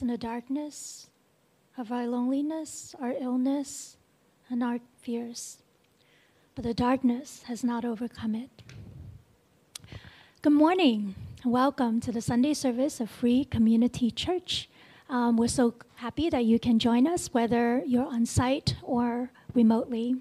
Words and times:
In 0.00 0.08
the 0.08 0.18
darkness 0.18 1.06
of 1.78 1.92
our 1.92 2.06
loneliness, 2.06 2.96
our 3.00 3.12
illness, 3.12 3.96
and 4.50 4.62
our 4.62 4.80
fears. 5.00 5.58
But 6.56 6.64
the 6.64 6.74
darkness 6.74 7.44
has 7.46 7.62
not 7.62 7.84
overcome 7.84 8.34
it. 8.34 8.50
Good 10.42 10.52
morning. 10.52 11.14
Welcome 11.44 12.00
to 12.00 12.10
the 12.10 12.20
Sunday 12.20 12.54
service 12.54 12.98
of 12.98 13.08
Free 13.08 13.44
Community 13.44 14.10
Church. 14.10 14.68
Um, 15.08 15.36
we're 15.36 15.46
so 15.46 15.74
happy 15.96 16.28
that 16.28 16.44
you 16.44 16.58
can 16.58 16.80
join 16.80 17.06
us, 17.06 17.32
whether 17.32 17.82
you're 17.86 18.06
on 18.06 18.26
site 18.26 18.74
or 18.82 19.30
remotely. 19.54 20.16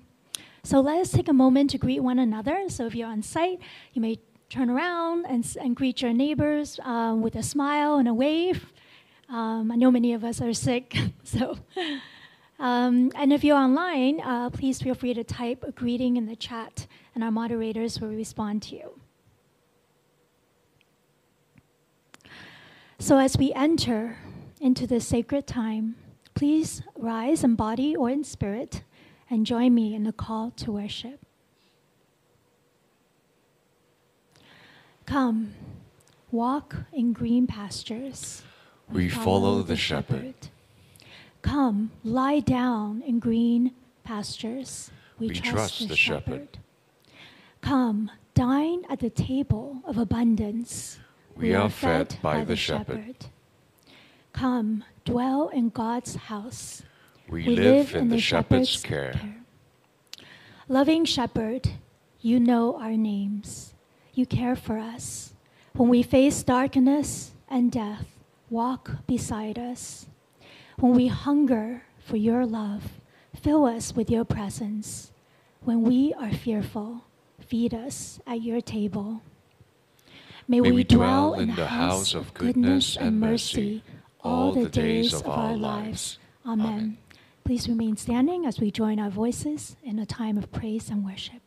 So 0.63 0.81
let 0.81 0.99
us 0.99 1.11
take 1.11 1.29
a 1.29 1.33
moment 1.33 1.71
to 1.71 1.79
greet 1.79 2.01
one 2.01 2.19
another. 2.19 2.65
So 2.69 2.85
if 2.85 2.93
you're 2.93 3.09
on 3.09 3.23
site, 3.23 3.59
you 3.93 4.01
may 4.01 4.19
turn 4.49 4.69
around 4.69 5.25
and, 5.25 5.57
and 5.59 5.75
greet 5.75 6.03
your 6.03 6.13
neighbors 6.13 6.79
um, 6.83 7.23
with 7.23 7.35
a 7.35 7.43
smile 7.43 7.95
and 7.95 8.07
a 8.07 8.13
wave. 8.13 8.72
Um, 9.33 9.71
I 9.71 9.75
know 9.77 9.89
many 9.89 10.13
of 10.13 10.23
us 10.23 10.41
are 10.41 10.53
sick, 10.53 10.95
so. 11.23 11.57
Um, 12.59 13.11
and 13.15 13.33
if 13.33 13.43
you're 13.43 13.57
online, 13.57 14.21
uh, 14.21 14.51
please 14.51 14.79
feel 14.79 14.93
free 14.93 15.15
to 15.15 15.23
type 15.23 15.63
a 15.67 15.71
greeting 15.71 16.17
in 16.17 16.27
the 16.27 16.35
chat, 16.35 16.85
and 17.15 17.23
our 17.23 17.31
moderators 17.31 17.99
will 17.99 18.09
respond 18.09 18.61
to 18.63 18.75
you. 18.75 18.99
So, 22.99 23.17
as 23.17 23.35
we 23.35 23.51
enter 23.53 24.19
into 24.61 24.85
this 24.85 25.07
sacred 25.07 25.47
time, 25.47 25.95
please 26.35 26.83
rise 26.95 27.43
in 27.43 27.55
body 27.55 27.95
or 27.95 28.11
in 28.11 28.23
spirit 28.23 28.83
and 29.31 29.47
join 29.47 29.73
me 29.73 29.95
in 29.95 30.03
the 30.03 30.13
call 30.13 30.51
to 30.57 30.71
worship. 30.71 31.25
Come, 35.07 35.55
walk 36.29 36.75
in 36.93 37.13
green 37.13 37.47
pastures. 37.47 38.43
We 38.93 39.09
follow 39.09 39.63
the 39.63 39.75
shepherd. 39.75 40.35
Come, 41.41 41.91
lie 42.03 42.39
down 42.39 43.01
in 43.01 43.19
green 43.19 43.71
pastures. 44.03 44.91
We, 45.19 45.29
We 45.29 45.33
trust, 45.33 45.51
trust 45.51 45.79
the, 45.79 45.87
the 45.87 45.95
shepherd. 45.95 46.23
shepherd. 46.33 46.57
Come, 47.61 48.11
dine 48.35 48.83
at 48.89 48.99
the 48.99 49.09
table 49.09 49.81
of 49.85 49.97
abundance. 49.97 50.99
We 51.35 51.55
are 51.55 51.69
fed 51.69 52.17
by 52.21 52.43
the 52.43 52.55
shepherd. 52.55 53.15
Come, 54.31 54.83
dwell 55.05 55.49
in 55.49 55.69
God's 55.69 56.15
house. 56.15 56.83
We, 57.29 57.45
live, 57.45 57.95
in 57.95 58.09
the 58.09 58.19
shepherd's 58.19 58.81
care. 58.81 59.19
Loving 60.67 61.05
shepherd, 61.05 61.69
you 62.21 62.39
know 62.39 62.77
our 62.79 62.91
names. 62.91 63.73
You 64.13 64.25
care 64.25 64.55
for 64.55 64.77
us. 64.77 65.33
When 65.73 65.89
we 65.89 66.03
face 66.03 66.43
darkness 66.43 67.31
and 67.49 67.71
death, 67.71 68.05
walk 68.53 68.91
beside 69.07 69.57
us. 69.57 70.05
When 70.79 70.93
we 70.93 71.07
hunger 71.07 71.83
for 71.99 72.17
your 72.17 72.45
love, 72.45 72.83
fill 73.35 73.65
us 73.65 73.95
with 73.95 74.09
your 74.09 74.23
presence. 74.23 75.11
When 75.61 75.81
we 75.81 76.13
are 76.13 76.31
fearful, 76.31 77.05
feed 77.39 77.73
us 77.73 78.19
at 78.27 78.41
your 78.41 78.61
table. 78.61 79.21
May, 80.47 80.61
May 80.61 80.71
we 80.71 80.83
dwell 80.83 81.33
in 81.33 81.55
the 81.55 81.67
house 81.67 82.13
of 82.13 82.33
goodness 82.33 82.95
and 82.95 83.19
mercy 83.19 83.83
all 84.21 84.51
the 84.51 84.69
days 84.69 85.13
of 85.13 85.27
our 85.27 85.55
lives. 85.55 86.19
Amen. 86.45 86.65
Amen. 86.67 86.97
Please 87.43 87.67
remain 87.67 87.97
standing 87.97 88.45
as 88.45 88.59
we 88.59 88.71
join 88.71 88.99
our 88.99 89.09
voices 89.09 89.75
in 89.83 89.99
a 89.99 90.05
time 90.05 90.37
of 90.37 90.51
praise 90.51 90.89
and 90.89 91.03
worship. 91.03 91.42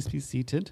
please 0.00 0.12
be 0.12 0.20
seated? 0.20 0.70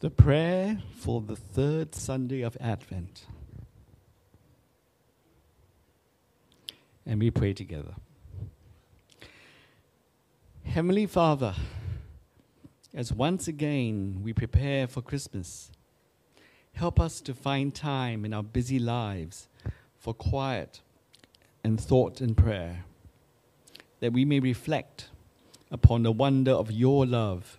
The 0.00 0.10
prayer 0.10 0.80
for 0.96 1.20
the 1.20 1.36
third 1.36 1.94
Sunday 1.94 2.42
of 2.42 2.56
Advent. 2.60 3.26
And 7.06 7.20
we 7.20 7.30
pray 7.30 7.52
together. 7.52 7.94
Heavenly 10.64 11.06
Father, 11.06 11.54
as 12.92 13.12
once 13.12 13.46
again 13.46 14.22
we 14.24 14.32
prepare 14.32 14.88
for 14.88 15.02
Christmas, 15.02 15.70
help 16.78 17.00
us 17.00 17.20
to 17.20 17.34
find 17.34 17.74
time 17.74 18.24
in 18.24 18.32
our 18.32 18.42
busy 18.42 18.78
lives 18.78 19.48
for 19.98 20.14
quiet 20.14 20.80
and 21.64 21.80
thought 21.80 22.20
and 22.20 22.36
prayer, 22.36 22.84
that 23.98 24.12
we 24.12 24.24
may 24.24 24.38
reflect 24.38 25.08
upon 25.72 26.04
the 26.04 26.12
wonder 26.12 26.52
of 26.52 26.70
your 26.70 27.04
love 27.04 27.58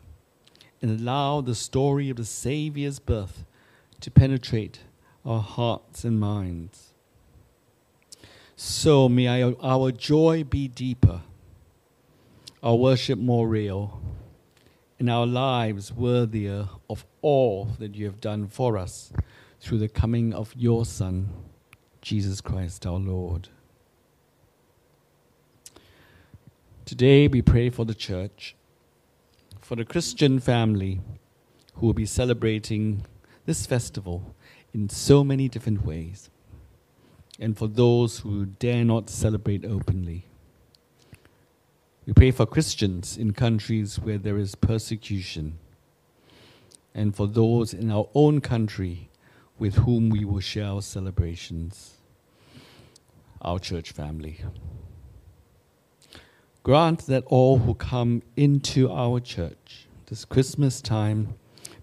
and 0.81 1.01
allow 1.01 1.41
the 1.41 1.53
story 1.53 2.09
of 2.09 2.15
the 2.15 2.23
Saviour's 2.23 2.99
birth 2.99 3.43
to 3.99 4.09
penetrate 4.09 4.79
our 5.25 5.41
hearts 5.41 6.05
and 6.05 6.17
minds. 6.17 6.93
So 8.55 9.09
may 9.09 9.53
our 9.61 9.91
joy 9.91 10.45
be 10.45 10.69
deeper, 10.69 11.23
our 12.63 12.75
worship 12.75 13.19
more 13.19 13.49
real, 13.49 14.01
and 14.97 15.09
our 15.09 15.27
lives 15.27 15.91
worthier 15.91 16.69
of 16.89 17.05
all 17.21 17.69
that 17.79 17.95
you 17.95 18.05
have 18.05 18.21
done 18.21 18.47
for 18.47 18.77
us 18.77 19.11
through 19.59 19.79
the 19.79 19.89
coming 19.89 20.33
of 20.33 20.53
your 20.55 20.85
Son, 20.85 21.29
Jesus 22.01 22.41
Christ 22.41 22.85
our 22.85 22.97
Lord. 22.99 23.49
Today 26.85 27.27
we 27.27 27.41
pray 27.41 27.69
for 27.69 27.85
the 27.85 27.93
church, 27.93 28.55
for 29.61 29.75
the 29.75 29.85
Christian 29.85 30.39
family 30.39 31.01
who 31.75 31.85
will 31.85 31.93
be 31.93 32.05
celebrating 32.05 33.05
this 33.45 33.65
festival 33.65 34.35
in 34.73 34.89
so 34.89 35.23
many 35.23 35.47
different 35.47 35.85
ways, 35.85 36.29
and 37.39 37.57
for 37.57 37.67
those 37.67 38.19
who 38.19 38.45
dare 38.45 38.83
not 38.83 39.09
celebrate 39.09 39.65
openly. 39.65 40.25
We 42.05 42.13
pray 42.13 42.31
for 42.31 42.45
Christians 42.45 43.17
in 43.17 43.33
countries 43.33 43.99
where 43.99 44.17
there 44.17 44.38
is 44.38 44.55
persecution, 44.55 45.59
and 46.93 47.15
for 47.15 47.27
those 47.27 47.74
in 47.74 47.91
our 47.91 48.08
own 48.13 48.41
country 48.41 49.10
with 49.58 49.75
whom 49.75 50.10
we 50.10 50.25
will 50.25 50.39
share 50.39 50.65
our 50.65 50.81
celebrations, 50.81 51.96
our 53.41 53.60
church 53.60 53.91
family. 53.91 54.39
Grant 56.63 57.05
that 57.08 57.24
all 57.27 57.60
who 57.60 57.74
come 57.74 58.22
into 58.36 58.91
our 58.91 59.19
church 59.19 59.88
this 60.10 60.25
Christmas 60.25 60.81
time 60.81 61.36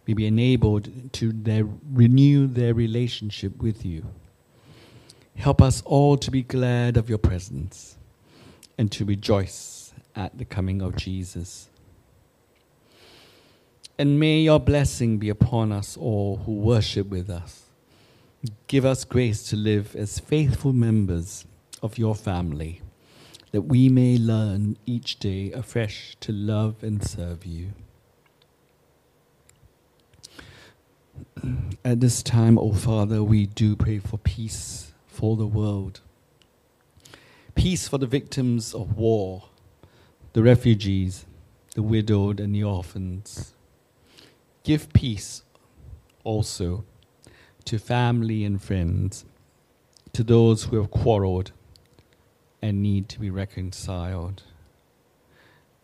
may 0.06 0.14
be 0.14 0.26
enabled 0.26 1.12
to 1.12 1.32
their, 1.32 1.64
renew 1.92 2.46
their 2.46 2.74
relationship 2.74 3.56
with 3.62 3.84
you. 3.84 4.04
Help 5.36 5.62
us 5.62 5.82
all 5.84 6.16
to 6.16 6.30
be 6.30 6.42
glad 6.42 6.96
of 6.96 7.08
your 7.08 7.18
presence 7.18 7.96
and 8.78 8.90
to 8.92 9.04
rejoice 9.04 9.92
at 10.14 10.36
the 10.38 10.44
coming 10.44 10.82
of 10.82 10.96
Jesus. 10.96 11.68
And 13.98 14.20
may 14.20 14.40
your 14.40 14.60
blessing 14.60 15.16
be 15.16 15.30
upon 15.30 15.72
us 15.72 15.96
all 15.96 16.42
who 16.44 16.52
worship 16.52 17.08
with 17.08 17.30
us. 17.30 17.62
Give 18.66 18.84
us 18.84 19.04
grace 19.04 19.42
to 19.50 19.56
live 19.56 19.96
as 19.96 20.18
faithful 20.18 20.74
members 20.74 21.46
of 21.82 21.96
your 21.96 22.14
family, 22.14 22.82
that 23.52 23.62
we 23.62 23.88
may 23.88 24.18
learn 24.18 24.76
each 24.84 25.18
day 25.18 25.50
afresh 25.52 26.16
to 26.20 26.32
love 26.32 26.82
and 26.82 27.02
serve 27.02 27.46
you. 27.46 27.72
At 31.84 32.00
this 32.00 32.22
time, 32.22 32.58
O 32.58 32.62
oh 32.62 32.72
Father, 32.72 33.22
we 33.24 33.46
do 33.46 33.76
pray 33.76 33.98
for 33.98 34.18
peace 34.18 34.92
for 35.06 35.36
the 35.36 35.46
world. 35.46 36.00
Peace 37.54 37.88
for 37.88 37.96
the 37.96 38.06
victims 38.06 38.74
of 38.74 38.98
war, 38.98 39.48
the 40.34 40.42
refugees, 40.42 41.24
the 41.74 41.82
widowed, 41.82 42.38
and 42.38 42.54
the 42.54 42.62
orphans. 42.62 43.54
Give 44.66 44.92
peace 44.92 45.44
also 46.24 46.84
to 47.66 47.78
family 47.78 48.42
and 48.42 48.60
friends, 48.60 49.24
to 50.12 50.24
those 50.24 50.64
who 50.64 50.76
have 50.78 50.90
quarreled 50.90 51.52
and 52.60 52.82
need 52.82 53.08
to 53.10 53.20
be 53.20 53.30
reconciled. 53.30 54.42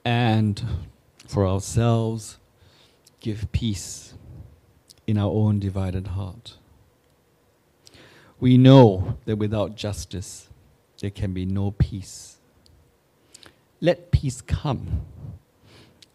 And 0.05 0.65
for 1.29 1.47
ourselves, 1.47 2.39
give 3.21 3.53
peace 3.53 4.15
in 5.07 5.17
our 5.17 5.31
own 5.31 5.61
divided 5.61 6.09
heart. 6.09 6.57
We 8.41 8.59
know 8.59 9.17
that 9.27 9.37
without 9.37 9.77
justice, 9.77 10.49
there 10.99 11.11
can 11.11 11.33
be 11.33 11.47
no 11.47 11.71
peace. 11.71 12.39
Let 13.81 14.11
peace 14.11 14.41
come 14.41 15.03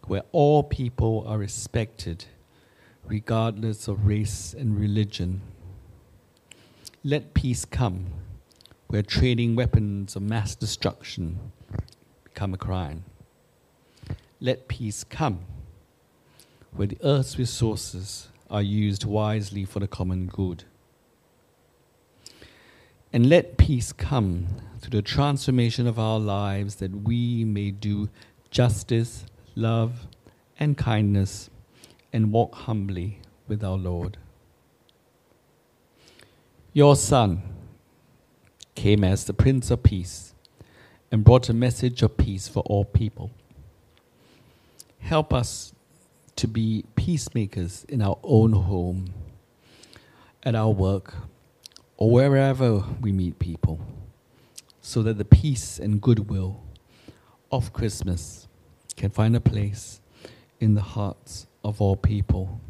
where 0.06 0.24
all 0.32 0.62
people 0.62 1.24
are 1.26 1.38
respected, 1.38 2.26
regardless 3.08 3.88
of 3.88 4.06
race 4.06 4.54
and 4.56 4.78
religion. 4.78 5.40
Let 7.02 7.32
peace 7.32 7.64
come 7.64 8.06
where 8.88 9.02
trading 9.02 9.56
weapons 9.56 10.14
of 10.14 10.22
mass 10.22 10.54
destruction 10.54 11.38
become 12.24 12.52
a 12.52 12.58
crime. 12.58 13.04
Let 14.40 14.68
peace 14.68 15.04
come 15.04 15.40
where 16.72 16.86
the 16.86 16.98
earth's 17.02 17.38
resources 17.38 18.28
are 18.50 18.62
used 18.62 19.04
wisely 19.04 19.64
for 19.64 19.80
the 19.80 19.88
common 19.88 20.26
good. 20.26 20.64
And 23.10 23.28
let 23.30 23.56
peace 23.56 23.92
come 23.92 24.48
through 24.80 24.98
the 24.98 25.02
transformation 25.02 25.86
of 25.86 25.98
our 25.98 26.20
lives 26.20 26.76
that 26.76 27.04
we 27.04 27.42
may 27.44 27.70
do 27.70 28.10
justice, 28.50 29.24
love, 29.54 30.06
and 30.60 30.76
kindness 30.76 31.48
and 32.12 32.32
walk 32.32 32.54
humbly 32.54 33.20
with 33.46 33.62
our 33.64 33.76
Lord. 33.76 34.16
Your 36.72 36.96
Son 36.96 37.42
came 38.74 39.02
as 39.02 39.24
the 39.24 39.34
Prince 39.34 39.70
of 39.70 39.82
Peace 39.82 40.34
and 41.10 41.24
brought 41.24 41.48
a 41.48 41.54
message 41.54 42.02
of 42.02 42.16
peace 42.16 42.46
for 42.46 42.60
all 42.66 42.84
people. 42.84 43.32
Help 45.00 45.34
us 45.34 45.74
to 46.36 46.46
be 46.46 46.84
peacemakers 46.94 47.84
in 47.88 48.00
our 48.00 48.18
own 48.22 48.52
home, 48.52 49.12
at 50.44 50.54
our 50.54 50.70
work, 50.70 51.14
or 51.96 52.10
wherever 52.10 52.84
we 53.00 53.10
meet 53.10 53.40
people, 53.40 53.80
so 54.80 55.02
that 55.02 55.18
the 55.18 55.24
peace 55.24 55.80
and 55.80 56.00
goodwill 56.00 56.62
of 57.50 57.72
Christmas 57.72 58.46
can 58.96 59.10
find 59.10 59.34
a 59.34 59.40
place 59.40 60.00
in 60.60 60.74
the 60.74 60.82
hearts 60.82 61.47
of 61.64 61.80
all 61.80 61.96
people. 61.96 62.60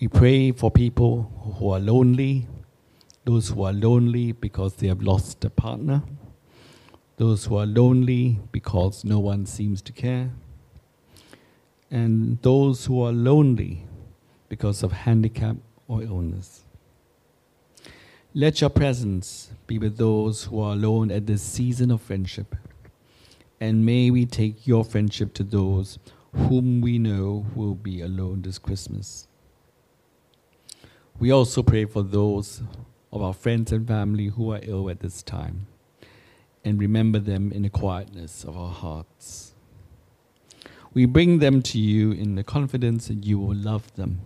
We 0.00 0.08
pray 0.08 0.52
for 0.52 0.70
people 0.70 1.54
who 1.58 1.70
are 1.70 1.78
lonely, 1.80 2.46
those 3.24 3.48
who 3.48 3.62
are 3.62 3.72
lonely 3.72 4.32
because 4.32 4.74
they 4.74 4.88
have 4.88 5.02
lost 5.02 5.44
a 5.44 5.50
partner, 5.50 6.02
those 7.16 7.44
who 7.44 7.56
are 7.56 7.66
lonely 7.66 8.40
because 8.50 9.04
no 9.04 9.20
one 9.20 9.46
seems 9.46 9.80
to 9.82 9.92
care 9.92 10.32
and 11.92 12.40
those 12.40 12.86
who 12.86 13.02
are 13.02 13.12
lonely 13.12 13.84
because 14.48 14.82
of 14.82 14.92
handicap 14.92 15.56
or 15.86 16.02
illness. 16.02 16.62
Let 18.34 18.62
your 18.62 18.70
presence 18.70 19.50
be 19.66 19.78
with 19.78 19.98
those 19.98 20.44
who 20.44 20.58
are 20.60 20.72
alone 20.72 21.10
at 21.10 21.26
this 21.26 21.42
season 21.42 21.90
of 21.90 22.00
friendship, 22.00 22.56
and 23.62 23.86
may 23.86 24.10
we 24.10 24.26
take 24.26 24.66
your 24.66 24.84
friendship 24.84 25.32
to 25.32 25.44
those 25.44 25.96
whom 26.34 26.80
we 26.80 26.98
know 26.98 27.46
will 27.54 27.76
be 27.76 28.00
alone 28.00 28.42
this 28.42 28.58
Christmas. 28.58 29.28
We 31.20 31.30
also 31.30 31.62
pray 31.62 31.84
for 31.84 32.02
those 32.02 32.60
of 33.12 33.22
our 33.22 33.32
friends 33.32 33.70
and 33.70 33.86
family 33.86 34.26
who 34.26 34.52
are 34.52 34.58
ill 34.64 34.90
at 34.90 34.98
this 34.98 35.22
time, 35.22 35.68
and 36.64 36.80
remember 36.80 37.20
them 37.20 37.52
in 37.52 37.62
the 37.62 37.70
quietness 37.70 38.42
of 38.42 38.58
our 38.58 38.72
hearts. 38.72 39.54
We 40.92 41.04
bring 41.04 41.38
them 41.38 41.62
to 41.62 41.78
you 41.78 42.10
in 42.10 42.34
the 42.34 42.42
confidence 42.42 43.06
that 43.06 43.24
you 43.24 43.38
will 43.38 43.54
love 43.54 43.94
them 43.94 44.22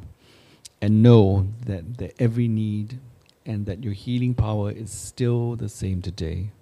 and 0.81 1.03
know 1.03 1.49
that 1.67 1.99
their 1.99 2.13
every 2.19 2.49
need 2.49 3.01
and 3.45 3.67
that 3.67 3.85
your 3.85 3.93
healing 3.93 4.33
power 4.33 4.71
is 4.71 4.91
still 4.91 5.57
the 5.57 5.69
same 5.69 6.01
today. 6.01 6.53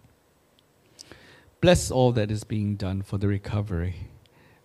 Bless 1.64 1.90
all 1.90 2.12
that 2.12 2.30
is 2.30 2.44
being 2.44 2.76
done 2.76 3.00
for 3.00 3.16
the 3.16 3.26
recovery 3.26 4.10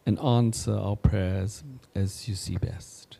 and 0.06 0.20
answer 0.20 0.76
our 0.76 0.98
prayers 0.98 1.64
as 1.96 2.28
you 2.28 2.36
see 2.36 2.58
best. 2.58 3.20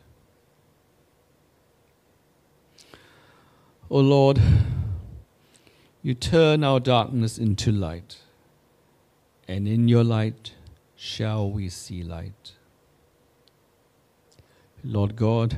O 3.90 3.96
oh 3.96 4.00
Lord, 4.00 4.38
you 6.02 6.12
turn 6.12 6.62
our 6.62 6.78
darkness 6.78 7.38
into 7.38 7.72
light, 7.72 8.18
and 9.48 9.66
in 9.66 9.88
your 9.88 10.04
light, 10.04 10.52
shall 10.94 11.50
we 11.50 11.70
see 11.70 12.02
light. 12.02 12.52
Lord 14.84 15.16
God, 15.16 15.56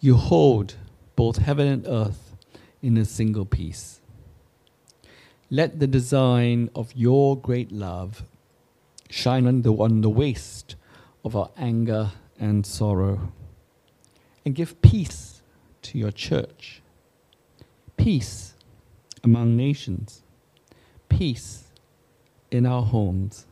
you 0.00 0.16
hold 0.16 0.74
both 1.14 1.36
heaven 1.36 1.68
and 1.68 1.86
earth 1.86 2.34
in 2.82 2.96
a 2.96 3.04
single 3.04 3.46
peace. 3.46 4.00
Let 5.52 5.80
the 5.80 5.86
design 5.86 6.70
of 6.74 6.96
your 6.96 7.36
great 7.36 7.70
love 7.70 8.24
shine 9.10 9.46
on 9.46 9.60
the, 9.60 9.70
on 9.74 10.00
the 10.00 10.08
waste 10.08 10.76
of 11.26 11.36
our 11.36 11.50
anger 11.58 12.12
and 12.40 12.64
sorrow. 12.64 13.30
And 14.46 14.54
give 14.54 14.80
peace 14.80 15.42
to 15.82 15.98
your 15.98 16.10
church, 16.10 16.80
peace 17.98 18.54
among 19.22 19.54
nations, 19.54 20.22
peace 21.10 21.64
in 22.50 22.64
our 22.64 22.82
homes, 22.82 23.44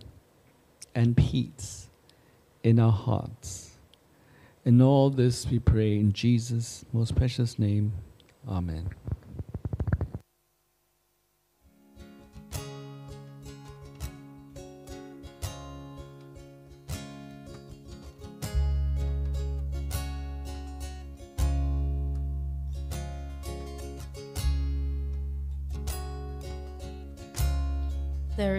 and 0.94 1.14
peace 1.14 1.90
in 2.62 2.78
our 2.80 2.92
hearts. 2.92 3.72
In 4.64 4.80
all 4.80 5.10
this 5.10 5.46
we 5.46 5.58
pray 5.58 5.98
in 5.98 6.14
Jesus' 6.14 6.82
most 6.94 7.14
precious 7.14 7.58
name. 7.58 7.92
Amen. 8.48 8.88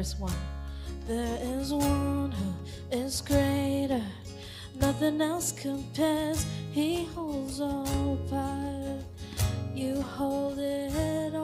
verse 0.01 0.17
1. 0.17 0.33
There 1.07 1.37
is 1.59 1.71
one 1.71 2.31
who 2.31 2.97
is 2.97 3.21
greater, 3.21 4.01
nothing 4.79 5.21
else 5.21 5.51
compares. 5.51 6.43
He 6.71 7.05
holds 7.05 7.61
all 7.61 8.17
power, 8.27 8.97
you 9.75 10.01
hold 10.01 10.57
it 10.57 11.35
all. 11.35 11.40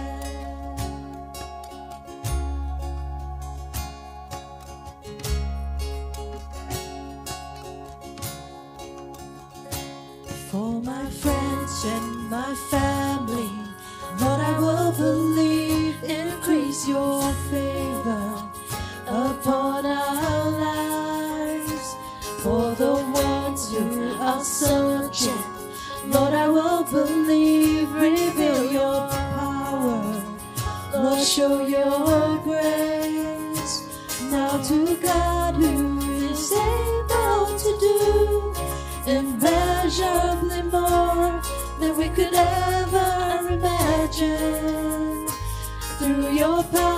For 10.50 10.80
my 10.82 11.06
friends 11.22 11.84
and 11.84 12.30
my 12.30 12.54
family, 12.70 13.50
Lord, 14.20 14.40
I 14.40 14.58
will 14.58 14.92
believe, 14.92 15.96
increase 16.04 16.88
your 16.88 17.32
favor 17.50 18.26
upon 19.06 19.86
our 19.86 20.50
lives. 20.50 21.86
For 22.42 22.74
the 22.74 22.94
ones 23.12 23.72
who 23.72 24.14
are 24.20 24.44
so 24.44 24.75
Lord, 26.08 26.34
I 26.34 26.48
will 26.48 26.84
believe, 26.84 27.92
reveal 27.92 28.72
your 28.72 29.08
power. 29.08 30.22
Lord, 30.94 31.22
show 31.22 31.66
your 31.66 32.38
grace. 32.44 33.74
Now 34.30 34.62
to 34.62 34.96
God 34.96 35.56
who 35.56 35.98
is 36.30 36.52
able 36.52 37.58
to 37.58 37.78
do 37.80 38.54
immeasurably 39.06 40.62
more 40.62 41.42
than 41.80 41.96
we 41.96 42.08
could 42.10 42.34
ever 42.34 43.48
imagine. 43.50 45.26
Through 45.98 46.30
your 46.32 46.62
power. 46.64 46.95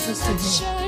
Jesus' 0.00 0.62
name. 0.62 0.79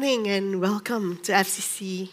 Morning 0.00 0.28
and 0.28 0.62
welcome 0.62 1.18
to 1.18 1.30
FCC. 1.30 2.08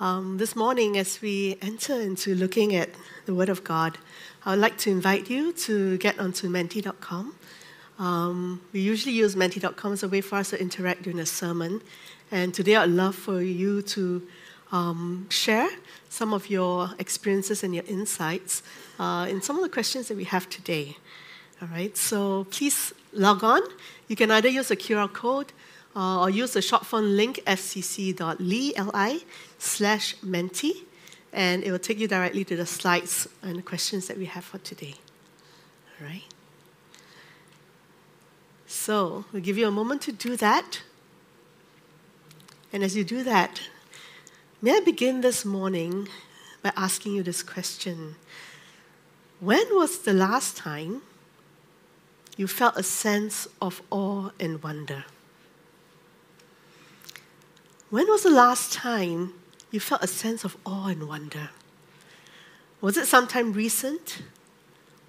Um, 0.00 0.38
this 0.38 0.56
morning, 0.56 0.96
as 0.96 1.20
we 1.20 1.58
enter 1.60 2.00
into 2.00 2.34
looking 2.34 2.74
at 2.74 2.88
the 3.26 3.34
Word 3.34 3.50
of 3.50 3.62
God, 3.62 3.98
I 4.46 4.52
would 4.52 4.60
like 4.60 4.78
to 4.78 4.90
invite 4.90 5.28
you 5.28 5.52
to 5.52 5.98
get 5.98 6.18
onto 6.18 6.48
menti.com. 6.48 7.34
Um, 7.98 8.62
we 8.72 8.80
usually 8.80 9.12
use 9.12 9.36
menti.com 9.36 9.92
as 9.92 10.02
a 10.02 10.08
way 10.08 10.22
for 10.22 10.36
us 10.36 10.48
to 10.50 10.58
interact 10.58 11.02
during 11.02 11.18
a 11.18 11.26
sermon. 11.26 11.82
And 12.30 12.54
today, 12.54 12.76
I'd 12.76 12.88
love 12.88 13.14
for 13.14 13.42
you 13.42 13.82
to 13.82 14.26
um, 14.72 15.26
share 15.28 15.68
some 16.08 16.32
of 16.32 16.48
your 16.48 16.88
experiences 16.98 17.62
and 17.62 17.74
your 17.74 17.84
insights 17.86 18.62
uh, 18.98 19.26
in 19.28 19.42
some 19.42 19.56
of 19.56 19.62
the 19.62 19.68
questions 19.68 20.08
that 20.08 20.16
we 20.16 20.24
have 20.24 20.48
today. 20.48 20.96
All 21.60 21.68
right, 21.68 21.94
so 21.98 22.44
please 22.44 22.94
log 23.12 23.44
on. 23.44 23.60
You 24.08 24.16
can 24.16 24.30
either 24.30 24.48
use 24.48 24.70
a 24.70 24.76
QR 24.76 25.12
code 25.12 25.52
uh, 25.96 26.20
or 26.20 26.30
use 26.30 26.52
the 26.52 26.62
short 26.62 26.84
phone 26.84 27.16
link 27.16 27.40
fcc.li 27.46 29.24
slash 29.58 30.16
menti, 30.22 30.84
and 31.32 31.62
it 31.62 31.70
will 31.70 31.78
take 31.78 31.98
you 31.98 32.08
directly 32.08 32.44
to 32.44 32.56
the 32.56 32.66
slides 32.66 33.28
and 33.42 33.58
the 33.58 33.62
questions 33.62 34.08
that 34.08 34.18
we 34.18 34.24
have 34.26 34.44
for 34.44 34.58
today. 34.58 34.94
All 36.00 36.06
right? 36.06 36.24
So 38.66 39.24
we'll 39.32 39.42
give 39.42 39.56
you 39.56 39.68
a 39.68 39.70
moment 39.70 40.02
to 40.02 40.12
do 40.12 40.36
that. 40.36 40.82
And 42.72 42.82
as 42.82 42.96
you 42.96 43.04
do 43.04 43.22
that, 43.22 43.62
may 44.60 44.76
I 44.76 44.80
begin 44.80 45.20
this 45.20 45.44
morning 45.44 46.08
by 46.60 46.72
asking 46.76 47.14
you 47.14 47.22
this 47.22 47.42
question 47.42 48.16
When 49.38 49.64
was 49.70 50.00
the 50.00 50.12
last 50.12 50.56
time 50.56 51.02
you 52.36 52.48
felt 52.48 52.76
a 52.76 52.82
sense 52.82 53.46
of 53.62 53.80
awe 53.90 54.30
and 54.40 54.60
wonder? 54.60 55.04
When 57.94 58.08
was 58.08 58.24
the 58.24 58.30
last 58.30 58.72
time 58.72 59.34
you 59.70 59.78
felt 59.78 60.02
a 60.02 60.08
sense 60.08 60.42
of 60.42 60.56
awe 60.66 60.88
and 60.88 61.06
wonder? 61.06 61.50
Was 62.80 62.96
it 62.96 63.06
sometime 63.06 63.52
recent? 63.52 64.22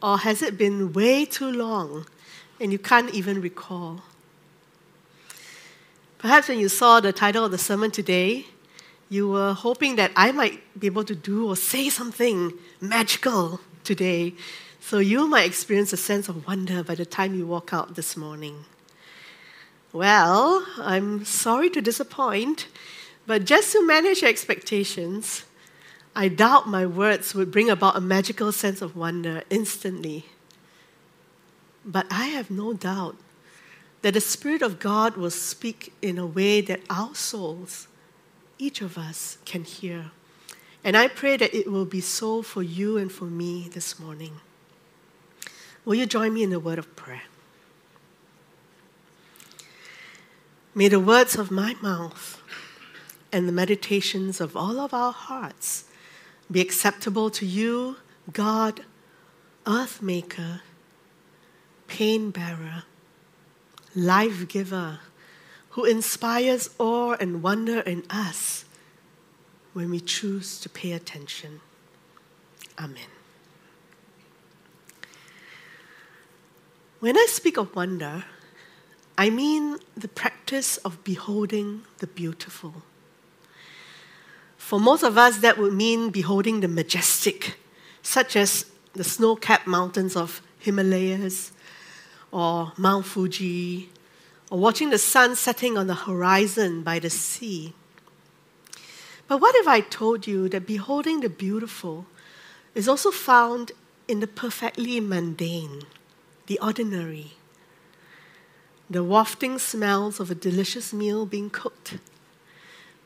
Or 0.03 0.19
has 0.19 0.43
it 0.43 0.55
been 0.55 0.93
way 0.93 1.25
too 1.25 1.49
long 1.51 2.05
and 2.61 2.71
you 2.71 2.77
can't 2.77 3.11
even 3.11 3.41
recall? 3.41 4.01
Perhaps 6.19 6.47
when 6.47 6.59
you 6.59 6.69
saw 6.69 6.99
the 6.99 7.11
title 7.11 7.43
of 7.43 7.49
the 7.49 7.57
sermon 7.57 7.89
today, 7.89 8.45
you 9.09 9.29
were 9.29 9.53
hoping 9.53 9.95
that 9.95 10.11
I 10.15 10.31
might 10.31 10.61
be 10.79 10.85
able 10.85 11.05
to 11.05 11.15
do 11.15 11.47
or 11.47 11.55
say 11.55 11.89
something 11.89 12.53
magical 12.79 13.61
today, 13.83 14.35
so 14.79 14.99
you 14.99 15.27
might 15.27 15.47
experience 15.47 15.91
a 15.91 15.97
sense 15.97 16.29
of 16.29 16.45
wonder 16.45 16.83
by 16.83 16.93
the 16.93 17.05
time 17.07 17.33
you 17.33 17.47
walk 17.47 17.73
out 17.73 17.95
this 17.95 18.15
morning. 18.15 18.63
Well, 19.95 20.67
I'm 20.77 21.23
sorry 21.23 21.69
to 21.69 21.81
disappoint, 21.81 22.67
but 23.25 23.45
just 23.45 23.71
to 23.71 23.87
manage 23.87 24.23
your 24.23 24.29
expectations, 24.29 25.45
I 26.13 26.27
doubt 26.27 26.67
my 26.67 26.85
words 26.85 27.33
would 27.33 27.49
bring 27.49 27.69
about 27.69 27.95
a 27.95 28.01
magical 28.01 28.51
sense 28.51 28.81
of 28.81 28.97
wonder 28.97 29.43
instantly. 29.49 30.25
But 31.85 32.07
I 32.11 32.25
have 32.25 32.51
no 32.51 32.73
doubt 32.73 33.15
that 34.01 34.15
the 34.15 34.19
Spirit 34.19 34.61
of 34.61 34.81
God 34.81 35.15
will 35.15 35.31
speak 35.31 35.93
in 36.01 36.17
a 36.17 36.25
way 36.25 36.59
that 36.59 36.81
our 36.89 37.15
souls, 37.15 37.87
each 38.57 38.81
of 38.81 38.97
us, 38.97 39.37
can 39.45 39.63
hear. 39.63 40.11
And 40.83 40.97
I 40.97 41.07
pray 41.07 41.37
that 41.37 41.55
it 41.55 41.71
will 41.71 41.85
be 41.85 42.01
so 42.01 42.41
for 42.41 42.61
you 42.61 42.97
and 42.97 43.09
for 43.09 43.23
me 43.31 43.69
this 43.69 43.97
morning. 43.97 44.41
Will 45.85 45.95
you 45.95 46.05
join 46.05 46.33
me 46.33 46.43
in 46.43 46.51
a 46.51 46.59
word 46.59 46.79
of 46.79 46.97
prayer? 46.97 47.21
May 50.77 50.89
the 50.89 50.99
words 50.99 51.37
of 51.37 51.51
my 51.51 51.75
mouth 51.81 52.41
and 53.31 53.47
the 53.47 53.53
meditations 53.53 54.41
of 54.41 54.57
all 54.57 54.77
of 54.79 54.93
our 54.93 55.13
hearts 55.13 55.85
be 56.51 56.59
acceptable 56.59 57.29
to 57.31 57.45
you, 57.45 57.95
God, 58.33 58.81
earth 59.65 60.01
maker, 60.01 60.61
pain 61.87 62.29
bearer 62.29 62.83
life 63.95 64.49
giver 64.49 64.99
who 65.69 65.85
inspires 65.85 66.69
awe 66.77 67.15
and 67.19 67.41
wonder 67.41 67.79
in 67.79 68.03
us 68.09 68.65
when 69.73 69.89
we 69.89 69.99
choose 69.99 70.59
to 70.59 70.69
pay 70.69 70.91
attention. 70.91 71.61
Amen. 72.77 73.07
When 76.99 77.17
I 77.17 77.27
speak 77.29 77.57
of 77.57 77.75
wonder, 77.75 78.25
I 79.17 79.29
mean 79.29 79.77
the 79.95 80.09
practice 80.09 80.77
of 80.77 81.03
beholding 81.03 81.83
the 81.99 82.07
beautiful. 82.07 82.83
For 84.57 84.79
most 84.79 85.03
of 85.03 85.17
us, 85.17 85.37
that 85.37 85.57
would 85.57 85.73
mean 85.73 86.09
beholding 86.09 86.59
the 86.59 86.67
majestic, 86.67 87.57
such 88.01 88.35
as 88.35 88.65
the 88.93 89.03
snow 89.03 89.35
capped 89.35 89.67
mountains 89.67 90.15
of 90.15 90.41
Himalayas, 90.59 91.51
or 92.31 92.73
Mount 92.77 93.05
Fuji, 93.05 93.89
or 94.49 94.59
watching 94.59 94.89
the 94.89 94.97
sun 94.97 95.35
setting 95.35 95.77
on 95.77 95.87
the 95.87 95.95
horizon 95.95 96.81
by 96.81 96.99
the 96.99 97.09
sea. 97.09 97.73
But 99.27 99.39
what 99.39 99.55
if 99.55 99.67
I 99.67 99.79
told 99.79 100.27
you 100.27 100.49
that 100.49 100.67
beholding 100.67 101.21
the 101.21 101.29
beautiful 101.29 102.05
is 102.73 102.87
also 102.87 103.11
found 103.11 103.71
in 104.07 104.19
the 104.19 104.27
perfectly 104.27 104.99
mundane, 104.99 105.83
the 106.47 106.59
ordinary? 106.59 107.33
The 108.89 109.03
wafting 109.03 109.57
smells 109.59 110.19
of 110.19 110.29
a 110.29 110.35
delicious 110.35 110.93
meal 110.93 111.25
being 111.25 111.49
cooked, 111.49 111.97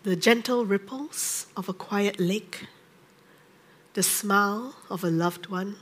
the 0.04 0.16
gentle 0.16 0.66
ripples 0.66 1.48
of 1.56 1.70
a 1.70 1.74
quiet 1.74 2.20
lake, 2.20 2.66
the 3.94 4.04
smile 4.04 4.76
of 4.90 5.04
a 5.04 5.10
loved 5.10 5.48
one 5.48 5.76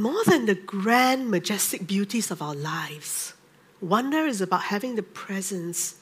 more 0.00 0.24
than 0.24 0.46
the 0.46 0.54
grand, 0.54 1.30
majestic 1.30 1.86
beauties 1.86 2.30
of 2.30 2.40
our 2.40 2.54
lives, 2.54 3.34
wonder 3.82 4.26
is 4.26 4.40
about 4.40 4.62
having 4.62 4.96
the 4.96 5.02
presence 5.02 5.96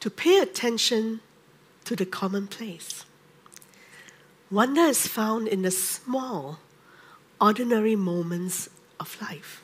to 0.00 0.10
pay 0.10 0.38
attention 0.38 1.20
to 1.84 1.96
the 1.96 2.04
commonplace. 2.04 3.06
Wonder 4.50 4.82
is 4.82 5.06
found 5.06 5.48
in 5.48 5.62
the 5.62 5.70
small, 5.70 6.58
ordinary 7.40 7.96
moments 7.96 8.68
of 9.00 9.16
life. 9.22 9.62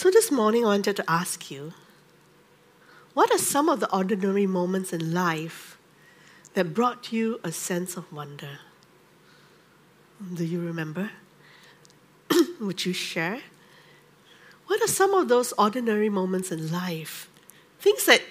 So 0.00 0.10
this 0.10 0.32
morning, 0.32 0.64
I 0.64 0.68
wanted 0.68 0.96
to 0.96 1.10
ask 1.10 1.50
you 1.50 1.74
what 3.12 3.30
are 3.30 3.36
some 3.36 3.68
of 3.68 3.80
the 3.80 3.94
ordinary 3.94 4.46
moments 4.46 4.94
in 4.94 5.12
life 5.12 5.76
that 6.54 6.72
brought 6.72 7.12
you 7.12 7.38
a 7.44 7.52
sense 7.52 7.98
of 7.98 8.10
wonder? 8.10 8.60
Do 10.32 10.42
you 10.42 10.58
remember? 10.58 11.10
would 12.62 12.86
you 12.86 12.94
share? 12.94 13.42
What 14.68 14.80
are 14.80 14.88
some 14.88 15.12
of 15.12 15.28
those 15.28 15.52
ordinary 15.58 16.08
moments 16.08 16.50
in 16.50 16.72
life? 16.72 17.28
Things 17.78 18.06
that 18.06 18.22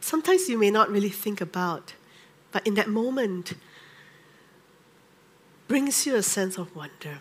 sometimes 0.00 0.50
you 0.50 0.58
may 0.58 0.70
not 0.70 0.90
really 0.90 1.08
think 1.08 1.40
about, 1.40 1.94
but 2.52 2.66
in 2.66 2.74
that 2.74 2.90
moment 2.90 3.54
brings 5.68 6.04
you 6.04 6.16
a 6.16 6.22
sense 6.22 6.58
of 6.58 6.76
wonder. 6.76 7.20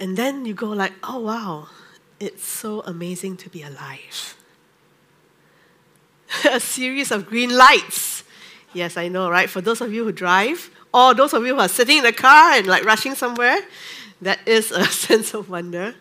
And 0.00 0.16
then 0.16 0.46
you 0.46 0.54
go 0.54 0.70
like, 0.70 0.94
oh 1.04 1.20
wow, 1.20 1.68
it's 2.18 2.44
so 2.44 2.80
amazing 2.80 3.36
to 3.36 3.50
be 3.50 3.62
alive. 3.62 4.34
a 6.50 6.58
series 6.58 7.10
of 7.10 7.26
green 7.26 7.54
lights. 7.54 8.24
Yes, 8.72 8.96
I 8.96 9.08
know, 9.08 9.30
right? 9.30 9.50
For 9.50 9.60
those 9.60 9.80
of 9.82 9.92
you 9.92 10.04
who 10.04 10.12
drive, 10.12 10.70
or 10.94 11.12
those 11.12 11.34
of 11.34 11.44
you 11.44 11.54
who 11.54 11.60
are 11.60 11.68
sitting 11.68 11.98
in 11.98 12.04
the 12.04 12.12
car 12.12 12.52
and 12.52 12.66
like 12.66 12.84
rushing 12.84 13.14
somewhere, 13.14 13.58
that 14.22 14.38
is 14.46 14.70
a 14.70 14.84
sense 15.06 15.34
of 15.34 15.50
wonder. 15.50 15.94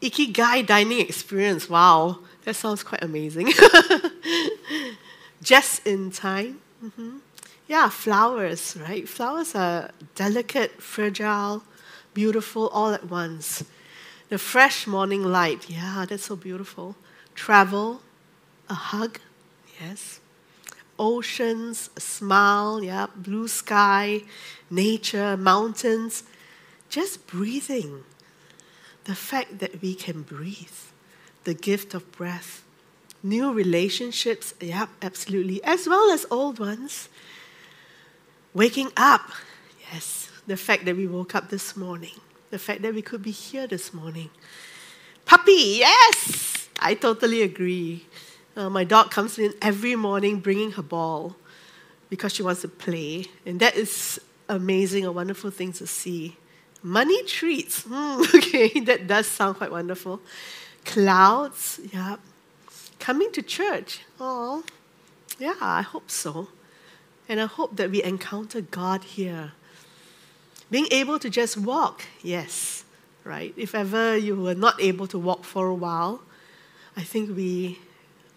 Ikigai 0.00 0.66
dining 0.66 1.00
experience. 1.00 1.68
Wow, 1.68 2.20
that 2.44 2.54
sounds 2.54 2.82
quite 2.82 3.02
amazing. 3.02 3.52
Just 5.42 5.86
in 5.86 6.10
time. 6.10 6.60
Mm-hmm. 6.82 7.18
Yeah, 7.68 7.88
flowers, 7.88 8.76
right? 8.80 9.08
Flowers 9.08 9.54
are 9.54 9.90
delicate, 10.14 10.80
fragile, 10.80 11.62
beautiful 12.16 12.68
all 12.68 12.92
at 12.92 13.06
once. 13.10 13.62
The 14.32 14.38
fresh 14.38 14.86
morning 14.86 15.22
light. 15.22 15.68
Yeah, 15.68 16.06
that's 16.08 16.24
so 16.24 16.36
beautiful. 16.36 16.96
Travel, 17.34 18.00
a 18.68 18.74
hug. 18.74 19.20
Yes 19.80 20.20
oceans, 20.98 21.90
a 21.96 22.00
smile, 22.00 22.82
yeah, 22.82 23.06
blue 23.14 23.48
sky, 23.48 24.22
nature, 24.70 25.36
mountains, 25.36 26.24
just 26.88 27.26
breathing. 27.26 28.04
The 29.04 29.14
fact 29.14 29.58
that 29.60 29.82
we 29.82 29.94
can 29.94 30.22
breathe, 30.22 30.80
the 31.44 31.54
gift 31.54 31.94
of 31.94 32.10
breath, 32.12 32.64
new 33.22 33.52
relationships, 33.52 34.54
yeah, 34.60 34.86
absolutely, 35.02 35.62
as 35.64 35.86
well 35.88 36.10
as 36.10 36.26
old 36.30 36.58
ones. 36.58 37.08
Waking 38.54 38.90
up, 38.96 39.30
yes, 39.92 40.25
the 40.46 40.56
fact 40.56 40.84
that 40.84 40.96
we 40.96 41.06
woke 41.06 41.34
up 41.34 41.50
this 41.50 41.76
morning, 41.76 42.14
the 42.50 42.58
fact 42.58 42.82
that 42.82 42.94
we 42.94 43.02
could 43.02 43.22
be 43.22 43.30
here 43.30 43.66
this 43.66 43.92
morning. 43.92 44.30
Puppy, 45.24 45.78
yes! 45.80 46.68
I 46.78 46.94
totally 46.94 47.42
agree. 47.42 48.06
Uh, 48.56 48.70
my 48.70 48.84
dog 48.84 49.10
comes 49.10 49.38
in 49.38 49.52
every 49.60 49.96
morning 49.96 50.40
bringing 50.40 50.72
her 50.72 50.82
ball 50.82 51.36
because 52.08 52.32
she 52.32 52.42
wants 52.42 52.62
to 52.62 52.68
play. 52.68 53.26
And 53.44 53.60
that 53.60 53.76
is 53.76 54.20
amazing, 54.48 55.04
a 55.04 55.12
wonderful 55.12 55.50
thing 55.50 55.72
to 55.74 55.86
see. 55.86 56.36
Money 56.82 57.24
treats. 57.24 57.82
Hmm, 57.82 58.22
okay, 58.34 58.80
that 58.80 59.06
does 59.06 59.26
sound 59.26 59.56
quite 59.56 59.72
wonderful. 59.72 60.20
Clouds, 60.84 61.80
yeah. 61.92 62.16
Coming 62.98 63.32
to 63.32 63.42
church. 63.42 64.00
Oh, 64.20 64.64
yeah, 65.38 65.56
I 65.60 65.82
hope 65.82 66.10
so. 66.10 66.48
And 67.28 67.40
I 67.40 67.46
hope 67.46 67.76
that 67.76 67.90
we 67.90 68.02
encounter 68.02 68.60
God 68.60 69.02
here. 69.02 69.52
Being 70.70 70.88
able 70.90 71.18
to 71.20 71.30
just 71.30 71.56
walk, 71.56 72.02
yes, 72.22 72.84
right? 73.22 73.54
If 73.56 73.74
ever 73.74 74.16
you 74.16 74.34
were 74.34 74.54
not 74.54 74.80
able 74.80 75.06
to 75.08 75.18
walk 75.18 75.44
for 75.44 75.68
a 75.68 75.74
while, 75.74 76.22
I 76.96 77.02
think 77.02 77.36
we 77.36 77.78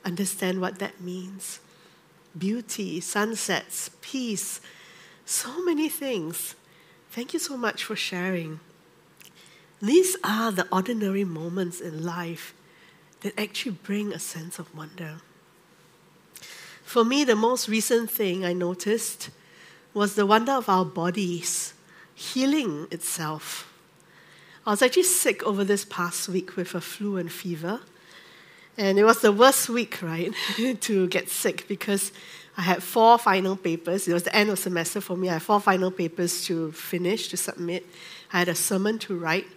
understand 0.06 0.62
what 0.62 0.80
that 0.80 1.02
means. 1.02 1.60
Beauty, 2.38 3.00
sunsets, 3.00 3.90
peace, 4.02 4.62
so 5.26 5.64
many 5.66 5.90
things. 5.90 6.56
Thank 7.12 7.34
you 7.34 7.40
so 7.40 7.58
much 7.58 7.84
for 7.84 7.96
sharing. 7.96 8.60
These 9.82 10.16
are 10.24 10.52
the 10.52 10.68
ordinary 10.72 11.24
moments 11.24 11.80
in 11.82 12.04
life 12.04 12.54
that 13.22 13.40
actually 13.40 13.72
bring 13.84 14.14
a 14.14 14.20
sense 14.20 14.60
of 14.60 14.76
wonder. 14.76 15.22
For 16.84 17.04
me, 17.04 17.24
the 17.24 17.36
most 17.36 17.68
recent 17.68 18.12
thing 18.12 18.46
I 18.46 18.54
noticed 18.54 19.30
was 19.94 20.16
the 20.16 20.26
wonder 20.26 20.52
of 20.52 20.70
our 20.70 20.86
bodies 20.86 21.74
healing 22.20 22.86
itself. 22.92 23.72
I 24.68 24.72
was 24.72 24.82
actually 24.82 25.04
sick 25.04 25.42
over 25.44 25.64
this 25.64 25.86
past 25.86 26.28
week 26.28 26.58
with 26.58 26.76
a 26.76 26.82
flu 26.82 27.16
and 27.16 27.32
fever. 27.32 27.80
And 28.78 29.00
it 29.00 29.06
was 29.06 29.22
the 29.22 29.32
worst 29.32 29.70
week, 29.70 30.02
right, 30.02 30.34
to 30.82 31.08
get 31.08 31.30
sick 31.30 31.68
because 31.68 32.12
I 32.58 32.62
had 32.62 32.84
four 32.84 33.18
final 33.18 33.56
papers. 33.56 34.08
It 34.08 34.14
was 34.14 34.24
the 34.24 34.36
end 34.36 34.50
of 34.50 34.60
semester 34.60 35.00
for 35.00 35.16
me. 35.16 35.30
I 35.30 35.34
had 35.34 35.44
four 35.44 35.62
final 35.62 35.92
papers 35.92 36.46
to 36.48 36.74
finish, 36.74 37.30
to 37.30 37.38
submit. 37.38 37.86
I 38.34 38.40
had 38.40 38.50
a 38.50 38.56
sermon 38.56 39.00
to 39.00 39.18
write. 39.18 39.48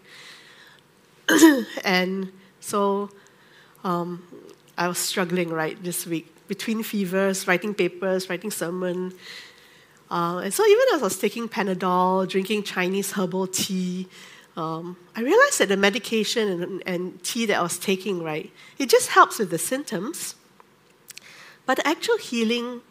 and 1.84 2.32
so 2.60 3.10
um, 3.82 4.22
I 4.78 4.86
was 4.86 4.98
struggling, 4.98 5.50
right, 5.50 5.82
this 5.82 6.06
week 6.06 6.28
between 6.46 6.82
fevers, 6.82 7.48
writing 7.48 7.74
papers, 7.74 8.28
writing 8.30 8.50
sermon. 8.50 9.12
Uh, 10.12 10.42
and 10.44 10.52
so 10.52 10.62
even 10.66 10.84
as 10.94 11.00
I 11.00 11.04
was 11.04 11.16
taking 11.18 11.48
Panadol, 11.48 12.28
drinking 12.28 12.64
Chinese 12.64 13.12
herbal 13.12 13.46
tea, 13.46 14.06
um, 14.58 14.98
I 15.16 15.22
realized 15.22 15.58
that 15.60 15.68
the 15.70 15.76
medication 15.78 16.62
and, 16.62 16.82
and 16.84 17.24
tea 17.24 17.46
that 17.46 17.56
I 17.58 17.62
was 17.62 17.78
taking, 17.78 18.22
right, 18.22 18.52
it 18.76 18.90
just 18.90 19.08
helps 19.08 19.38
with 19.38 19.48
the 19.48 19.56
symptoms. 19.56 20.34
But 21.64 21.78
the 21.78 21.88
actual 21.88 22.18
healing 22.18 22.82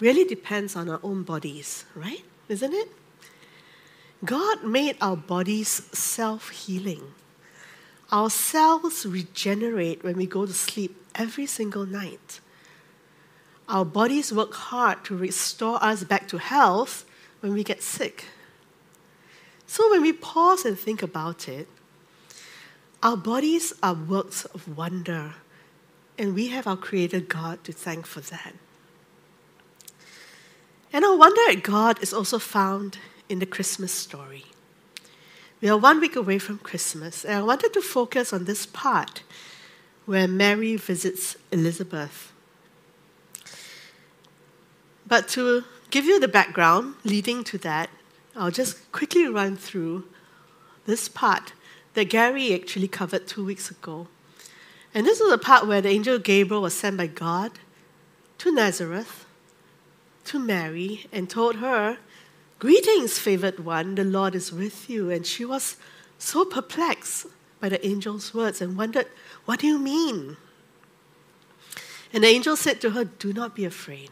really 0.00 0.24
depends 0.24 0.74
on 0.74 0.88
our 0.88 0.98
own 1.04 1.22
bodies, 1.22 1.84
right? 1.94 2.24
Isn't 2.48 2.74
it? 2.74 2.88
God 4.24 4.64
made 4.64 4.96
our 5.00 5.16
bodies 5.16 5.68
self 5.96 6.50
healing. 6.50 7.14
Our 8.10 8.28
cells 8.28 9.06
regenerate 9.06 10.02
when 10.02 10.16
we 10.16 10.26
go 10.26 10.46
to 10.46 10.52
sleep 10.52 11.00
every 11.14 11.46
single 11.46 11.86
night. 11.86 12.40
Our 13.70 13.84
bodies 13.84 14.32
work 14.32 14.52
hard 14.52 15.04
to 15.04 15.16
restore 15.16 15.80
us 15.80 16.02
back 16.02 16.26
to 16.28 16.38
health 16.38 17.04
when 17.38 17.52
we 17.52 17.62
get 17.62 17.84
sick. 17.84 18.24
So 19.68 19.88
when 19.92 20.02
we 20.02 20.12
pause 20.12 20.64
and 20.64 20.76
think 20.76 21.04
about 21.04 21.48
it, 21.48 21.68
our 23.00 23.16
bodies 23.16 23.72
are 23.80 23.94
works 23.94 24.44
of 24.46 24.76
wonder, 24.76 25.34
and 26.18 26.34
we 26.34 26.48
have 26.48 26.66
our 26.66 26.76
Creator 26.76 27.20
God 27.20 27.62
to 27.62 27.70
thank 27.72 28.06
for 28.06 28.20
that. 28.20 28.54
And 30.92 31.04
our 31.04 31.16
wonder 31.16 31.40
at 31.48 31.62
God 31.62 32.02
is 32.02 32.12
also 32.12 32.40
found 32.40 32.98
in 33.28 33.38
the 33.38 33.46
Christmas 33.46 33.92
story. 33.92 34.46
We 35.60 35.68
are 35.68 35.78
one 35.78 36.00
week 36.00 36.16
away 36.16 36.40
from 36.40 36.58
Christmas, 36.58 37.24
and 37.24 37.34
I 37.34 37.42
wanted 37.42 37.72
to 37.74 37.80
focus 37.80 38.32
on 38.32 38.46
this 38.46 38.66
part 38.66 39.22
where 40.06 40.26
Mary 40.26 40.74
visits 40.74 41.36
Elizabeth. 41.52 42.32
But 45.10 45.26
to 45.30 45.64
give 45.90 46.04
you 46.04 46.20
the 46.20 46.28
background 46.28 46.94
leading 47.02 47.42
to 47.42 47.58
that, 47.58 47.90
I'll 48.36 48.52
just 48.52 48.92
quickly 48.92 49.26
run 49.26 49.56
through 49.56 50.04
this 50.86 51.08
part 51.08 51.52
that 51.94 52.04
Gary 52.04 52.54
actually 52.54 52.86
covered 52.86 53.26
two 53.26 53.44
weeks 53.44 53.72
ago. 53.72 54.06
And 54.94 55.04
this 55.04 55.20
is 55.20 55.28
the 55.28 55.36
part 55.36 55.66
where 55.66 55.80
the 55.80 55.88
angel 55.88 56.20
Gabriel 56.20 56.62
was 56.62 56.74
sent 56.74 56.96
by 56.96 57.08
God 57.08 57.50
to 58.38 58.52
Nazareth, 58.52 59.26
to 60.26 60.38
Mary, 60.38 61.06
and 61.10 61.28
told 61.28 61.56
her, 61.56 61.98
Greetings, 62.60 63.18
favored 63.18 63.64
one, 63.64 63.96
the 63.96 64.04
Lord 64.04 64.36
is 64.36 64.52
with 64.52 64.88
you. 64.88 65.10
And 65.10 65.26
she 65.26 65.44
was 65.44 65.76
so 66.18 66.44
perplexed 66.44 67.26
by 67.58 67.68
the 67.68 67.84
angel's 67.84 68.32
words 68.32 68.60
and 68.60 68.78
wondered, 68.78 69.08
What 69.44 69.58
do 69.58 69.66
you 69.66 69.80
mean? 69.80 70.36
And 72.12 72.22
the 72.22 72.28
angel 72.28 72.54
said 72.54 72.80
to 72.82 72.90
her, 72.90 73.04
Do 73.06 73.32
not 73.32 73.56
be 73.56 73.64
afraid. 73.64 74.10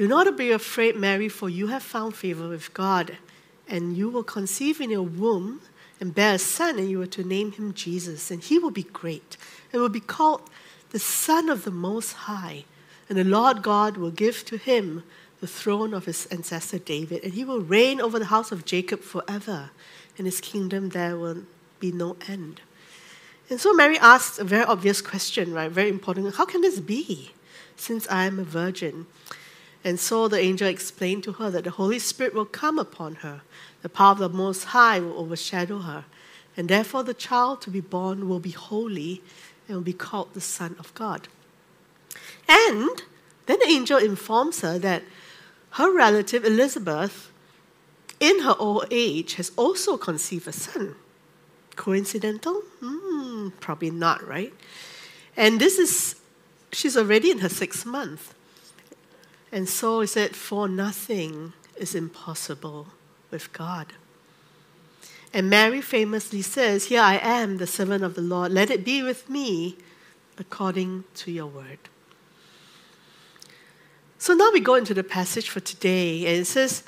Do 0.00 0.08
not 0.08 0.34
be 0.34 0.50
afraid, 0.50 0.96
Mary, 0.96 1.28
for 1.28 1.50
you 1.50 1.66
have 1.66 1.82
found 1.82 2.16
favor 2.16 2.48
with 2.48 2.72
God, 2.72 3.18
and 3.68 3.94
you 3.94 4.08
will 4.08 4.22
conceive 4.22 4.80
in 4.80 4.88
your 4.88 5.02
womb 5.02 5.60
and 6.00 6.14
bear 6.14 6.36
a 6.36 6.38
son, 6.38 6.78
and 6.78 6.90
you 6.90 7.02
are 7.02 7.06
to 7.08 7.22
name 7.22 7.52
him 7.52 7.74
Jesus, 7.74 8.30
and 8.30 8.42
he 8.42 8.58
will 8.58 8.70
be 8.70 8.84
great, 8.84 9.36
and 9.70 9.82
will 9.82 9.90
be 9.90 10.00
called 10.00 10.40
the 10.88 10.98
Son 10.98 11.50
of 11.50 11.64
the 11.64 11.70
Most 11.70 12.14
High. 12.14 12.64
And 13.10 13.18
the 13.18 13.24
Lord 13.24 13.60
God 13.60 13.98
will 13.98 14.10
give 14.10 14.42
to 14.46 14.56
him 14.56 15.02
the 15.42 15.46
throne 15.46 15.92
of 15.92 16.06
his 16.06 16.24
ancestor 16.30 16.78
David, 16.78 17.22
and 17.22 17.34
he 17.34 17.44
will 17.44 17.60
reign 17.60 18.00
over 18.00 18.18
the 18.18 18.24
house 18.24 18.50
of 18.50 18.64
Jacob 18.64 19.02
forever, 19.02 19.68
and 20.16 20.26
his 20.26 20.40
kingdom 20.40 20.88
there 20.88 21.18
will 21.18 21.42
be 21.78 21.92
no 21.92 22.16
end. 22.26 22.62
And 23.50 23.60
so 23.60 23.74
Mary 23.74 23.98
asked 23.98 24.38
a 24.38 24.44
very 24.44 24.64
obvious 24.64 25.02
question, 25.02 25.52
right? 25.52 25.70
Very 25.70 25.90
important. 25.90 26.36
How 26.36 26.46
can 26.46 26.62
this 26.62 26.80
be, 26.80 27.32
since 27.76 28.08
I 28.08 28.24
am 28.24 28.38
a 28.38 28.44
virgin? 28.44 29.06
And 29.82 29.98
so 29.98 30.28
the 30.28 30.38
angel 30.38 30.68
explained 30.68 31.24
to 31.24 31.32
her 31.32 31.50
that 31.50 31.64
the 31.64 31.70
Holy 31.70 31.98
Spirit 31.98 32.34
will 32.34 32.44
come 32.44 32.78
upon 32.78 33.16
her, 33.16 33.42
the 33.82 33.88
power 33.88 34.12
of 34.12 34.18
the 34.18 34.28
Most 34.28 34.64
High 34.64 35.00
will 35.00 35.18
overshadow 35.18 35.78
her, 35.78 36.04
and 36.56 36.68
therefore 36.68 37.02
the 37.02 37.14
child 37.14 37.62
to 37.62 37.70
be 37.70 37.80
born 37.80 38.28
will 38.28 38.40
be 38.40 38.50
holy 38.50 39.22
and 39.66 39.76
will 39.76 39.84
be 39.84 39.92
called 39.92 40.34
the 40.34 40.40
Son 40.40 40.76
of 40.78 40.92
God. 40.94 41.28
And 42.48 43.02
then 43.46 43.58
the 43.60 43.68
angel 43.68 43.98
informs 43.98 44.60
her 44.60 44.78
that 44.78 45.02
her 45.70 45.94
relative 45.94 46.44
Elizabeth, 46.44 47.30
in 48.18 48.40
her 48.40 48.54
old 48.58 48.86
age, 48.90 49.34
has 49.34 49.52
also 49.56 49.96
conceived 49.96 50.46
a 50.48 50.52
son. 50.52 50.96
Coincidental? 51.76 52.62
Hmm, 52.80 53.50
probably 53.60 53.90
not, 53.90 54.26
right? 54.26 54.52
And 55.36 55.60
this 55.60 55.78
is, 55.78 56.20
she's 56.72 56.96
already 56.96 57.30
in 57.30 57.38
her 57.38 57.48
sixth 57.48 57.86
month. 57.86 58.34
And 59.52 59.68
so 59.68 60.00
he 60.00 60.06
said, 60.06 60.36
For 60.36 60.68
nothing 60.68 61.52
is 61.76 61.94
impossible 61.94 62.88
with 63.30 63.52
God. 63.52 63.92
And 65.32 65.48
Mary 65.48 65.80
famously 65.80 66.42
says, 66.42 66.86
Here 66.86 67.00
I 67.00 67.18
am, 67.18 67.58
the 67.58 67.66
servant 67.66 68.04
of 68.04 68.14
the 68.14 68.22
Lord. 68.22 68.52
Let 68.52 68.70
it 68.70 68.84
be 68.84 69.02
with 69.02 69.28
me 69.28 69.76
according 70.38 71.04
to 71.14 71.30
your 71.30 71.46
word. 71.46 71.78
So 74.18 74.34
now 74.34 74.50
we 74.52 74.60
go 74.60 74.74
into 74.74 74.94
the 74.94 75.04
passage 75.04 75.48
for 75.48 75.60
today, 75.60 76.26
and 76.26 76.40
it 76.40 76.46
says, 76.46 76.82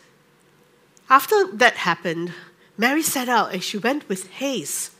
After 1.08 1.46
that 1.52 1.76
happened, 1.76 2.32
Mary 2.76 3.02
set 3.02 3.28
out 3.28 3.52
and 3.52 3.62
she 3.62 3.78
went 3.78 4.08
with 4.08 4.28
haste 4.30 4.92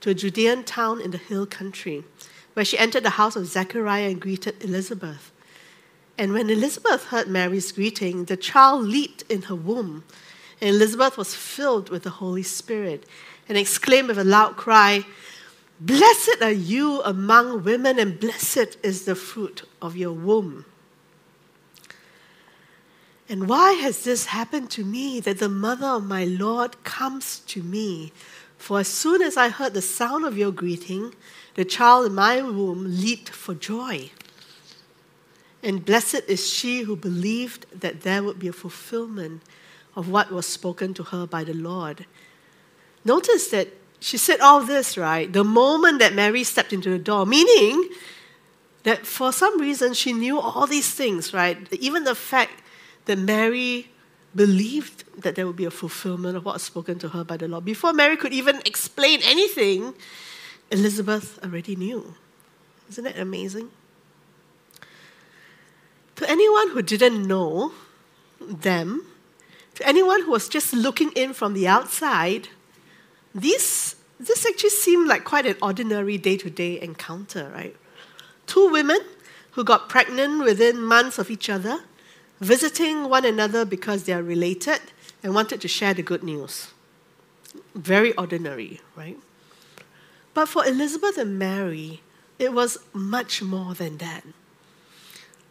to 0.00 0.10
a 0.10 0.14
Judean 0.14 0.64
town 0.64 1.00
in 1.00 1.10
the 1.10 1.18
hill 1.18 1.46
country, 1.46 2.04
where 2.52 2.64
she 2.64 2.78
entered 2.78 3.02
the 3.02 3.10
house 3.10 3.36
of 3.36 3.46
Zechariah 3.46 4.08
and 4.08 4.20
greeted 4.20 4.62
Elizabeth. 4.62 5.32
And 6.16 6.32
when 6.32 6.48
Elizabeth 6.48 7.06
heard 7.06 7.28
Mary's 7.28 7.72
greeting, 7.72 8.26
the 8.26 8.36
child 8.36 8.84
leaped 8.84 9.22
in 9.30 9.42
her 9.42 9.54
womb. 9.54 10.04
And 10.60 10.70
Elizabeth 10.70 11.16
was 11.16 11.34
filled 11.34 11.90
with 11.90 12.04
the 12.04 12.10
Holy 12.10 12.42
Spirit 12.42 13.04
and 13.48 13.58
exclaimed 13.58 14.08
with 14.08 14.18
a 14.18 14.24
loud 14.24 14.56
cry, 14.56 15.04
Blessed 15.80 16.36
are 16.40 16.52
you 16.52 17.02
among 17.02 17.64
women, 17.64 17.98
and 17.98 18.18
blessed 18.18 18.76
is 18.82 19.04
the 19.04 19.16
fruit 19.16 19.68
of 19.82 19.96
your 19.96 20.12
womb. 20.12 20.64
And 23.28 23.48
why 23.48 23.72
has 23.72 24.04
this 24.04 24.26
happened 24.26 24.70
to 24.72 24.84
me 24.84 25.18
that 25.20 25.38
the 25.38 25.48
mother 25.48 25.86
of 25.86 26.04
my 26.04 26.24
Lord 26.24 26.82
comes 26.84 27.40
to 27.40 27.62
me? 27.62 28.12
For 28.56 28.80
as 28.80 28.88
soon 28.88 29.20
as 29.20 29.36
I 29.36 29.48
heard 29.48 29.74
the 29.74 29.82
sound 29.82 30.24
of 30.24 30.38
your 30.38 30.52
greeting, 30.52 31.14
the 31.54 31.64
child 31.64 32.06
in 32.06 32.14
my 32.14 32.40
womb 32.40 32.84
leaped 32.84 33.30
for 33.30 33.54
joy. 33.54 34.10
And 35.64 35.82
blessed 35.82 36.24
is 36.28 36.46
she 36.46 36.82
who 36.82 36.94
believed 36.94 37.64
that 37.80 38.02
there 38.02 38.22
would 38.22 38.38
be 38.38 38.48
a 38.48 38.52
fulfillment 38.52 39.40
of 39.96 40.10
what 40.10 40.30
was 40.30 40.46
spoken 40.46 40.92
to 40.94 41.04
her 41.04 41.26
by 41.26 41.42
the 41.42 41.54
Lord. 41.54 42.04
Notice 43.02 43.48
that 43.48 43.68
she 43.98 44.18
said 44.18 44.40
all 44.40 44.60
this, 44.60 44.98
right, 44.98 45.32
the 45.32 45.42
moment 45.42 46.00
that 46.00 46.12
Mary 46.12 46.44
stepped 46.44 46.74
into 46.74 46.90
the 46.90 46.98
door, 46.98 47.24
meaning 47.24 47.88
that 48.82 49.06
for 49.06 49.32
some 49.32 49.58
reason 49.58 49.94
she 49.94 50.12
knew 50.12 50.38
all 50.38 50.66
these 50.66 50.90
things, 50.90 51.32
right? 51.32 51.56
Even 51.72 52.04
the 52.04 52.14
fact 52.14 52.62
that 53.06 53.18
Mary 53.18 53.88
believed 54.34 55.04
that 55.22 55.36
there 55.36 55.46
would 55.46 55.56
be 55.56 55.64
a 55.64 55.70
fulfillment 55.70 56.36
of 56.36 56.44
what 56.44 56.56
was 56.56 56.62
spoken 56.62 56.98
to 56.98 57.08
her 57.08 57.24
by 57.24 57.38
the 57.38 57.48
Lord. 57.48 57.64
Before 57.64 57.94
Mary 57.94 58.18
could 58.18 58.34
even 58.34 58.60
explain 58.66 59.20
anything, 59.22 59.94
Elizabeth 60.70 61.38
already 61.42 61.76
knew. 61.76 62.14
Isn't 62.90 63.04
that 63.04 63.18
amazing? 63.18 63.70
To 66.16 66.30
anyone 66.30 66.70
who 66.70 66.82
didn't 66.82 67.26
know 67.26 67.72
them, 68.40 69.06
to 69.74 69.86
anyone 69.86 70.22
who 70.22 70.30
was 70.30 70.48
just 70.48 70.72
looking 70.72 71.10
in 71.12 71.32
from 71.32 71.54
the 71.54 71.66
outside, 71.66 72.48
this, 73.34 73.96
this 74.20 74.46
actually 74.46 74.70
seemed 74.70 75.08
like 75.08 75.24
quite 75.24 75.46
an 75.46 75.56
ordinary 75.60 76.18
day 76.18 76.36
to 76.36 76.50
day 76.50 76.80
encounter, 76.80 77.50
right? 77.52 77.74
Two 78.46 78.70
women 78.70 79.00
who 79.52 79.64
got 79.64 79.88
pregnant 79.88 80.44
within 80.44 80.80
months 80.80 81.18
of 81.18 81.30
each 81.30 81.50
other, 81.50 81.80
visiting 82.40 83.08
one 83.08 83.24
another 83.24 83.64
because 83.64 84.04
they 84.04 84.12
are 84.12 84.22
related 84.22 84.80
and 85.22 85.34
wanted 85.34 85.60
to 85.60 85.68
share 85.68 85.94
the 85.94 86.02
good 86.02 86.22
news. 86.22 86.72
Very 87.74 88.12
ordinary, 88.16 88.80
right? 88.96 89.18
But 90.34 90.48
for 90.48 90.66
Elizabeth 90.66 91.16
and 91.16 91.38
Mary, 91.38 92.02
it 92.38 92.52
was 92.52 92.78
much 92.92 93.42
more 93.42 93.74
than 93.74 93.98
that. 93.98 94.24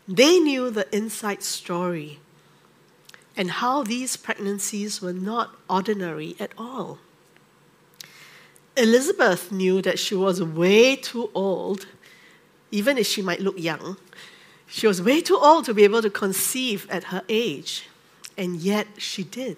They 0.08 0.40
knew 0.40 0.70
the 0.70 0.94
inside 0.96 1.44
story 1.44 2.20
and 3.36 3.50
how 3.50 3.84
these 3.84 4.18
pregnancies 4.18 5.02
were 5.02 5.14
not 5.14 5.56
ordinary 5.70 6.36
at 6.40 6.52
all. 6.58 7.00
Elizabeth 8.76 9.52
knew 9.52 9.82
that 9.82 10.00
she 10.00 10.16
was 10.16 10.42
way 10.42 10.96
too 10.96 11.30
old, 11.34 11.86
even 12.72 12.98
if 12.98 13.08
she 13.08 13.22
might 13.22 13.40
look 13.40 13.58
young. 13.58 13.98
She 14.68 14.88
was 14.88 15.02
way 15.02 15.22
too 15.22 15.38
old 15.38 15.66
to 15.66 15.74
be 15.74 15.84
able 15.84 16.02
to 16.02 16.10
conceive 16.10 16.88
at 16.90 17.06
her 17.06 17.24
age, 17.30 17.88
and 18.38 18.58
yet 18.58 18.88
she 18.98 19.24
did. 19.24 19.58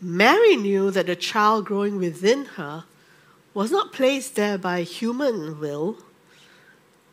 Mary 0.00 0.54
knew 0.56 0.92
that 0.92 1.06
the 1.06 1.16
child 1.16 1.64
growing 1.64 1.98
within 1.98 2.44
her 2.56 2.84
was 3.52 3.72
not 3.72 3.92
placed 3.92 4.36
there 4.36 4.56
by 4.56 4.82
human 4.82 5.58
will, 5.58 5.98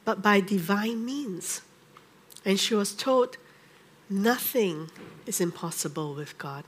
but 0.05 0.21
by 0.21 0.39
divine 0.39 1.03
means. 1.03 1.61
And 2.45 2.59
she 2.59 2.75
was 2.75 2.93
told, 2.93 3.37
nothing 4.09 4.91
is 5.25 5.41
impossible 5.41 6.13
with 6.13 6.37
God. 6.37 6.63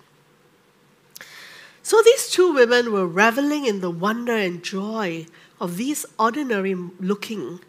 So 1.83 2.01
these 2.03 2.29
two 2.29 2.53
women 2.53 2.91
were 2.91 3.07
reveling 3.07 3.65
in 3.65 3.79
the 3.79 3.91
wonder 3.91 4.35
and 4.35 4.61
joy 4.61 5.27
of 5.61 5.77
these 5.77 6.05
ordinary 6.19 6.75
looking 6.75 7.61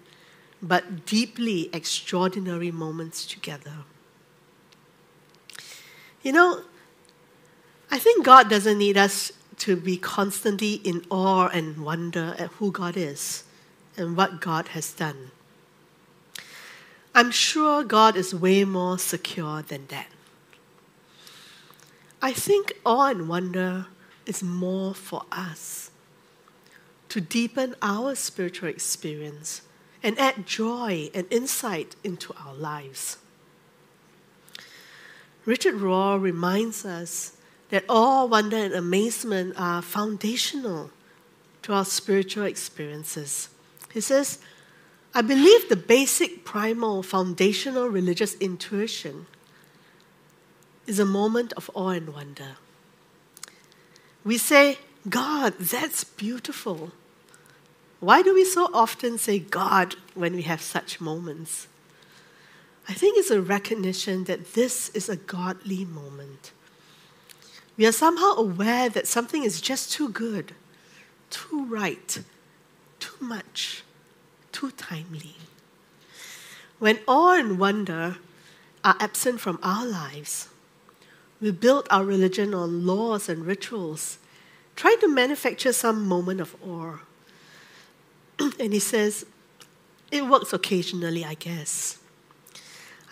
but 0.61 1.07
deeply 1.07 1.71
extraordinary 1.73 2.73
moments 2.73 3.25
together. 3.25 3.85
You 6.23 6.33
know, 6.33 6.63
I 7.91 7.99
think 7.99 8.25
God 8.25 8.51
doesn't 8.51 8.79
need 8.79 8.97
us 8.97 9.33
to 9.59 9.77
be 9.77 9.97
constantly 9.97 10.75
in 10.75 11.05
awe 11.11 11.49
and 11.49 11.85
wonder 11.85 12.35
at 12.39 12.51
who 12.53 12.73
God 12.73 12.97
is 12.97 13.45
and 13.97 14.17
what 14.17 14.41
God 14.41 14.69
has 14.69 14.93
done. 14.93 15.31
I'm 17.19 17.33
sure 17.33 17.83
God 17.83 18.15
is 18.15 18.33
way 18.33 18.63
more 18.63 18.97
secure 18.97 19.61
than 19.63 19.89
that. 19.89 20.07
I 22.23 22.33
think 22.33 22.75
awe 22.87 23.09
and 23.09 23.29
wonder 23.29 23.87
is 24.25 24.41
more 24.41 24.95
for 24.95 25.25
us 25.33 25.91
to 27.09 27.21
deepen 27.21 27.75
our 27.83 28.15
spiritual 28.15 28.69
experience 28.69 29.63
and 30.01 30.17
add 30.17 30.47
joy 30.47 31.11
and 31.13 31.27
insight 31.29 31.97
into 32.05 32.33
our 32.35 32.55
lives. 32.55 33.19
Richard 35.45 35.75
Rohr 35.75 36.23
reminds 36.23 36.85
us 36.85 37.37
that 37.71 37.85
awe, 37.89 38.27
wonder, 38.27 38.59
and 38.59 38.75
amazement 38.75 39.55
are 39.59 39.83
foundational 39.83 40.93
to 41.63 41.73
our 41.73 41.85
spiritual 41.85 42.45
experiences. 42.45 43.49
He 43.93 44.01
says, 44.01 44.39
I 45.19 45.23
believe 45.23 45.69
the 45.69 45.75
basic, 45.75 46.45
primal, 46.45 47.03
foundational 47.03 47.89
religious 47.89 48.37
intuition 48.37 49.27
is 50.87 51.01
a 51.01 51.05
moment 51.05 51.53
of 51.55 51.69
awe 51.75 51.89
and 51.89 52.15
wonder. 52.15 52.57
We 54.23 54.39
say, 54.39 54.79
God, 55.09 55.55
that's 55.59 56.05
beautiful. 56.05 56.93
Why 57.99 58.23
do 58.23 58.33
we 58.33 58.45
so 58.45 58.71
often 58.73 59.19
say 59.19 59.41
God 59.41 59.97
when 60.15 60.37
we 60.37 60.43
have 60.43 60.63
such 60.63 61.01
moments? 61.01 61.67
I 62.89 62.93
think 62.93 63.19
it's 63.19 63.33
a 63.33 63.43
recognition 63.43 64.23
that 64.27 64.55
this 64.55 64.89
is 64.91 65.09
a 65.09 65.17
godly 65.17 65.85
moment. 65.85 66.53
We 67.77 67.87
are 67.87 67.93
somehow 67.93 68.35
aware 68.37 68.89
that 68.89 69.09
something 69.09 69.43
is 69.43 69.61
just 69.61 69.91
too 69.91 70.11
good, 70.11 70.53
too 71.29 71.65
right, 71.65 72.21
too 73.01 73.17
much, 73.19 73.83
too 74.59 74.73
timely. 74.73 75.37
When 76.81 76.99
awe 77.07 77.39
and 77.39 77.61
wonder 77.61 78.17
are 78.83 78.97
absent 78.99 79.41
from 79.41 79.61
our 79.63 79.87
lives, 79.87 80.49
we 81.41 81.53
build 81.53 81.87
our 81.91 82.05
religion 82.05 82.53
on 82.55 82.85
laws 82.85 83.29
and 83.29 83.47
rituals, 83.47 84.19
trying 84.75 84.99
to 84.99 85.07
manufacture 85.07 85.73
some 85.73 86.09
moment 86.09 86.41
of 86.41 86.57
awe. 86.61 86.99
and 88.59 88.73
he 88.73 88.81
says, 88.81 89.25
it 90.11 90.27
works 90.27 90.53
occasionally, 90.53 91.25
I 91.25 91.35
guess. 91.35 91.99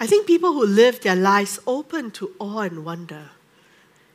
I 0.01 0.09
think 0.09 0.27
people 0.27 0.53
who 0.53 0.67
live 0.67 1.01
their 1.01 1.15
lives 1.15 1.61
open 1.65 2.11
to 2.13 2.33
awe 2.41 2.63
and 2.63 2.85
wonder 2.85 3.31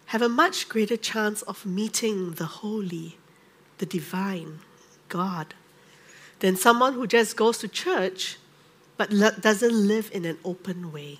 have 0.08 0.22
a 0.22 0.28
much 0.28 0.68
greater 0.68 0.98
chance 0.98 1.44
of 1.44 1.66
meeting 1.66 2.32
the 2.34 2.60
holy, 2.60 3.18
the 3.78 3.86
divine, 3.86 4.60
God, 5.08 5.54
than 6.42 6.56
someone 6.56 6.94
who 6.94 7.08
just 7.08 7.38
goes 7.38 7.58
to 7.60 7.68
church 7.68 8.38
but 8.98 9.10
doesn't 9.42 9.88
live 9.88 10.12
in 10.14 10.26
an 10.26 10.38
open 10.44 10.92
way. 10.92 11.20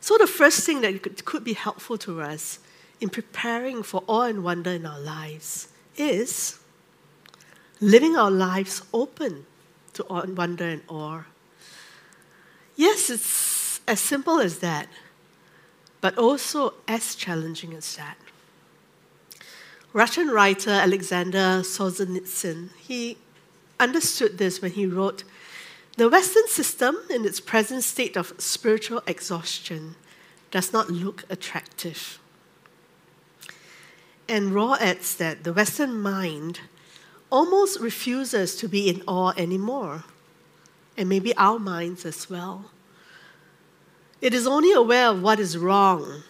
So, 0.00 0.16
the 0.16 0.26
first 0.26 0.64
thing 0.64 0.80
that 0.82 1.02
could, 1.02 1.24
could 1.24 1.42
be 1.42 1.54
helpful 1.54 1.98
to 1.98 2.20
us 2.20 2.60
in 3.00 3.08
preparing 3.08 3.82
for 3.82 4.04
awe 4.06 4.24
and 4.24 4.44
wonder 4.44 4.70
in 4.70 4.86
our 4.86 5.00
lives 5.00 5.68
is 5.96 6.58
living 7.80 8.16
our 8.16 8.30
lives 8.30 8.82
open 8.92 9.46
to 9.94 10.04
awe 10.04 10.20
and 10.20 10.36
wonder 10.36 10.64
and 10.64 10.82
awe. 10.88 11.22
Yes, 12.76 13.10
it's 13.10 13.80
as 13.88 13.98
simple 13.98 14.38
as 14.40 14.58
that, 14.58 14.88
but 16.00 16.16
also 16.16 16.74
as 16.86 17.14
challenging 17.14 17.74
as 17.74 17.96
that. 17.96 18.16
Russian 19.92 20.28
writer 20.28 20.70
Alexander 20.70 21.62
Solzhenitsyn, 21.62 22.70
he 22.76 23.16
understood 23.80 24.38
this 24.38 24.60
when 24.60 24.72
he 24.72 24.86
wrote, 24.86 25.24
The 25.96 26.08
Western 26.08 26.48
system, 26.48 26.96
in 27.10 27.24
its 27.24 27.40
present 27.40 27.84
state 27.84 28.16
of 28.16 28.34
spiritual 28.38 29.02
exhaustion, 29.06 29.94
does 30.50 30.72
not 30.72 30.90
look 30.90 31.24
attractive. 31.28 32.18
And 34.28 34.52
Rohr 34.52 34.78
adds 34.80 35.16
that 35.16 35.44
the 35.44 35.52
Western 35.52 36.00
mind 36.00 36.60
almost 37.30 37.80
refuses 37.80 38.56
to 38.56 38.68
be 38.68 38.88
in 38.88 39.02
awe 39.06 39.32
anymore, 39.36 40.04
and 40.96 41.08
maybe 41.08 41.34
our 41.36 41.58
minds 41.58 42.04
as 42.04 42.28
well. 42.28 42.70
It 44.20 44.34
is 44.34 44.46
only 44.46 44.72
aware 44.72 45.08
of 45.08 45.22
what 45.22 45.38
is 45.38 45.56
wrong 45.56 46.22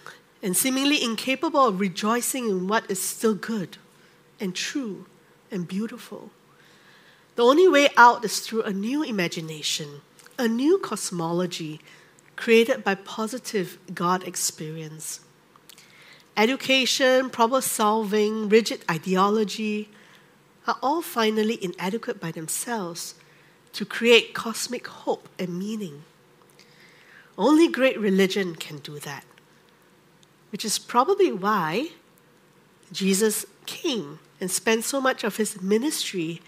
and 0.42 0.57
seemingly 0.57 1.03
incapable 1.03 1.64
of 1.66 1.80
rejoicing 1.80 2.49
in 2.49 2.68
what 2.68 2.88
is 2.90 3.01
still 3.01 3.34
good 3.34 3.78
and 4.38 4.55
true 4.55 5.07
and 5.51 5.66
beautiful. 5.66 6.30
The 7.39 7.45
only 7.45 7.68
way 7.68 7.89
out 7.97 8.24
is 8.24 8.41
through 8.41 8.62
a 8.64 8.72
new 8.72 9.05
imagination, 9.05 10.01
a 10.41 10.49
new 10.49 10.76
cosmology 10.76 11.78
created 12.34 12.82
by 12.82 12.97
positive 12.97 13.78
God 13.95 14.26
experience. 14.26 15.20
Education, 16.36 17.30
problem 17.30 17.62
solving, 17.62 18.49
rigid 18.49 18.84
ideology, 18.91 19.89
are 20.66 20.78
all 20.82 21.01
finally 21.01 21.62
inadequate 21.62 22.18
by 22.18 22.32
themselves 22.32 23.14
to 23.72 23.84
create 23.84 24.34
cosmic 24.34 24.89
hope 24.89 25.28
and 25.39 25.57
meaning. 25.57 26.03
Only 27.39 27.68
great 27.68 28.01
religion 28.01 28.57
can 28.57 28.78
do 28.78 28.99
that, 28.99 29.24
which 30.51 30.64
is 30.64 30.76
probably 30.76 31.30
why 31.30 31.91
Jesus 32.91 33.47
came 33.64 34.18
and 34.41 34.51
spent 34.51 34.82
so 34.82 35.01
much 35.01 35.22
of 35.22 35.36
his 35.36 35.62
ministry 35.62 36.43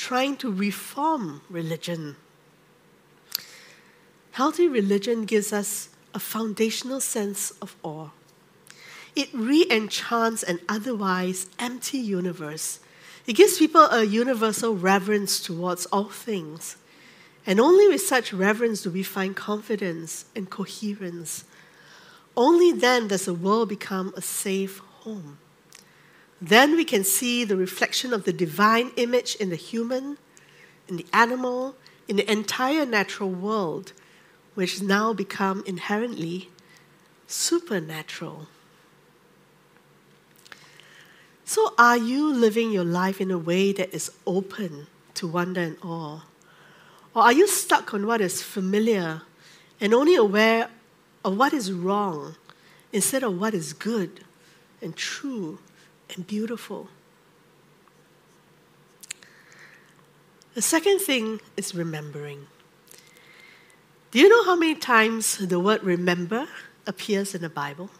trying 0.00 0.34
to 0.34 0.50
reform 0.50 1.42
religion. 1.50 2.16
Healthy 4.32 4.66
religion 4.66 5.26
gives 5.26 5.52
us 5.52 5.90
a 6.14 6.18
foundational 6.18 7.02
sense 7.02 7.50
of 7.60 7.76
awe. 7.82 8.08
it 9.14 9.28
re 9.34 9.66
enchants 9.70 10.42
an 10.42 10.58
otherwise 10.68 11.48
empty 11.58 11.98
universe. 11.98 12.80
It 13.26 13.34
gives 13.34 13.58
people 13.58 13.82
a 13.90 14.04
universal 14.04 14.74
reverence 14.74 15.38
towards 15.38 15.84
all 15.86 16.08
things. 16.08 16.76
And 17.44 17.60
only 17.60 17.86
with 17.88 18.00
such 18.00 18.32
reverence 18.32 18.82
do 18.82 18.90
we 18.90 19.02
find 19.02 19.36
confidence 19.36 20.24
and 20.34 20.48
coherence. 20.48 21.44
Only 22.34 22.72
then 22.72 23.08
does 23.08 23.26
the 23.26 23.34
world 23.34 23.68
become 23.68 24.14
a 24.16 24.22
safe 24.22 24.78
home. 25.04 25.36
Then 26.40 26.74
we 26.74 26.84
can 26.84 27.04
see 27.04 27.44
the 27.44 27.56
reflection 27.56 28.12
of 28.12 28.24
the 28.24 28.32
divine 28.32 28.92
image 28.96 29.34
in 29.36 29.50
the 29.50 29.56
human, 29.56 30.16
in 30.88 30.96
the 30.96 31.06
animal, 31.12 31.74
in 32.08 32.16
the 32.16 32.30
entire 32.30 32.86
natural 32.86 33.28
world, 33.28 33.92
which 34.54 34.80
now 34.80 35.12
become 35.12 35.62
inherently 35.66 36.48
supernatural. 37.26 38.48
So, 41.44 41.74
are 41.76 41.96
you 41.96 42.32
living 42.32 42.70
your 42.70 42.84
life 42.84 43.20
in 43.20 43.30
a 43.30 43.38
way 43.38 43.72
that 43.72 43.92
is 43.92 44.10
open 44.26 44.86
to 45.14 45.26
wonder 45.26 45.60
and 45.60 45.76
awe? 45.82 46.22
Or 47.14 47.22
are 47.22 47.32
you 47.32 47.48
stuck 47.48 47.92
on 47.92 48.06
what 48.06 48.20
is 48.20 48.42
familiar 48.42 49.22
and 49.80 49.92
only 49.92 50.14
aware 50.14 50.68
of 51.24 51.36
what 51.36 51.52
is 51.52 51.72
wrong 51.72 52.36
instead 52.92 53.24
of 53.24 53.38
what 53.38 53.52
is 53.52 53.72
good 53.72 54.24
and 54.80 54.96
true 54.96 55.58
and 56.14 56.26
beautiful? 56.26 56.88
The 60.54 60.62
second 60.62 61.00
thing 61.00 61.40
is 61.56 61.74
remembering. 61.74 62.46
Do 64.10 64.18
you 64.18 64.28
know 64.28 64.44
how 64.44 64.56
many 64.56 64.74
times 64.74 65.38
the 65.38 65.60
word 65.60 65.84
remember 65.84 66.48
appears 66.86 67.34
in 67.34 67.42
the 67.42 67.48
Bible? 67.48 67.90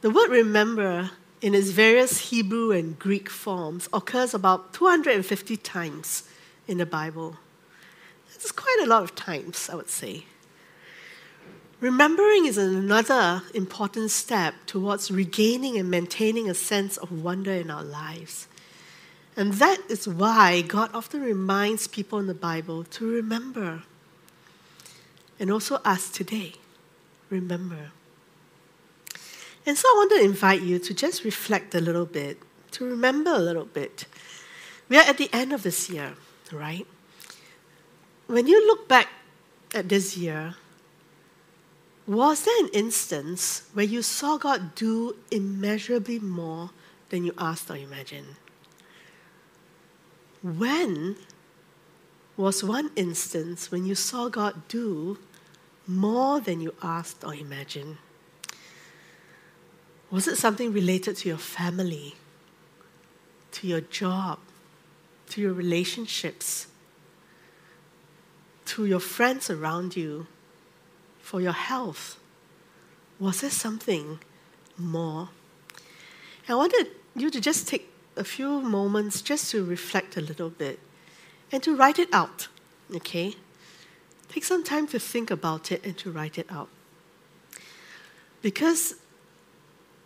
The 0.00 0.10
word 0.10 0.30
remember 0.30 1.10
in 1.42 1.54
its 1.54 1.70
various 1.70 2.30
Hebrew 2.30 2.70
and 2.70 2.98
Greek 2.98 3.28
forms 3.28 3.88
occurs 3.92 4.32
about 4.32 4.72
250 4.72 5.56
times 5.58 6.22
in 6.66 6.78
the 6.78 6.86
Bible. 6.86 7.36
It's 8.34 8.52
quite 8.52 8.78
a 8.82 8.86
lot 8.86 9.02
of 9.02 9.14
times, 9.14 9.68
I 9.70 9.74
would 9.74 9.90
say. 9.90 10.24
Remembering 11.80 12.46
is 12.46 12.58
another 12.58 13.42
important 13.54 14.10
step 14.10 14.54
towards 14.66 15.12
regaining 15.12 15.78
and 15.78 15.88
maintaining 15.88 16.50
a 16.50 16.54
sense 16.54 16.96
of 16.96 17.22
wonder 17.22 17.52
in 17.52 17.70
our 17.70 17.84
lives. 17.84 18.48
And 19.36 19.54
that 19.54 19.78
is 19.88 20.08
why 20.08 20.62
God 20.62 20.90
often 20.92 21.22
reminds 21.22 21.86
people 21.86 22.18
in 22.18 22.26
the 22.26 22.34
Bible 22.34 22.82
to 22.82 23.08
remember. 23.08 23.84
And 25.38 25.52
also 25.52 25.76
us 25.84 26.10
today, 26.10 26.54
remember. 27.30 27.92
And 29.64 29.78
so 29.78 29.86
I 29.86 29.94
want 29.98 30.10
to 30.10 30.24
invite 30.24 30.62
you 30.62 30.80
to 30.80 30.92
just 30.92 31.22
reflect 31.22 31.76
a 31.76 31.80
little 31.80 32.06
bit, 32.06 32.38
to 32.72 32.86
remember 32.86 33.30
a 33.30 33.38
little 33.38 33.66
bit. 33.66 34.06
We 34.88 34.96
are 34.96 35.04
at 35.04 35.18
the 35.18 35.30
end 35.32 35.52
of 35.52 35.62
this 35.62 35.88
year, 35.88 36.14
right? 36.50 36.88
When 38.26 38.48
you 38.48 38.66
look 38.66 38.88
back 38.88 39.08
at 39.72 39.88
this 39.88 40.16
year, 40.16 40.56
was 42.08 42.44
there 42.46 42.64
an 42.64 42.70
instance 42.72 43.68
where 43.74 43.84
you 43.84 44.00
saw 44.00 44.38
God 44.38 44.74
do 44.74 45.14
immeasurably 45.30 46.18
more 46.18 46.70
than 47.10 47.24
you 47.24 47.34
asked 47.36 47.70
or 47.70 47.76
imagined? 47.76 48.36
When 50.42 51.16
was 52.38 52.64
one 52.64 52.90
instance 52.96 53.70
when 53.70 53.84
you 53.84 53.94
saw 53.94 54.30
God 54.30 54.68
do 54.68 55.18
more 55.86 56.40
than 56.40 56.62
you 56.62 56.74
asked 56.82 57.24
or 57.24 57.34
imagined? 57.34 57.98
Was 60.10 60.26
it 60.26 60.36
something 60.36 60.72
related 60.72 61.16
to 61.18 61.28
your 61.28 61.36
family, 61.36 62.14
to 63.52 63.66
your 63.66 63.82
job, 63.82 64.38
to 65.28 65.42
your 65.42 65.52
relationships, 65.52 66.68
to 68.64 68.86
your 68.86 69.00
friends 69.00 69.50
around 69.50 69.94
you, 69.94 70.26
for 71.28 71.42
your 71.42 71.52
health? 71.52 72.18
Was 73.20 73.42
there 73.42 73.50
something 73.50 74.18
more? 74.78 75.28
I 76.48 76.54
wanted 76.54 76.86
you 77.14 77.28
to 77.28 77.38
just 77.38 77.68
take 77.68 77.92
a 78.16 78.24
few 78.24 78.62
moments 78.62 79.20
just 79.20 79.50
to 79.50 79.62
reflect 79.62 80.16
a 80.16 80.22
little 80.22 80.48
bit 80.48 80.78
and 81.52 81.62
to 81.62 81.76
write 81.76 81.98
it 81.98 82.08
out, 82.14 82.48
okay? 82.94 83.34
Take 84.30 84.42
some 84.42 84.64
time 84.64 84.86
to 84.86 84.98
think 84.98 85.30
about 85.30 85.70
it 85.70 85.84
and 85.84 85.98
to 85.98 86.10
write 86.10 86.38
it 86.38 86.46
out. 86.50 86.70
Because 88.40 88.94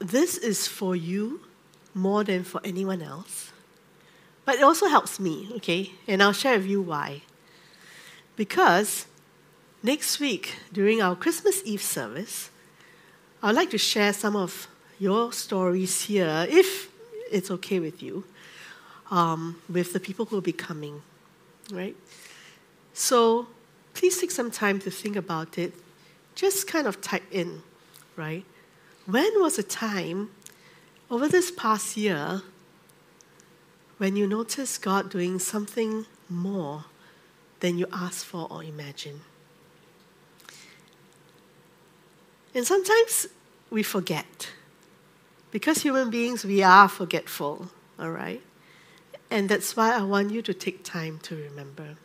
this 0.01 0.37
is 0.37 0.67
for 0.67 0.97
you 0.97 1.43
more 1.95 2.25
than 2.25 2.43
for 2.43 2.61
anyone 2.65 3.01
else. 3.01 3.53
But 4.45 4.57
it 4.57 4.65
also 4.65 4.89
helps 4.89 5.21
me, 5.21 5.53
okay? 5.59 5.93
And 6.09 6.21
I'll 6.21 6.33
share 6.33 6.59
with 6.59 6.67
you 6.67 6.83
why. 6.83 7.23
Because 8.35 9.07
next 9.83 10.21
week, 10.21 10.57
during 10.73 11.03
our 11.03 11.17
Christmas 11.17 11.63
Eve 11.65 11.83
service, 11.83 12.51
I'd 13.43 13.55
like 13.55 13.71
to 13.71 13.79
share 13.79 14.13
some 14.13 14.37
of 14.37 14.69
your 14.99 15.33
stories 15.33 16.03
here, 16.03 16.47
if 16.49 16.89
it's 17.31 17.51
okay 17.51 17.81
with 17.81 18.03
you, 18.03 18.25
um, 19.11 19.61
with 19.69 19.93
the 19.93 20.01
people 20.01 20.27
who 20.27 20.37
will 20.37 20.43
be 20.43 20.53
coming, 20.53 21.03
right? 21.73 21.97
So 22.95 23.49
please 23.95 24.19
take 24.19 24.31
some 24.31 24.51
time 24.51 24.79
to 24.81 24.91
think 24.91 25.17
about 25.17 25.59
it. 25.59 25.75
Just 26.35 26.67
kind 26.67 26.87
of 26.87 27.01
type 27.01 27.25
in, 27.31 27.63
right? 28.17 28.45
When 29.07 29.41
was 29.41 29.59
a 29.59 29.63
time 29.63 30.31
over 31.11 31.29
this 31.29 31.51
past 31.51 31.97
year 31.97 32.43
when 33.99 34.17
you 34.17 34.27
noticed 34.27 34.83
God 34.83 35.11
doing 35.11 35.39
something 35.39 36.07
more 36.29 36.85
than 37.61 37.79
you 37.79 37.87
asked 37.93 38.25
for 38.25 38.47
or 38.51 38.63
imagined? 38.63 39.21
And 42.55 42.67
sometimes 42.67 43.27
we 43.71 43.83
forget. 43.83 44.51
Because 45.51 45.83
human 45.83 46.11
beings, 46.11 46.45
we 46.45 46.63
are 46.63 46.89
forgetful, 46.89 47.69
all 47.99 48.11
right? 48.11 48.43
And 49.31 49.49
that's 49.49 49.77
why 49.77 49.97
I 49.97 50.03
want 50.03 50.31
you 50.31 50.43
to 50.43 50.55
take 50.55 50.85
time 50.85 51.19
to 51.25 51.37
remember. 51.37 51.97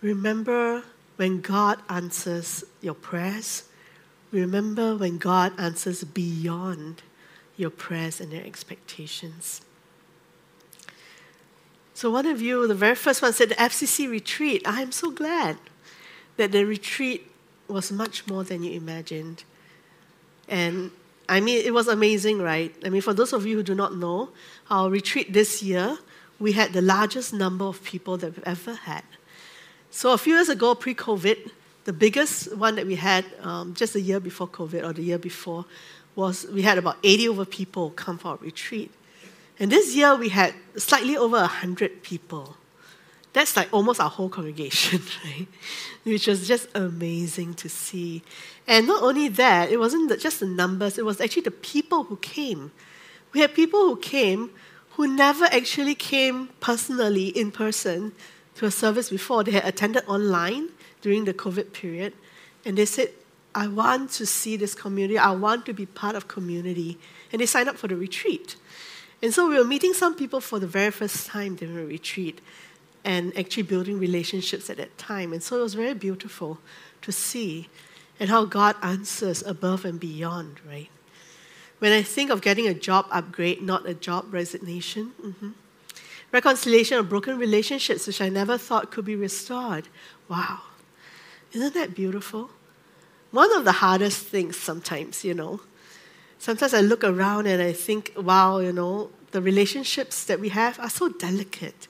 Remember 0.00 0.82
when 1.16 1.40
God 1.40 1.78
answers 1.88 2.64
your 2.80 2.94
prayers 2.94 3.64
Remember 4.32 4.96
when 4.96 5.18
God 5.18 5.52
answers 5.58 6.02
beyond 6.02 7.02
your 7.56 7.68
prayers 7.68 8.18
and 8.18 8.32
your 8.32 8.42
expectations. 8.42 9.60
So, 11.92 12.10
one 12.10 12.24
of 12.26 12.40
you, 12.40 12.66
the 12.66 12.74
very 12.74 12.94
first 12.94 13.20
one, 13.20 13.34
said 13.34 13.50
the 13.50 13.54
FCC 13.56 14.10
retreat. 14.10 14.62
I 14.66 14.80
am 14.80 14.90
so 14.90 15.10
glad 15.10 15.58
that 16.38 16.50
the 16.50 16.64
retreat 16.64 17.30
was 17.68 17.92
much 17.92 18.26
more 18.26 18.44
than 18.44 18.62
you 18.62 18.72
imagined. 18.72 19.44
And 20.48 20.90
I 21.28 21.40
mean, 21.40 21.64
it 21.64 21.72
was 21.72 21.88
amazing, 21.88 22.40
right? 22.40 22.74
I 22.84 22.90
mean, 22.90 23.00
for 23.00 23.14
those 23.14 23.32
of 23.32 23.46
you 23.46 23.56
who 23.56 23.62
do 23.62 23.74
not 23.74 23.96
know, 23.96 24.30
our 24.70 24.90
retreat 24.90 25.32
this 25.32 25.62
year, 25.62 25.98
we 26.38 26.52
had 26.52 26.72
the 26.72 26.82
largest 26.82 27.32
number 27.32 27.64
of 27.64 27.82
people 27.84 28.16
that 28.18 28.36
we've 28.36 28.44
ever 28.44 28.74
had. 28.74 29.04
So, 29.90 30.12
a 30.12 30.18
few 30.18 30.34
years 30.34 30.48
ago, 30.48 30.74
pre 30.74 30.94
COVID, 30.94 31.50
the 31.84 31.92
biggest 31.92 32.56
one 32.56 32.74
that 32.76 32.86
we 32.86 32.96
had 32.96 33.24
um, 33.42 33.74
just 33.74 33.94
a 33.94 34.00
year 34.00 34.20
before 34.20 34.48
COVID 34.48 34.84
or 34.84 34.92
the 34.92 35.02
year 35.02 35.18
before 35.18 35.64
was 36.14 36.46
we 36.46 36.62
had 36.62 36.78
about 36.78 36.98
80 37.02 37.28
over 37.28 37.44
people 37.44 37.90
come 37.90 38.18
for 38.18 38.28
our 38.28 38.36
retreat. 38.36 38.90
And 39.58 39.70
this 39.70 39.94
year 39.94 40.14
we 40.16 40.28
had 40.28 40.54
slightly 40.76 41.16
over 41.16 41.36
100 41.36 42.02
people. 42.02 42.56
That's 43.32 43.56
like 43.56 43.72
almost 43.72 43.98
our 44.00 44.10
whole 44.10 44.28
congregation, 44.28 45.00
right? 45.24 45.46
Which 46.04 46.26
was 46.26 46.46
just 46.46 46.68
amazing 46.74 47.54
to 47.54 47.68
see. 47.68 48.22
And 48.66 48.86
not 48.86 49.02
only 49.02 49.28
that, 49.28 49.70
it 49.70 49.78
wasn't 49.78 50.18
just 50.20 50.40
the 50.40 50.46
numbers, 50.46 50.98
it 50.98 51.04
was 51.04 51.20
actually 51.20 51.42
the 51.42 51.50
people 51.50 52.04
who 52.04 52.16
came. 52.16 52.72
We 53.32 53.40
had 53.40 53.54
people 53.54 53.80
who 53.80 53.96
came 53.96 54.50
who 54.96 55.06
never 55.06 55.46
actually 55.46 55.94
came 55.94 56.48
personally 56.60 57.28
in 57.28 57.50
person 57.50 58.12
to 58.56 58.66
a 58.66 58.70
service 58.70 59.08
before. 59.08 59.42
They 59.42 59.52
had 59.52 59.64
attended 59.64 60.04
online 60.06 60.68
during 61.00 61.24
the 61.24 61.32
COVID 61.32 61.72
period, 61.72 62.12
and 62.64 62.76
they 62.76 62.84
said, 62.84 63.10
I 63.54 63.68
want 63.68 64.10
to 64.12 64.26
see 64.26 64.56
this 64.56 64.74
community, 64.74 65.18
I 65.18 65.32
want 65.32 65.66
to 65.66 65.72
be 65.72 65.86
part 65.86 66.16
of 66.16 66.28
community. 66.28 66.98
And 67.32 67.40
they 67.40 67.46
signed 67.46 67.68
up 67.68 67.76
for 67.76 67.88
the 67.88 67.96
retreat. 67.96 68.56
And 69.22 69.32
so 69.32 69.48
we 69.48 69.56
were 69.56 69.64
meeting 69.64 69.94
some 69.94 70.14
people 70.14 70.40
for 70.40 70.58
the 70.58 70.66
very 70.66 70.90
first 70.90 71.26
time 71.26 71.54
during 71.54 71.76
the 71.76 71.84
retreat 71.84 72.40
and 73.04 73.36
actually 73.36 73.64
building 73.64 73.98
relationships 73.98 74.70
at 74.70 74.76
that 74.76 74.96
time. 74.98 75.32
And 75.32 75.42
so 75.42 75.58
it 75.58 75.62
was 75.62 75.74
very 75.74 75.94
beautiful 75.94 76.58
to 77.02 77.12
see 77.12 77.68
and 78.20 78.30
how 78.30 78.44
God 78.44 78.76
answers 78.82 79.42
above 79.42 79.84
and 79.84 79.98
beyond, 79.98 80.60
right? 80.68 80.90
When 81.78 81.92
I 81.92 82.02
think 82.02 82.30
of 82.30 82.42
getting 82.42 82.68
a 82.68 82.74
job 82.74 83.06
upgrade, 83.10 83.60
not 83.60 83.86
a 83.86 83.94
job 83.94 84.32
resignation, 84.32 85.12
mm-hmm. 85.20 85.50
reconciliation 86.30 86.98
of 86.98 87.08
broken 87.08 87.38
relationships, 87.38 88.06
which 88.06 88.20
I 88.20 88.28
never 88.28 88.56
thought 88.56 88.92
could 88.92 89.04
be 89.04 89.16
restored. 89.16 89.88
Wow. 90.28 90.60
Isn't 91.52 91.74
that 91.74 91.94
beautiful? 91.94 92.50
One 93.32 93.54
of 93.56 93.64
the 93.64 93.72
hardest 93.72 94.26
things 94.26 94.56
sometimes, 94.56 95.24
you 95.24 95.34
know, 95.34 95.60
Sometimes 96.42 96.74
I 96.74 96.80
look 96.80 97.04
around 97.04 97.46
and 97.46 97.62
I 97.62 97.72
think, 97.72 98.12
wow, 98.16 98.58
you 98.58 98.72
know, 98.72 99.10
the 99.30 99.40
relationships 99.40 100.24
that 100.24 100.40
we 100.40 100.48
have 100.48 100.76
are 100.80 100.90
so 100.90 101.08
delicate. 101.08 101.86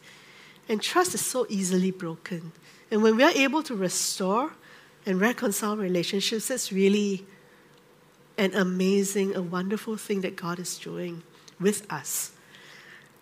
And 0.69 0.81
trust 0.81 1.15
is 1.15 1.25
so 1.25 1.47
easily 1.49 1.91
broken. 1.91 2.53
And 2.91 3.03
when 3.03 3.17
we 3.17 3.25
are 3.25 3.33
able 3.33 3.63
to 3.65 3.75
restore 3.75 4.53
and 5.05 5.21
reconcile 5.21 5.77
relationships, 5.77 6.49
that's 6.49 6.71
really 6.73 7.27
an 8.39 8.55
amazing, 8.55 9.35
a 9.35 9.43
wonderful 9.43 9.97
thing 9.97 10.21
that 10.23 10.37
God 10.37 10.59
is 10.59 10.79
doing 10.79 11.23
with 11.61 11.91
us. 11.93 12.33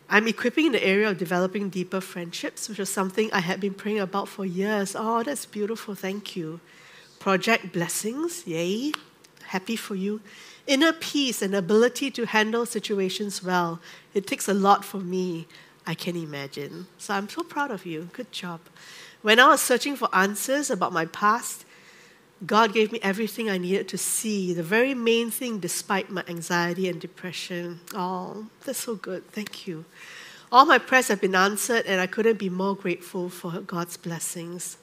I'm 0.08 0.26
equipping 0.26 0.66
in 0.66 0.72
the 0.72 0.84
area 0.84 1.08
of 1.08 1.18
developing 1.18 1.68
deeper 1.68 2.00
friendships, 2.00 2.68
which 2.68 2.80
is 2.80 2.88
something 2.88 3.32
I 3.32 3.40
had 3.40 3.60
been 3.60 3.74
praying 3.74 4.00
about 4.00 4.28
for 4.28 4.44
years. 4.44 4.96
Oh, 4.98 5.22
that's 5.22 5.46
beautiful. 5.46 5.94
Thank 5.94 6.34
you. 6.34 6.60
Project 7.20 7.72
blessings. 7.72 8.44
Yay. 8.46 8.92
Happy 9.44 9.76
for 9.76 9.94
you. 9.94 10.20
Inner 10.66 10.92
peace 10.92 11.42
and 11.42 11.54
ability 11.54 12.10
to 12.12 12.26
handle 12.26 12.66
situations 12.66 13.42
well. 13.42 13.80
It 14.12 14.26
takes 14.26 14.48
a 14.48 14.54
lot 14.54 14.84
for 14.84 14.98
me, 14.98 15.46
I 15.90 15.94
can 15.94 16.14
imagine. 16.14 16.86
So 16.98 17.14
I'm 17.14 17.28
so 17.28 17.42
proud 17.42 17.72
of 17.72 17.84
you. 17.84 18.10
Good 18.12 18.30
job. 18.30 18.60
When 19.22 19.40
I 19.40 19.48
was 19.48 19.60
searching 19.60 19.96
for 19.96 20.08
answers 20.14 20.70
about 20.70 20.92
my 20.92 21.06
past, 21.06 21.64
God 22.46 22.72
gave 22.72 22.92
me 22.92 23.00
everything 23.02 23.50
I 23.50 23.58
needed 23.58 23.88
to 23.88 23.98
see, 23.98 24.54
the 24.54 24.62
very 24.62 24.94
main 24.94 25.32
thing 25.32 25.58
despite 25.58 26.08
my 26.08 26.22
anxiety 26.28 26.88
and 26.88 27.00
depression. 27.00 27.80
Oh, 27.92 28.46
that's 28.64 28.78
so 28.78 28.94
good. 28.94 29.26
Thank 29.32 29.66
you. 29.66 29.84
All 30.52 30.64
my 30.64 30.78
prayers 30.78 31.08
have 31.08 31.20
been 31.20 31.34
answered, 31.34 31.86
and 31.86 32.00
I 32.00 32.06
couldn't 32.06 32.38
be 32.38 32.48
more 32.48 32.76
grateful 32.76 33.28
for 33.28 33.50
God's 33.60 33.96
blessings. 33.96 34.78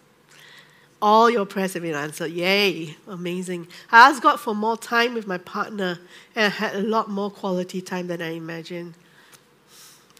All 1.02 1.30
your 1.30 1.46
prayers 1.46 1.74
have 1.76 1.84
been 1.84 1.96
answered. 1.96 2.32
Yay, 2.32 2.98
amazing. 3.08 3.70
I 3.94 4.10
asked 4.10 4.22
God 4.22 4.42
for 4.42 4.54
more 4.54 4.76
time 4.76 5.14
with 5.14 5.26
my 5.26 5.38
partner, 5.38 6.00
and 6.36 6.48
I 6.48 6.50
had 6.50 6.76
a 6.76 6.82
lot 6.82 7.10
more 7.10 7.32
quality 7.32 7.80
time 7.82 8.08
than 8.08 8.22
I 8.22 8.32
imagined. 8.32 8.96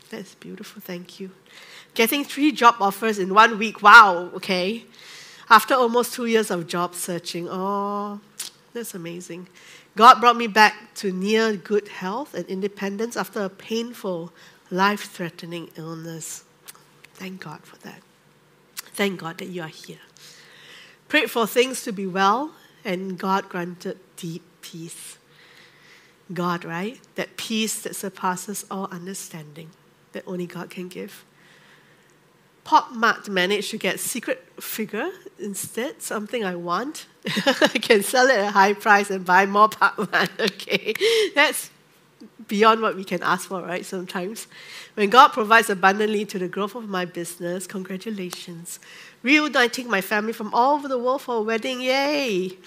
That's 0.10 0.36
beautiful. 0.36 0.82
Thank 0.82 1.20
you. 1.20 1.32
Getting 1.94 2.24
three 2.24 2.52
job 2.52 2.76
offers 2.80 3.20
in 3.20 3.34
one 3.34 3.58
week. 3.58 3.82
Wow, 3.82 4.32
okay. 4.36 4.86
After 5.50 5.74
almost 5.76 6.14
two 6.14 6.26
years 6.26 6.52
of 6.52 6.68
job 6.68 6.96
searching. 6.96 7.48
Oh, 7.50 8.20
that's 8.74 8.94
amazing. 8.94 9.48
God 9.96 10.20
brought 10.22 10.38
me 10.38 10.48
back 10.48 10.94
to 10.96 11.12
near 11.12 11.56
good 11.56 11.88
health 11.88 12.34
and 12.34 12.46
independence 12.46 13.18
after 13.18 13.42
a 13.42 13.50
painful, 13.50 14.32
life 14.70 15.12
threatening 15.12 15.72
illness. 15.76 16.44
Thank 17.16 17.44
God 17.44 17.62
for 17.62 17.78
that. 17.78 18.02
Thank 18.76 19.20
God 19.20 19.40
that 19.40 19.48
you 19.48 19.64
are 19.64 19.68
here. 19.68 20.00
Prayed 21.08 21.32
for 21.32 21.48
things 21.48 21.84
to 21.84 21.92
be 21.92 22.06
well, 22.06 22.52
and 22.86 23.18
God 23.18 23.50
granted 23.50 23.98
deep 24.18 24.44
peace. 24.62 25.18
God, 26.34 26.66
right? 26.66 27.00
That 27.16 27.38
peace 27.38 27.82
that 27.82 27.96
surpasses 27.96 28.66
all 28.70 28.88
understanding 28.92 29.72
that 30.18 30.24
only 30.28 30.48
God 30.48 30.70
can 30.72 30.88
give. 30.88 31.24
Pop 32.64 32.92
Mart 32.92 33.30
managed 33.30 33.70
to 33.72 33.78
get 33.78 34.00
secret 34.00 34.44
figure 34.60 35.10
instead, 35.40 36.02
something 36.02 36.44
I 36.44 36.56
want. 36.56 37.06
I 37.46 37.80
can 37.88 38.04
sell 38.04 38.28
it 38.28 38.40
at 38.40 38.48
a 38.48 38.52
high 38.52 38.74
price 38.74 39.10
and 39.12 39.24
buy 39.24 39.46
more 39.46 39.70
Pop 39.70 39.98
Mart. 40.12 40.30
Okay, 40.40 40.94
that's 41.36 41.70
beyond 42.48 42.82
what 42.82 42.96
we 42.96 43.04
can 43.04 43.22
ask 43.22 43.48
for, 43.48 43.62
right? 43.62 43.86
Sometimes. 43.86 44.48
When 44.96 45.10
God 45.12 45.30
provides 45.30 45.70
abundantly 45.70 46.26
to 46.26 46.40
the 46.40 46.48
growth 46.48 46.74
of 46.74 46.90
my 46.90 47.06
business, 47.06 47.68
congratulations. 47.68 48.80
Reuniting 49.22 49.88
my 49.88 50.02
family 50.02 50.34
from 50.34 50.52
all 50.54 50.76
over 50.76 50.88
the 50.88 50.98
world 50.98 51.22
for 51.22 51.36
a 51.36 51.42
wedding, 51.42 51.80
yay! 51.80 52.58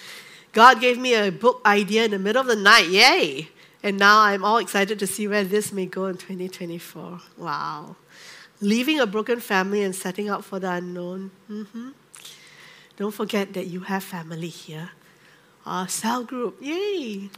God 0.53 0.81
gave 0.81 0.99
me 0.99 1.15
a 1.15 1.31
book 1.31 1.61
idea 1.67 2.05
in 2.05 2.13
the 2.13 2.19
middle 2.19 2.41
of 2.41 2.47
the 2.47 2.57
night, 2.57 2.89
yay! 2.89 3.49
And 3.83 3.99
now 3.99 4.21
I'm 4.21 4.45
all 4.45 4.59
excited 4.59 4.99
to 4.99 5.07
see 5.07 5.27
where 5.27 5.45
this 5.45 5.73
may 5.73 5.87
go 5.87 6.07
in 6.07 6.17
2024. 6.17 7.21
Wow 7.39 7.97
leaving 8.61 9.01
a 9.01 9.07
broken 9.07 9.41
family 9.41 9.83
and 9.83 9.95
setting 9.95 10.29
out 10.29 10.45
for 10.45 10.59
the 10.59 10.71
unknown. 10.71 11.31
Mm-hmm. 11.51 11.91
Don't 12.97 13.15
forget 13.15 13.55
that 13.55 13.67
you 13.67 13.81
have 13.81 14.05
family 14.05 14.49
here. 14.49 14.91
Our 15.65 15.89
cell 15.89 16.25
group, 16.25 16.59
yay! 16.61 17.31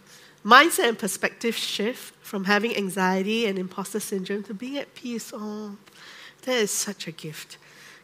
Mindset 0.44 0.88
and 0.88 0.98
perspective 0.98 1.54
shift 1.54 2.14
from 2.20 2.44
having 2.44 2.76
anxiety 2.76 3.46
and 3.46 3.58
imposter 3.58 4.00
syndrome 4.00 4.42
to 4.44 4.54
being 4.54 4.78
at 4.78 4.94
peace. 4.94 5.32
Oh, 5.34 5.76
that 6.42 6.56
is 6.56 6.72
such 6.72 7.06
a 7.06 7.12
gift. 7.12 7.58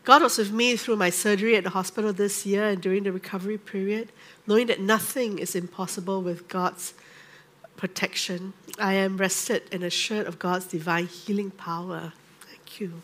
God 0.05 0.23
was 0.23 0.39
with 0.39 0.53
me 0.53 0.77
through 0.77 0.97
my 0.97 1.11
surgery 1.11 1.57
at 1.57 1.65
the 1.65 1.71
hospital 1.71 2.13
this 2.13 2.47
year 2.47 2.69
and 2.69 2.81
during 2.81 3.03
the 3.03 3.13
recovery 3.13 3.59
period, 3.59 4.13
knowing 4.47 4.69
that 4.69 4.81
nothing 4.81 5.41
is 5.41 5.57
impossible 5.57 6.23
with 6.23 6.47
God's 6.47 6.95
protection. 7.79 8.53
I 8.79 8.93
am 8.93 9.17
rested 9.17 9.63
and 9.73 9.83
assured 9.83 10.27
of 10.27 10.39
God's 10.39 10.67
divine 10.67 11.07
healing 11.07 11.51
power. 11.51 12.13
Thank 12.43 12.81
you 12.81 13.01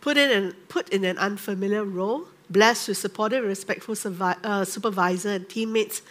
put 0.00 0.16
in 0.16 0.30
an, 0.30 0.52
put 0.68 0.88
in 0.90 1.04
an 1.04 1.18
unfamiliar 1.18 1.84
role, 1.84 2.26
blessed 2.48 2.88
with 2.88 2.98
supportive, 2.98 3.44
respectful 3.44 3.94
survi- 3.94 4.44
uh, 4.44 4.64
supervisor 4.64 5.30
and 5.30 5.48
teammates. 5.48 6.02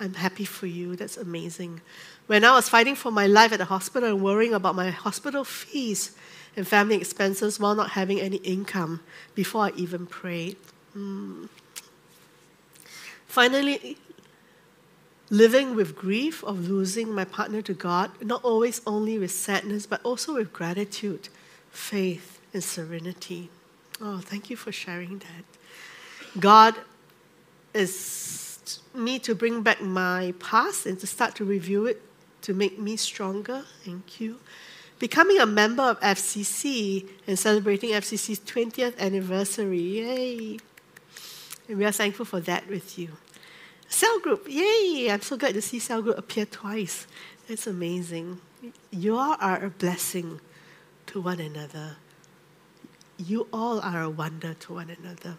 I'm 0.00 0.14
happy 0.14 0.44
for 0.44 0.66
you. 0.66 0.96
That's 0.96 1.16
amazing. 1.16 1.80
When 2.26 2.44
I 2.44 2.54
was 2.54 2.68
fighting 2.68 2.94
for 2.94 3.10
my 3.10 3.26
life 3.26 3.52
at 3.52 3.58
the 3.58 3.66
hospital 3.66 4.08
and 4.08 4.22
worrying 4.22 4.54
about 4.54 4.74
my 4.74 4.90
hospital 4.90 5.44
fees 5.44 6.16
and 6.56 6.66
family 6.66 6.96
expenses 6.96 7.60
while 7.60 7.74
not 7.74 7.90
having 7.90 8.20
any 8.20 8.38
income 8.38 9.00
before 9.34 9.66
I 9.66 9.72
even 9.76 10.06
prayed. 10.06 10.56
Mm. 10.96 11.48
Finally, 13.26 13.98
living 15.34 15.74
with 15.74 15.96
grief 15.96 16.44
of 16.44 16.68
losing 16.68 17.12
my 17.12 17.24
partner 17.24 17.60
to 17.60 17.74
God, 17.74 18.10
not 18.22 18.44
always 18.44 18.80
only 18.86 19.18
with 19.18 19.32
sadness, 19.32 19.84
but 19.84 20.00
also 20.04 20.34
with 20.34 20.52
gratitude, 20.52 21.28
faith, 21.70 22.40
and 22.52 22.62
serenity. 22.62 23.50
Oh, 24.00 24.18
thank 24.18 24.48
you 24.48 24.56
for 24.56 24.70
sharing 24.70 25.18
that. 25.18 25.44
God 26.38 26.74
is 27.74 28.58
me 28.94 29.18
to 29.18 29.34
bring 29.34 29.62
back 29.62 29.82
my 29.82 30.34
past 30.38 30.86
and 30.86 31.00
to 31.00 31.06
start 31.06 31.34
to 31.36 31.44
review 31.44 31.86
it 31.86 32.00
to 32.42 32.54
make 32.54 32.78
me 32.78 32.96
stronger. 32.96 33.64
Thank 33.84 34.20
you. 34.20 34.38
Becoming 35.00 35.40
a 35.40 35.46
member 35.46 35.82
of 35.82 35.98
FCC 36.00 37.08
and 37.26 37.36
celebrating 37.36 37.90
FCC's 37.90 38.38
20th 38.38 38.96
anniversary. 38.98 39.80
Yay! 39.80 40.58
And 41.68 41.78
we 41.78 41.84
are 41.84 41.92
thankful 41.92 42.24
for 42.24 42.38
that 42.40 42.68
with 42.68 42.96
you. 42.96 43.08
Cell 43.94 44.18
group, 44.20 44.46
yay! 44.48 45.08
I'm 45.10 45.22
so 45.22 45.36
glad 45.36 45.54
to 45.54 45.62
see 45.62 45.78
cell 45.78 46.02
group 46.02 46.18
appear 46.18 46.46
twice. 46.46 47.06
That's 47.48 47.66
amazing. 47.66 48.40
You 48.90 49.16
all 49.16 49.36
are 49.40 49.64
a 49.64 49.70
blessing 49.70 50.40
to 51.06 51.20
one 51.20 51.40
another 51.40 51.96
you 53.18 53.46
all 53.52 53.80
are 53.80 54.02
a 54.02 54.10
wonder 54.10 54.54
to 54.54 54.74
one 54.74 54.90
another. 54.90 55.36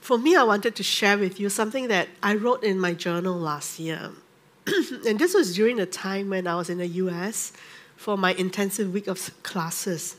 For 0.00 0.18
me, 0.18 0.34
I 0.34 0.42
wanted 0.42 0.74
to 0.76 0.82
share 0.82 1.18
with 1.18 1.38
you 1.38 1.48
something 1.48 1.88
that 1.88 2.08
I 2.22 2.34
wrote 2.34 2.62
in 2.64 2.80
my 2.80 2.94
journal 2.94 3.36
last 3.36 3.78
year. 3.78 4.10
and 4.66 5.18
this 5.18 5.34
was 5.34 5.54
during 5.54 5.76
the 5.76 5.86
time 5.86 6.30
when 6.30 6.46
I 6.46 6.54
was 6.56 6.70
in 6.70 6.78
the 6.78 6.86
US 6.86 7.52
for 7.96 8.16
my 8.16 8.32
intensive 8.34 8.92
week 8.92 9.06
of 9.06 9.30
classes. 9.42 10.16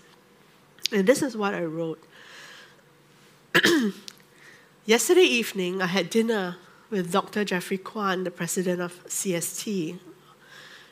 And 0.91 1.07
this 1.07 1.21
is 1.21 1.35
what 1.35 1.53
I 1.53 1.63
wrote. 1.63 2.03
Yesterday 4.85 5.21
evening, 5.21 5.79
I 5.79 5.85
had 5.85 6.09
dinner 6.09 6.57
with 6.89 7.11
Dr. 7.11 7.45
Jeffrey 7.45 7.77
Kuan, 7.77 8.23
the 8.23 8.31
president 8.31 8.81
of 8.81 9.05
CST, 9.05 9.99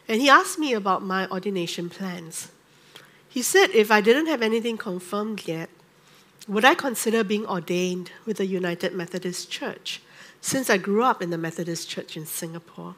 and 0.08 0.22
he 0.22 0.30
asked 0.30 0.60
me 0.60 0.74
about 0.74 1.02
my 1.02 1.28
ordination 1.30 1.90
plans. 1.90 2.52
He 3.28 3.42
said 3.42 3.72
if 3.72 3.90
I 3.90 4.00
didn't 4.00 4.28
have 4.28 4.44
anything 4.44 4.78
confirmed 4.78 5.48
yet, 5.48 5.72
would 6.48 6.66
I 6.66 6.76
consider 6.76 7.24
being 7.24 7.48
ordained 7.48 8.12
with 8.28 8.38
the 8.38 8.46
United 8.46 8.94
Methodist 8.94 9.50
Church, 9.50 10.04
since 10.40 10.70
I 10.70 10.78
grew 10.78 11.02
up 11.02 11.20
in 11.20 11.32
the 11.32 11.38
Methodist 11.40 11.90
Church 11.90 12.16
in 12.16 12.28
Singapore? 12.28 12.96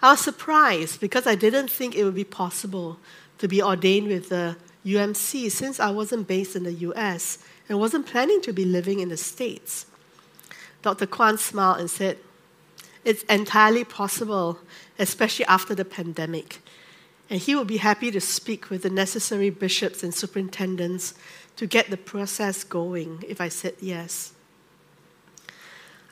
I 0.00 0.12
was 0.12 0.20
surprised 0.20 1.00
because 1.00 1.26
I 1.26 1.34
didn't 1.34 1.68
think 1.68 1.96
it 1.96 2.04
would 2.04 2.14
be 2.14 2.22
possible 2.22 3.00
to 3.38 3.48
be 3.48 3.60
ordained 3.60 4.06
with 4.06 4.28
the 4.28 4.56
UMC 4.86 5.50
since 5.50 5.80
I 5.80 5.90
wasn't 5.90 6.28
based 6.28 6.54
in 6.54 6.62
the 6.62 6.74
US 6.90 7.38
and 7.68 7.78
wasn't 7.78 8.06
planning 8.06 8.40
to 8.42 8.52
be 8.52 8.64
living 8.64 9.00
in 9.00 9.08
the 9.08 9.16
States. 9.16 9.86
Dr. 10.82 11.06
Kuan 11.06 11.38
smiled 11.38 11.80
and 11.80 11.90
said, 11.90 12.18
It's 13.04 13.22
entirely 13.24 13.84
possible, 13.84 14.58
especially 14.98 15.44
after 15.46 15.74
the 15.74 15.84
pandemic 15.84 16.60
and 17.32 17.40
he 17.40 17.54
would 17.54 17.66
be 17.66 17.78
happy 17.78 18.10
to 18.10 18.20
speak 18.20 18.68
with 18.68 18.82
the 18.82 18.90
necessary 18.90 19.48
bishops 19.48 20.02
and 20.02 20.14
superintendents 20.14 21.14
to 21.56 21.66
get 21.66 21.88
the 21.88 21.96
process 21.96 22.62
going 22.62 23.24
if 23.26 23.40
I 23.40 23.48
said 23.48 23.74
yes. 23.80 24.34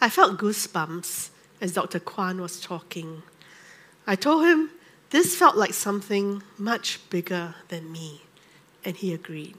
I 0.00 0.08
felt 0.08 0.38
goosebumps 0.38 1.28
as 1.60 1.74
Dr. 1.74 2.00
Kuan 2.00 2.40
was 2.40 2.58
talking. 2.58 3.22
I 4.06 4.16
told 4.16 4.46
him 4.46 4.70
this 5.10 5.36
felt 5.36 5.56
like 5.56 5.74
something 5.74 6.42
much 6.56 6.98
bigger 7.10 7.54
than 7.68 7.92
me, 7.92 8.22
and 8.82 8.96
he 8.96 9.12
agreed. 9.12 9.56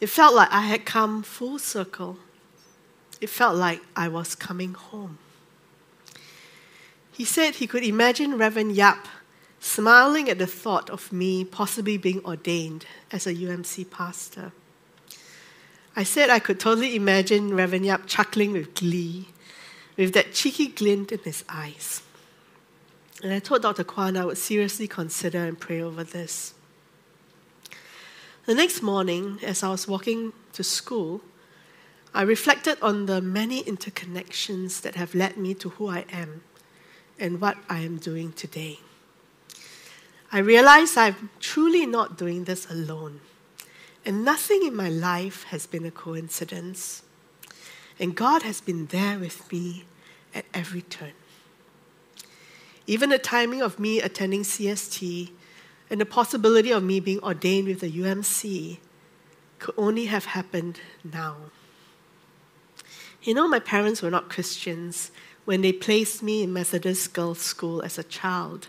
It 0.00 0.08
felt 0.08 0.34
like 0.34 0.50
I 0.52 0.60
had 0.60 0.84
come 0.84 1.22
full 1.22 1.58
circle. 1.58 2.18
It 3.20 3.28
felt 3.28 3.56
like 3.56 3.82
I 3.96 4.08
was 4.08 4.34
coming 4.34 4.74
home. 4.74 5.18
He 7.12 7.24
said 7.24 7.56
he 7.56 7.66
could 7.66 7.82
imagine 7.82 8.38
Reverend 8.38 8.76
Yap 8.76 9.08
smiling 9.60 10.28
at 10.28 10.38
the 10.38 10.46
thought 10.46 10.88
of 10.88 11.12
me 11.12 11.44
possibly 11.44 11.96
being 11.96 12.24
ordained 12.24 12.86
as 13.10 13.26
a 13.26 13.34
UMC 13.34 13.90
pastor. 13.90 14.52
I 15.96 16.04
said 16.04 16.30
I 16.30 16.38
could 16.38 16.60
totally 16.60 16.94
imagine 16.94 17.56
Reverend 17.56 17.86
Yap 17.86 18.06
chuckling 18.06 18.52
with 18.52 18.74
glee, 18.74 19.28
with 19.96 20.14
that 20.14 20.32
cheeky 20.32 20.68
glint 20.68 21.10
in 21.10 21.18
his 21.20 21.44
eyes. 21.48 22.02
And 23.20 23.32
I 23.32 23.40
told 23.40 23.62
Dr. 23.62 23.82
Kuan 23.82 24.16
I 24.16 24.24
would 24.24 24.38
seriously 24.38 24.86
consider 24.86 25.44
and 25.44 25.58
pray 25.58 25.82
over 25.82 26.04
this. 26.04 26.54
The 28.48 28.54
next 28.54 28.80
morning, 28.80 29.40
as 29.42 29.62
I 29.62 29.68
was 29.68 29.86
walking 29.86 30.32
to 30.54 30.64
school, 30.64 31.20
I 32.14 32.22
reflected 32.22 32.78
on 32.80 33.04
the 33.04 33.20
many 33.20 33.62
interconnections 33.62 34.80
that 34.80 34.94
have 34.94 35.14
led 35.14 35.36
me 35.36 35.52
to 35.56 35.68
who 35.68 35.88
I 35.88 36.06
am 36.10 36.40
and 37.18 37.42
what 37.42 37.58
I 37.68 37.80
am 37.80 37.98
doing 37.98 38.32
today. 38.32 38.78
I 40.32 40.38
realized 40.38 40.96
I'm 40.96 41.28
truly 41.40 41.84
not 41.84 42.16
doing 42.16 42.44
this 42.44 42.64
alone, 42.70 43.20
and 44.06 44.24
nothing 44.24 44.62
in 44.64 44.74
my 44.74 44.88
life 44.88 45.42
has 45.50 45.66
been 45.66 45.84
a 45.84 45.90
coincidence. 45.90 47.02
And 48.00 48.16
God 48.16 48.44
has 48.44 48.62
been 48.62 48.86
there 48.86 49.18
with 49.18 49.52
me 49.52 49.84
at 50.34 50.46
every 50.54 50.80
turn. 50.80 51.12
Even 52.86 53.10
the 53.10 53.18
timing 53.18 53.60
of 53.60 53.78
me 53.78 54.00
attending 54.00 54.40
CST 54.40 55.32
and 55.90 56.00
the 56.00 56.06
possibility 56.06 56.70
of 56.70 56.82
me 56.82 57.00
being 57.00 57.20
ordained 57.20 57.68
with 57.68 57.80
the 57.80 57.90
UMC 57.90 58.78
could 59.58 59.74
only 59.76 60.06
have 60.06 60.26
happened 60.26 60.80
now. 61.04 61.36
You 63.22 63.34
know, 63.34 63.48
my 63.48 63.58
parents 63.58 64.02
were 64.02 64.10
not 64.10 64.28
Christians 64.28 65.10
when 65.44 65.62
they 65.62 65.72
placed 65.72 66.22
me 66.22 66.42
in 66.42 66.52
Methodist 66.52 67.12
girls' 67.14 67.40
school 67.40 67.82
as 67.82 67.98
a 67.98 68.04
child. 68.04 68.68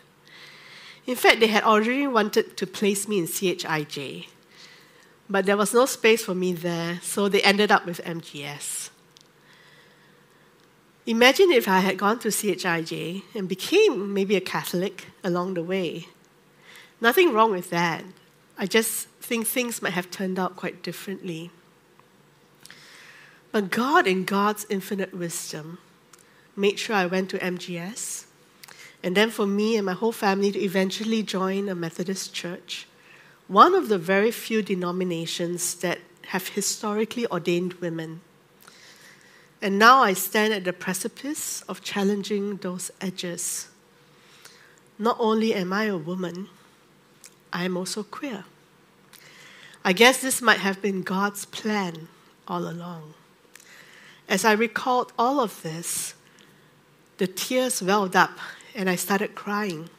In 1.05 1.15
fact, 1.15 1.39
they 1.39 1.47
had 1.47 1.63
already 1.63 2.07
wanted 2.07 2.55
to 2.57 2.67
place 2.67 3.07
me 3.07 3.19
in 3.19 3.25
CHIJ, 3.25 4.27
but 5.29 5.45
there 5.45 5.57
was 5.57 5.73
no 5.73 5.85
space 5.85 6.23
for 6.23 6.35
me 6.35 6.53
there, 6.53 6.99
so 7.01 7.27
they 7.27 7.41
ended 7.41 7.71
up 7.71 7.85
with 7.85 8.03
MGS. 8.03 8.89
Imagine 11.05 11.51
if 11.51 11.67
I 11.67 11.79
had 11.79 11.97
gone 11.97 12.19
to 12.19 12.27
CHIJ 12.27 13.23
and 13.33 13.47
became 13.47 14.13
maybe 14.13 14.35
a 14.35 14.41
Catholic 14.41 15.07
along 15.23 15.55
the 15.55 15.63
way. 15.63 16.07
Nothing 17.01 17.33
wrong 17.33 17.51
with 17.51 17.69
that. 17.69 18.03
I 18.57 18.65
just 18.65 19.07
think 19.21 19.47
things 19.47 19.81
might 19.81 19.93
have 19.93 20.11
turned 20.11 20.37
out 20.37 20.55
quite 20.55 20.83
differently. 20.83 21.49
But 23.51 23.71
God, 23.71 24.05
in 24.05 24.25
God's 24.25 24.65
infinite 24.69 25.13
wisdom, 25.13 25.79
made 26.55 26.77
sure 26.77 26.95
I 26.95 27.05
went 27.05 27.29
to 27.29 27.39
MGS. 27.39 28.25
And 29.01 29.15
then 29.15 29.31
for 29.31 29.47
me 29.47 29.77
and 29.77 29.85
my 29.85 29.93
whole 29.93 30.11
family 30.11 30.51
to 30.51 30.59
eventually 30.59 31.23
join 31.23 31.69
a 31.69 31.75
Methodist 31.75 32.33
church, 32.33 32.85
one 33.47 33.73
of 33.73 33.87
the 33.87 33.97
very 33.97 34.29
few 34.29 34.61
denominations 34.61 35.75
that 35.75 35.99
have 36.27 36.49
historically 36.49 37.25
ordained 37.27 37.73
women. 37.75 38.21
And 39.61 39.79
now 39.79 39.99
I 39.99 40.13
stand 40.13 40.53
at 40.53 40.63
the 40.63 40.73
precipice 40.73 41.61
of 41.63 41.81
challenging 41.81 42.57
those 42.57 42.91
edges. 43.01 43.69
Not 44.99 45.17
only 45.19 45.53
am 45.53 45.73
I 45.73 45.85
a 45.85 45.97
woman, 45.97 46.49
I 47.51 47.65
am 47.65 47.77
also 47.77 48.03
queer. 48.03 48.45
I 49.83 49.93
guess 49.93 50.21
this 50.21 50.41
might 50.41 50.59
have 50.59 50.81
been 50.81 51.01
God's 51.01 51.45
plan 51.45 52.07
all 52.47 52.69
along. 52.69 53.13
As 54.27 54.45
I 54.45 54.51
recalled 54.51 55.13
all 55.17 55.39
of 55.39 55.61
this, 55.63 56.13
the 57.17 57.27
tears 57.27 57.81
welled 57.81 58.15
up 58.15 58.37
and 58.75 58.89
I 58.89 58.95
started 58.95 59.35
crying, 59.35 59.89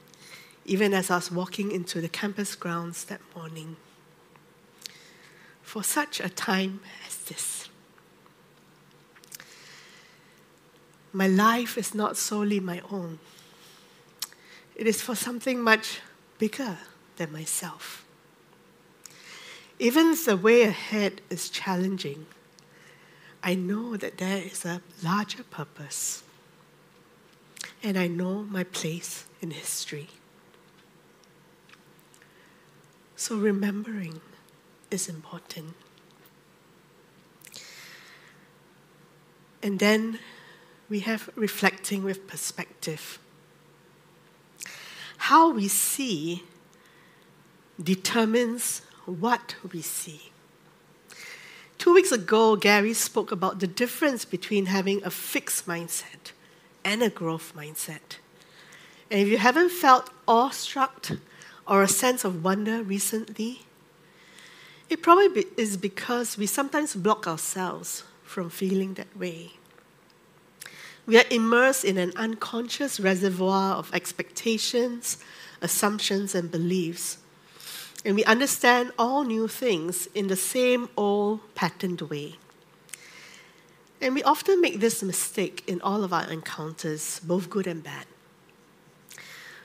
even 0.65 0.95
as 0.95 1.11
I 1.11 1.17
was 1.17 1.31
walking 1.31 1.73
into 1.73 2.01
the 2.01 2.09
campus 2.09 2.55
grounds 2.55 3.05
that 3.05 3.21
morning. 3.35 3.77
For 5.63 5.83
such 5.83 6.21
a 6.21 6.29
time 6.29 6.81
as 7.07 7.17
this. 7.17 7.69
My 11.13 11.27
life 11.27 11.77
is 11.77 11.95
not 11.95 12.17
solely 12.17 12.61
my 12.61 12.81
own, 12.91 13.19
it 14.77 14.87
is 14.87 15.03
for 15.03 15.15
something 15.15 15.61
much 15.61 16.01
bigger 16.39 16.79
than 17.21 17.31
myself. 17.31 18.07
Even 19.79 20.17
the 20.25 20.39
way 20.39 20.63
ahead 20.63 21.21
is 21.29 21.51
challenging, 21.51 22.25
I 23.43 23.55
know 23.55 23.99
that 23.99 24.17
there 24.17 24.39
is 24.39 24.65
a 24.65 24.81
larger 25.03 25.43
purpose. 25.43 26.23
And 27.83 27.99
I 27.99 28.07
know 28.07 28.45
my 28.45 28.65
place 28.65 29.27
in 29.43 29.51
history. 29.51 30.09
So 33.17 33.37
remembering 33.37 34.23
is 34.91 35.07
important. 35.07 35.75
And 39.63 39.79
then 39.79 40.19
we 40.89 41.01
have 41.01 41.29
reflecting 41.37 42.03
with 42.03 42.27
perspective. 42.27 43.19
How 45.19 45.51
we 45.51 45.69
see 45.69 46.45
determines 47.83 48.83
what 49.07 49.57
we 49.73 49.83
see. 49.83 50.31
Two 51.79 51.95
weeks 51.95 52.13
ago, 52.13 52.57
Gary 52.57 52.93
spoke 52.93 53.33
about 53.33 53.61
the 53.61 53.67
difference 53.67 54.25
between 54.25 54.67
having 54.67 55.03
a 55.03 55.11
fixed 55.11 55.67
mindset 55.67 56.33
and 56.85 57.03
a 57.03 57.09
growth 57.09 57.55
mindset. 57.57 58.19
And 59.11 59.21
if 59.21 59.29
you 59.29 59.39
haven't 59.39 59.71
felt 59.71 60.11
awestruck 60.29 61.09
or 61.67 61.83
a 61.83 61.89
sense 61.89 62.25
of 62.25 62.45
wonder 62.45 62.83
recently, 62.83 63.63
it 64.91 65.03
probably 65.03 65.47
is 65.57 65.77
because 65.77 66.37
we 66.37 66.47
sometimes 66.47 66.95
block 66.95 67.27
ourselves 67.27 68.05
from 68.25 68.51
feeling 68.51 68.95
that 68.95 69.17
way. 69.17 69.53
We 71.07 71.17
are 71.19 71.25
immersed 71.31 71.85
in 71.85 71.97
an 71.97 72.13
unconscious 72.15 73.01
reservoir 73.01 73.77
of 73.77 73.93
expectations, 73.95 75.17
assumptions, 75.63 76.35
and 76.35 76.51
beliefs 76.51 77.19
and 78.05 78.17
we 78.17 78.25
understand 78.25 78.93
all 78.99 79.25
new 79.25 79.47
things 79.47 80.09
in 80.15 80.29
the 80.29 80.37
same 80.37 80.89
old 80.97 81.41
patterned 81.55 82.01
way. 82.03 82.37
And 84.01 84.15
we 84.15 84.23
often 84.23 84.61
make 84.61 84.81
this 84.81 85.03
mistake 85.03 85.63
in 85.67 85.81
all 85.83 86.03
of 86.03 86.13
our 86.13 86.31
encounters, 86.31 87.21
both 87.21 87.51
good 87.51 87.67
and 87.67 87.83
bad. 87.83 88.07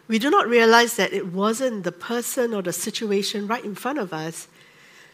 We 0.08 0.20
do 0.20 0.30
not 0.30 0.48
realize 0.48 0.98
that 0.98 1.14
it 1.14 1.28
wasn't 1.28 1.84
the 1.84 1.92
person 1.92 2.54
or 2.54 2.62
the 2.62 2.74
situation 2.74 3.48
right 3.48 3.64
in 3.64 3.76
front 3.76 3.98
of 3.98 4.14
us 4.14 4.48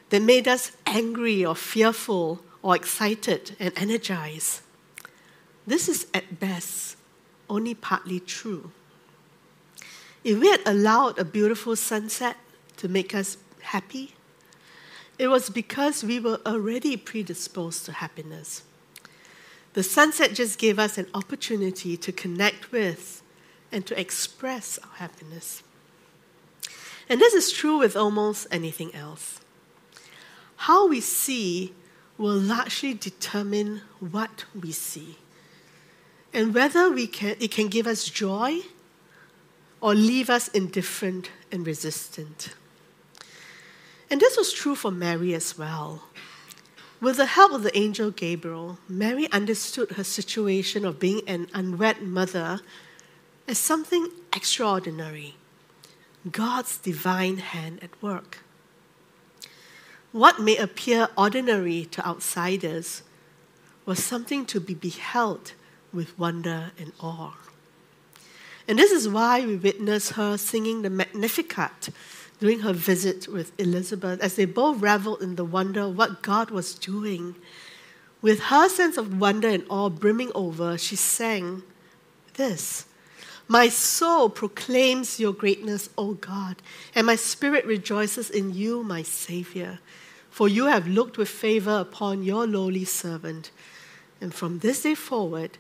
that 0.10 0.22
made 0.22 0.48
us 0.48 0.72
angry 0.86 1.46
or 1.46 1.56
fearful 1.56 2.42
or 2.62 2.76
excited 2.76 3.56
and 3.60 3.72
energized. 3.78 4.62
This 5.66 5.88
is 5.88 6.08
at 6.14 6.40
best 6.40 6.98
only 7.50 7.74
partly 7.74 8.20
true. 8.20 8.72
If 10.24 10.40
we 10.40 10.50
had 10.50 10.62
allowed 10.66 11.18
a 11.20 11.26
beautiful 11.26 11.76
sunset 11.76 12.36
to 12.82 12.88
make 12.88 13.14
us 13.14 13.38
happy, 13.62 14.16
it 15.20 15.28
was 15.28 15.52
because 15.52 16.04
we 16.04 16.20
were 16.20 16.40
already 16.48 16.98
predisposed 16.98 17.86
to 17.86 17.92
happiness. 17.92 18.64
The 19.74 19.84
sunset 19.84 20.34
just 20.34 20.58
gave 20.58 20.80
us 20.80 20.98
an 20.98 21.06
opportunity 21.14 21.96
to 21.96 22.12
connect 22.12 22.72
with 22.72 23.22
and 23.72 23.86
to 23.86 24.00
express 24.00 24.80
our 24.80 24.96
happiness. 24.96 25.62
And 27.08 27.22
this 27.22 27.36
is 27.36 27.52
true 27.52 27.78
with 27.78 27.96
almost 27.96 28.48
anything 28.50 28.96
else. 28.96 29.40
How 30.56 30.88
we 30.88 31.02
see 31.02 31.76
will 32.18 32.40
largely 32.40 32.96
determine 32.96 33.82
what 34.00 34.46
we 34.60 34.72
see 34.72 35.18
and 36.34 36.56
whether 36.56 36.90
we 36.90 37.06
can, 37.06 37.36
it 37.40 37.52
can 37.52 37.68
give 37.68 37.86
us 37.86 38.06
joy 38.06 38.62
or 39.82 39.94
leave 39.94 40.32
us 40.32 40.48
indifferent 40.48 41.30
and 41.52 41.68
resistant. 41.68 42.56
And 44.12 44.20
this 44.20 44.36
was 44.36 44.52
true 44.52 44.76
for 44.76 44.92
Mary 44.92 45.34
as 45.34 45.58
well. 45.58 46.04
With 47.00 47.16
the 47.16 47.26
help 47.26 47.54
of 47.54 47.64
the 47.64 47.76
angel 47.76 48.12
Gabriel, 48.12 48.78
Mary 48.90 49.32
understood 49.32 49.92
her 49.92 50.04
situation 50.04 50.84
of 50.84 51.00
being 51.00 51.22
an 51.28 51.48
unwed 51.54 52.02
mother 52.02 52.60
as 53.48 53.58
something 53.58 54.10
extraordinary 54.36 55.36
God's 56.30 56.78
divine 56.78 57.38
hand 57.38 57.80
at 57.82 58.00
work. 58.04 58.40
What 60.12 60.42
may 60.42 60.58
appear 60.58 61.08
ordinary 61.18 61.86
to 61.86 62.06
outsiders 62.06 63.02
was 63.86 64.04
something 64.04 64.46
to 64.48 64.60
be 64.60 64.74
beheld 64.74 65.54
with 65.94 66.20
wonder 66.20 66.72
and 66.78 66.92
awe. 67.00 67.34
And 68.68 68.78
this 68.78 68.92
is 68.92 69.10
why 69.10 69.46
we 69.46 69.56
witness 69.56 70.12
her 70.12 70.38
singing 70.38 70.82
the 70.82 70.90
Magnificat 70.90 71.90
during 72.42 72.62
her 72.62 72.74
visit 72.74 73.28
with 73.28 73.58
Elizabeth 73.60 74.20
as 74.20 74.36
they 74.36 74.46
both 74.46 74.82
reveled 74.82 75.22
in 75.22 75.36
the 75.36 75.46
wonder 75.46 75.88
what 75.88 76.24
God 76.24 76.50
was 76.50 76.74
doing. 76.74 77.36
With 78.20 78.42
her 78.46 78.68
sense 78.68 78.98
of 78.98 79.20
wonder 79.20 79.48
and 79.48 79.64
awe 79.70 79.90
brimming 79.90 80.32
over, 80.34 80.76
she 80.76 80.96
sang 80.96 81.62
this 82.34 82.86
My 83.48 83.70
soul 83.70 84.28
proclaims 84.28 85.20
your 85.20 85.34
greatness, 85.34 85.90
O 86.00 86.16
God, 86.16 86.56
and 86.96 87.06
my 87.06 87.16
spirit 87.16 87.64
rejoices 87.66 88.32
in 88.32 88.56
you, 88.56 88.84
my 88.84 89.04
Savior. 89.04 89.80
For 90.32 90.48
you 90.48 90.66
have 90.66 90.88
looked 90.88 91.20
with 91.20 91.30
favor 91.30 91.78
upon 91.78 92.24
your 92.24 92.48
lowly 92.48 92.86
servant. 92.86 93.52
And 94.20 94.34
from 94.34 94.60
this 94.60 94.82
day 94.82 94.96
forward, 94.96 95.60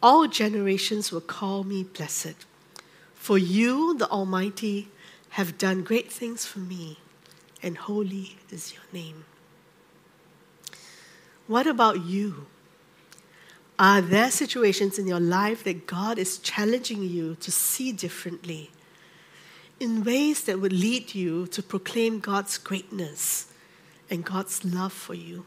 all 0.00 0.28
generations 0.28 1.10
will 1.10 1.20
call 1.20 1.64
me 1.64 1.82
blessed. 1.82 2.36
For 3.14 3.38
you, 3.38 3.96
the 3.96 4.08
Almighty, 4.08 4.88
have 5.32 5.56
done 5.56 5.82
great 5.82 6.12
things 6.12 6.44
for 6.44 6.58
me, 6.58 6.98
and 7.62 7.78
holy 7.78 8.36
is 8.50 8.74
your 8.74 8.82
name. 8.92 9.24
What 11.46 11.66
about 11.66 12.04
you? 12.04 12.46
Are 13.78 14.02
there 14.02 14.30
situations 14.30 14.98
in 14.98 15.06
your 15.06 15.20
life 15.20 15.64
that 15.64 15.86
God 15.86 16.18
is 16.18 16.38
challenging 16.38 17.02
you 17.02 17.34
to 17.36 17.50
see 17.50 17.92
differently 17.92 18.70
in 19.80 20.04
ways 20.04 20.44
that 20.44 20.60
would 20.60 20.72
lead 20.72 21.14
you 21.14 21.46
to 21.46 21.62
proclaim 21.62 22.20
God's 22.20 22.58
greatness 22.58 23.46
and 24.10 24.24
God's 24.24 24.64
love 24.66 24.92
for 24.92 25.14
you? 25.14 25.46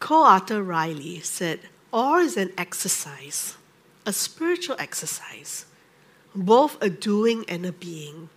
Cole 0.00 0.24
Arthur 0.24 0.62
Riley 0.62 1.20
said, 1.20 1.60
Awe 1.92 2.18
is 2.18 2.36
an 2.36 2.52
exercise, 2.58 3.56
a 4.04 4.12
spiritual 4.12 4.76
exercise, 4.78 5.64
both 6.34 6.80
a 6.82 6.90
doing 6.90 7.44
and 7.48 7.66
a 7.66 7.72
being. 7.72 8.28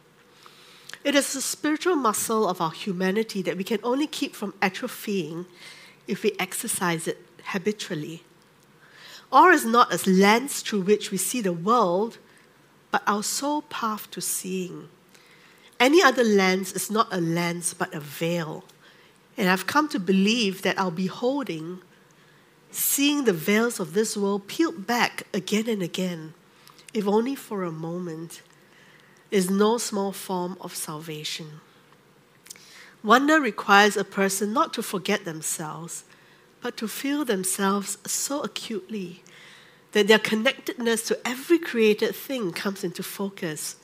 It 1.03 1.15
is 1.15 1.33
the 1.33 1.41
spiritual 1.41 1.95
muscle 1.95 2.47
of 2.47 2.61
our 2.61 2.71
humanity 2.71 3.41
that 3.41 3.57
we 3.57 3.63
can 3.63 3.79
only 3.83 4.07
keep 4.07 4.35
from 4.35 4.53
atrophying 4.61 5.45
if 6.07 6.23
we 6.23 6.33
exercise 6.39 7.07
it 7.07 7.17
habitually. 7.45 8.23
Awe 9.31 9.49
is 9.49 9.65
not 9.65 9.93
a 9.93 10.09
lens 10.09 10.61
through 10.61 10.81
which 10.81 11.11
we 11.11 11.17
see 11.17 11.41
the 11.41 11.51
world, 11.51 12.19
but 12.91 13.03
our 13.07 13.23
sole 13.23 13.63
path 13.63 14.09
to 14.11 14.21
seeing. 14.21 14.87
Any 15.79 16.01
other 16.01 16.23
lens 16.23 16.71
is 16.71 16.89
not 16.89 17.07
a 17.11 17.19
lens, 17.19 17.73
but 17.73 17.93
a 17.93 17.99
veil. 17.99 18.63
And 19.35 19.49
I've 19.49 19.67
come 19.67 19.89
to 19.89 19.99
believe 19.99 20.61
that 20.61 20.77
our 20.77 20.91
beholding, 20.91 21.81
seeing 22.71 23.25
the 23.25 23.33
veils 23.33 23.79
of 23.79 23.93
this 23.93 24.15
world 24.15 24.47
peeled 24.47 24.85
back 24.85 25.23
again 25.33 25.67
and 25.67 25.81
again, 25.81 26.35
if 26.93 27.07
only 27.07 27.35
for 27.35 27.63
a 27.63 27.71
moment, 27.71 28.41
is 29.31 29.49
no 29.49 29.77
small 29.77 30.11
form 30.11 30.57
of 30.61 30.75
salvation. 30.75 31.59
Wonder 33.03 33.39
requires 33.41 33.97
a 33.97 34.03
person 34.03 34.53
not 34.53 34.73
to 34.73 34.83
forget 34.83 35.25
themselves, 35.25 36.03
but 36.61 36.77
to 36.77 36.87
feel 36.87 37.25
themselves 37.25 37.97
so 38.05 38.41
acutely 38.41 39.23
that 39.91 40.07
their 40.07 40.19
connectedness 40.19 41.03
to 41.07 41.27
every 41.27 41.59
created 41.59 42.15
thing 42.15 42.51
comes 42.51 42.83
into 42.83 43.03
focus. 43.03 43.75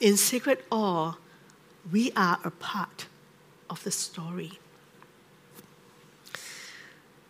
In 0.00 0.16
sacred 0.16 0.58
awe, 0.70 1.14
we 1.90 2.10
are 2.12 2.38
a 2.42 2.50
part 2.50 3.06
of 3.68 3.84
the 3.84 3.90
story. 3.90 4.58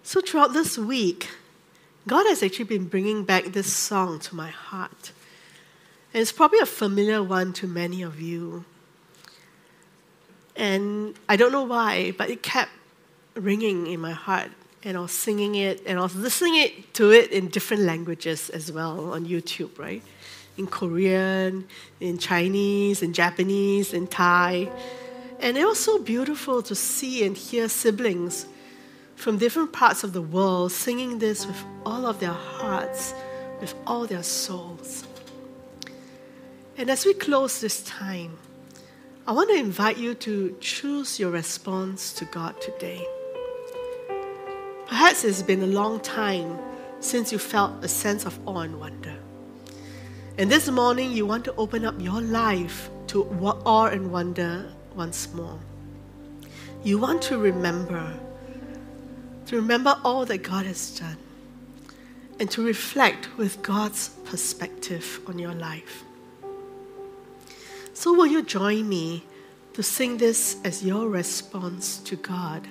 So, 0.03 0.21
throughout 0.21 0.53
this 0.53 0.77
week, 0.77 1.29
God 2.07 2.27
has 2.27 2.43
actually 2.43 2.65
been 2.65 2.87
bringing 2.87 3.25
back 3.25 3.45
this 3.47 3.73
song 3.73 4.19
to 4.21 4.35
my 4.35 4.49
heart. 4.49 5.13
And 6.13 6.21
it's 6.21 6.33
probably 6.33 6.59
a 6.59 6.67
familiar 6.67 7.23
one 7.23 7.53
to 7.55 7.67
many 7.67 8.03
of 8.03 8.21
you. 8.21 8.65
And 10.57 11.15
I 11.29 11.37
don't 11.37 11.53
know 11.53 11.65
why, 11.65 12.13
but 12.13 12.31
it 12.31 12.43
kept 12.43 12.71
ringing 13.35 13.87
in 13.87 14.01
my 14.01 14.13
heart. 14.13 14.51
And 14.83 14.97
I 14.97 15.01
was 15.01 15.13
singing 15.13 15.57
it, 15.57 15.83
and 15.87 15.99
I 15.99 16.03
was 16.03 16.17
listening 16.17 16.57
it 16.57 16.95
to 16.95 17.13
it 17.13 17.31
in 17.33 17.49
different 17.49 17.83
languages 17.83 18.49
as 18.49 18.73
well 18.73 19.13
on 19.13 19.27
YouTube, 19.27 19.79
right? 19.79 20.03
In 20.57 20.67
Korean, 20.67 21.69
in 22.01 22.17
Chinese, 22.17 23.03
in 23.03 23.13
Japanese, 23.13 23.93
in 23.93 24.07
Thai. 24.07 24.71
And 25.39 25.59
it 25.59 25.67
was 25.67 25.79
so 25.79 25.99
beautiful 25.99 26.63
to 26.63 26.75
see 26.75 27.25
and 27.27 27.37
hear 27.37 27.69
siblings 27.69 28.47
from 29.21 29.37
different 29.37 29.71
parts 29.71 30.03
of 30.03 30.15
the 30.15 30.23
world 30.23 30.73
singing 30.73 31.19
this 31.19 31.47
with 31.47 31.63
all 31.85 32.07
of 32.07 32.19
their 32.21 32.33
hearts, 32.33 33.13
with 33.61 33.75
all 33.87 34.07
their 34.07 34.23
souls. 34.23 35.07
And 36.79 36.91
as 36.91 37.05
we 37.05 37.13
close 37.13 37.61
this 37.61 37.83
time, 37.83 38.39
I 39.27 39.33
want 39.33 39.51
to 39.51 39.57
invite 39.57 39.99
you 39.99 40.15
to 40.15 40.57
choose 40.61 41.21
your 41.21 41.31
response 41.31 42.15
to 42.15 42.25
God 42.25 42.59
today. 42.63 43.07
Perhaps 44.87 45.25
it's 45.25 45.43
been 45.43 45.63
a 45.63 45.67
long 45.67 46.01
time 46.01 46.59
since 47.01 47.31
you 47.31 47.39
felt 47.39 47.85
a 47.85 47.89
sense 47.89 48.25
of 48.25 48.39
awe 48.49 48.61
and 48.61 48.81
wonder. 48.81 49.19
And 50.39 50.51
this 50.51 50.71
morning, 50.71 51.13
you 51.13 51.27
want 51.27 51.45
to 51.45 51.55
open 51.57 51.85
up 51.85 51.95
your 52.01 52.23
life 52.23 52.89
to 53.09 53.25
awe 53.25 53.87
and 53.89 54.11
wonder 54.11 54.73
once 54.97 55.31
more. 55.35 55.59
You 56.83 56.97
want 56.97 57.21
to 57.23 57.37
remember, 57.37 58.19
to 59.47 59.57
remember 59.57 59.99
all 60.05 60.25
that 60.27 60.43
God 60.43 60.67
has 60.67 60.99
done, 60.99 61.17
and 62.39 62.51
to 62.51 62.65
reflect 62.65 63.37
with 63.37 63.63
God's 63.63 64.09
perspective 64.25 65.21
on 65.27 65.39
your 65.39 65.55
life. 65.55 66.05
So, 67.93 68.15
will 68.15 68.27
you 68.27 68.43
join 68.43 68.89
me 68.89 69.25
to 69.75 69.83
sing 69.83 70.17
this 70.17 70.57
as 70.65 70.83
your 70.85 71.09
response 71.09 71.99
to 71.99 72.17
God? 72.17 72.67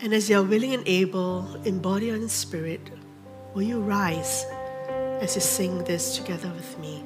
And 0.00 0.14
as 0.14 0.30
you're 0.30 0.42
willing 0.42 0.74
and 0.74 0.82
able 0.88 1.54
in 1.64 1.78
body 1.80 2.10
and 2.10 2.22
in 2.22 2.28
spirit, 2.28 2.80
will 3.54 3.62
you 3.62 3.80
rise 3.80 4.44
as 5.20 5.34
you 5.34 5.40
sing 5.40 5.84
this 5.84 6.16
together 6.16 6.48
with 6.48 6.78
me? 6.78 7.04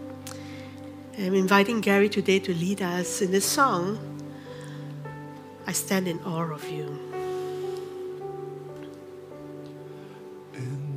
I'm 1.18 1.34
inviting 1.34 1.80
Gary 1.80 2.08
today 2.08 2.38
to 2.40 2.54
lead 2.54 2.82
us 2.82 3.20
in 3.20 3.30
this 3.30 3.44
song. 3.44 3.98
I 5.66 5.72
stand 5.72 6.08
in 6.08 6.18
awe 6.20 6.50
of 6.52 6.68
you. 6.68 7.03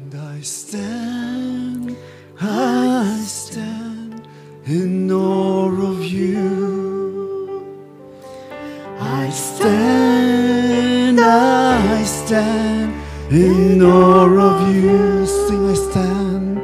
And 0.10 0.22
I 0.22 0.40
stand, 0.42 1.98
I 2.40 3.22
stand 3.26 4.26
in 4.66 5.12
awe 5.12 5.68
of 5.68 6.02
you. 6.06 7.68
I 9.02 9.30
stand, 9.30 11.20
I 11.20 12.04
stand 12.04 12.94
in 13.34 13.82
awe 13.82 14.30
of 14.50 14.74
you. 14.74 15.26
Sing, 15.26 15.70
I 15.70 15.74
stand, 15.74 16.60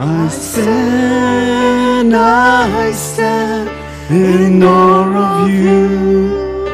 I 0.00 0.28
stand, 0.28 2.16
I 2.16 2.92
stand 2.92 3.70
in 4.10 4.60
awe 4.60 5.44
of 5.44 5.50
you. 5.50 6.66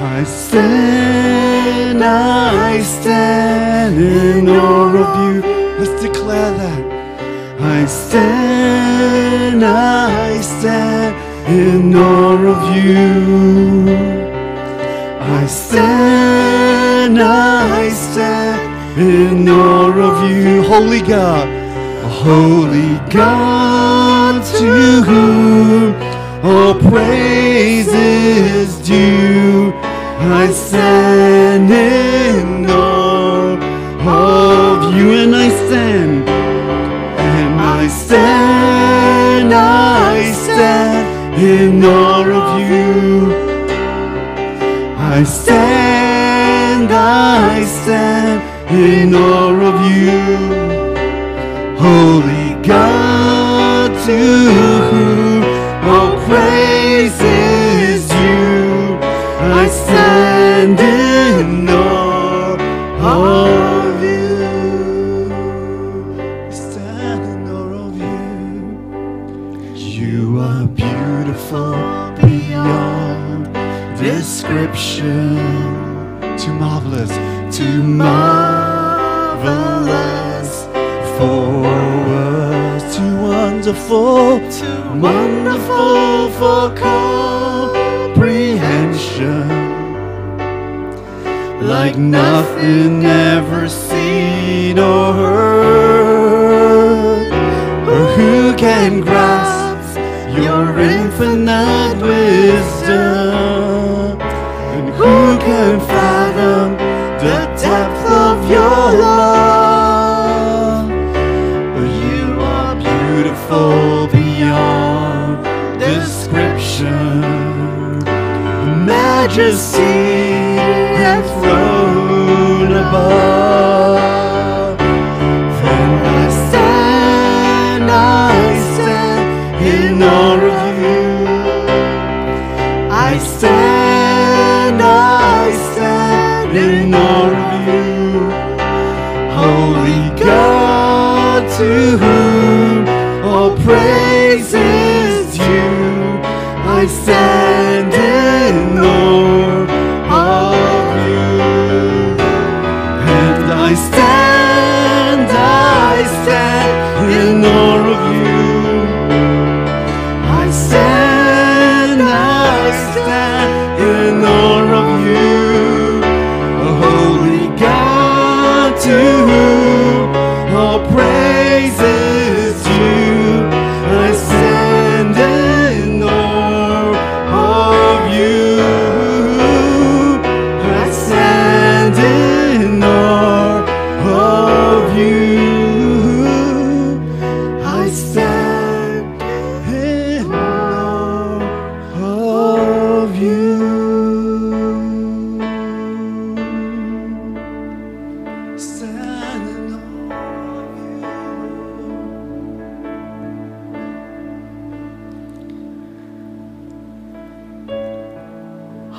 I 0.00 0.24
stand, 0.24 1.11
I 2.00 2.80
stand 2.82 3.98
in 4.00 4.48
awe 4.48 4.96
of 5.04 5.34
you. 5.34 5.42
Let's 5.78 6.00
declare 6.02 6.52
that. 6.56 6.82
I 7.60 7.86
stand, 7.86 9.64
I 9.64 10.40
stand 10.40 11.16
in 11.48 11.94
awe 11.94 12.46
of 12.54 12.76
you. 12.76 13.88
I 15.20 15.46
stand, 15.46 17.20
I 17.20 17.88
stand 17.90 19.00
in 19.00 19.48
awe 19.48 19.90
of 20.08 20.30
you. 20.30 20.62
Holy 20.62 21.00
God, 21.02 21.46
holy 22.24 22.98
God 23.10 24.42
to 24.58 25.02
whom 25.02 25.94
all 26.44 26.74
praise 26.74 27.88
is 27.88 28.76
due. 28.86 29.72
I 29.74 30.50
stand 30.52 31.01
in 31.70 32.66
all 32.70 33.56
of 34.08 34.94
you, 34.96 35.12
and 35.22 35.34
I 35.34 35.48
stand, 35.48 36.28
and 36.28 37.60
I 37.60 37.86
stand, 37.88 39.52
I 39.52 40.32
stand 40.32 41.34
in 41.42 41.84
awe 41.84 42.30
of 42.40 42.48
you. 42.70 43.32
I 45.14 45.24
stand, 45.24 46.90
I 46.90 47.64
stand 47.64 48.40
in 48.70 49.14
awe 49.14 49.60
of 49.70 49.78
you. 49.96 50.20
Holy 51.84 52.31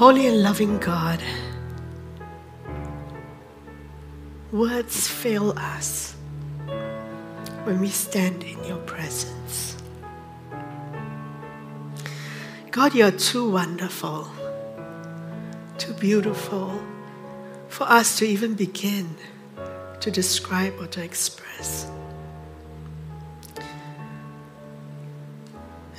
Holy 0.04 0.28
and 0.28 0.44
loving 0.44 0.80
God, 0.80 1.24
words 4.52 5.08
fail 5.08 5.58
us 5.58 6.14
when 7.64 7.80
we 7.80 7.88
stand 7.88 8.44
in 8.44 8.62
your 8.66 8.80
presence. 8.80 9.78
God, 12.70 12.94
you're 12.94 13.12
too 13.12 13.50
wonderful, 13.50 14.28
too 15.78 15.94
beautiful 15.94 16.84
for 17.70 17.86
us 17.86 18.18
to 18.18 18.26
even 18.26 18.56
begin 18.56 19.16
to 20.02 20.12
describe 20.12 20.74
or 20.82 20.88
to 20.88 21.02
express. 21.02 21.90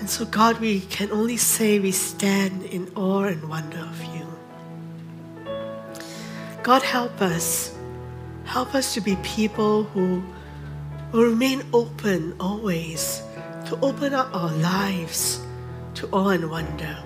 And 0.05 0.11
so, 0.11 0.27
God, 0.27 0.61
we 0.61 0.81
can 0.81 1.11
only 1.13 1.39
say 1.39 1.79
we 1.79 1.91
stand 1.91 2.65
in 2.65 2.93
awe 2.95 3.23
and 3.23 3.49
wonder 3.49 3.79
of 3.79 4.05
you. 4.13 4.27
God, 6.63 6.83
help 6.83 7.23
us. 7.23 7.75
Help 8.45 8.75
us 8.75 8.93
to 8.93 9.01
be 9.01 9.17
people 9.25 9.85
who 9.85 10.23
will 11.11 11.25
remain 11.25 11.63
open 11.73 12.37
always, 12.39 13.23
to 13.65 13.79
open 13.81 14.13
up 14.13 14.29
our 14.37 14.53
lives 14.57 15.41
to 15.95 16.07
awe 16.11 16.37
and 16.37 16.51
wonder, 16.51 17.03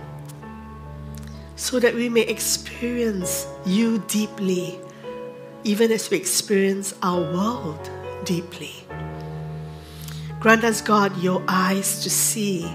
so 1.54 1.78
that 1.78 1.94
we 1.94 2.08
may 2.08 2.22
experience 2.22 3.46
you 3.64 4.02
deeply, 4.08 4.76
even 5.62 5.92
as 5.92 6.10
we 6.10 6.16
experience 6.16 6.96
our 7.04 7.20
world 7.32 7.90
deeply. 8.24 8.74
Grant 10.40 10.64
us, 10.64 10.80
God, 10.80 11.16
your 11.22 11.44
eyes 11.46 12.02
to 12.02 12.10
see 12.10 12.74